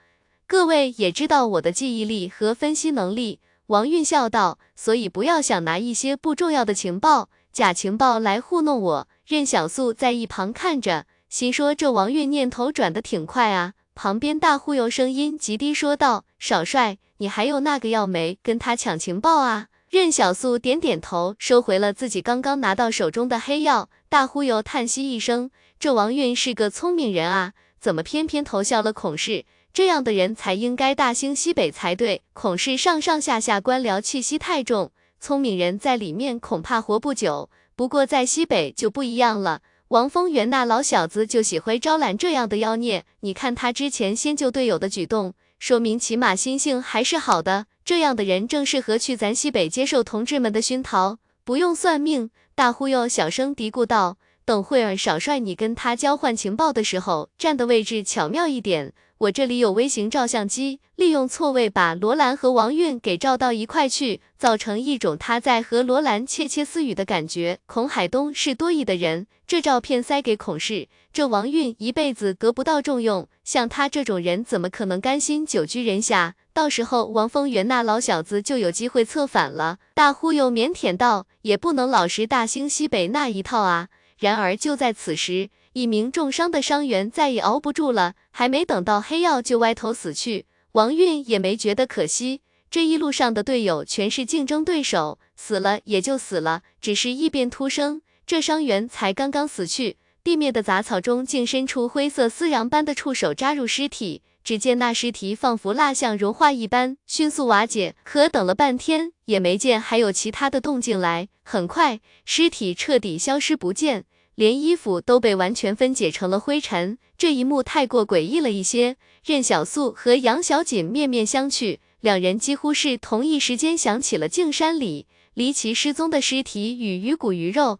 [0.46, 9.08] 各位也知道我的记忆力和分析能力，王运笑道，所以不要想拿一些不重要的情报、假情报来糊弄我。
[9.26, 13.72] 任小素在一旁看着，心说这王运念头转得挺快啊。
[13.94, 18.38] 旁边大忽悠声音极低说道：“少帅，你还有那个药没？
[18.42, 23.88] 跟他抢情报啊？”任小素点点头，收回了自己刚刚拿到手中的黑药。
[24.08, 29.44] 大忽悠叹息一声：“这王运是个聪明人啊，怎么偏偏投效了孔氏？
[29.72, 32.22] 这样的人才应该大兴西北才对。
[32.32, 34.90] 孔氏上上下下官僚气息太重，
[35.20, 37.48] 聪明人在里面恐怕活不久。
[37.76, 43.04] 不过在西北就不一样了，王丰源那老小子就喜欢招揽这样的妖孽。
[43.20, 52.30] 你看他之前先救队友的举动，说明起码心性还是好的。”这样的人正适合去咱西北接受同志们的熏陶，不用算命。
[52.54, 54.16] 大忽悠小声嘀咕道
[54.46, 58.94] ：“等会儿少帅你跟他交换情报的时候，站的位置巧妙一点。
[59.24, 67.58] 我这里有微型照相机，利用错位把罗兰和王韵给照到一块去，造成一种他在和罗兰窃窃私语的感觉。
[67.64, 73.26] 孔海东是多疑的人，这照片塞给孔氏，这王韵一辈子得不到重用。
[73.44, 79.78] 像他这种人，怎么可能甘心久居人下？”到时候王丰源那老小子就有机会策反了。
[79.94, 83.88] 大忽悠腼腆道：“也不能老是大兴西北那一套啊。”
[84.20, 90.46] 然而就在此时，一名重伤的伤员再也熬不住了，还没等到黑药就歪头死去。
[90.72, 98.02] 王运也没觉得可惜，这一路上的队友全是竞争对手，死了也就死了，只是异变突生。
[98.24, 104.22] 这伤员才刚刚死去，地面的杂草中竟伸出灰色丝瓤般的触手扎入尸体。
[104.44, 107.96] 只见那尸体仿佛蜡像融化一般，迅速瓦解。
[108.04, 111.28] 可等了半天，也没见还有其他的动静来。
[111.42, 114.04] 很快，尸体彻底消失不见。
[114.34, 116.98] 连衣服都被完全分解成了灰尘。
[117.16, 118.96] 这一幕太过诡异了一些。
[119.24, 127.78] 任小素和杨小锦面面相觑，两人几乎是同一时间想起了静山里离奇失踪的尸体与鱼骨鱼肉。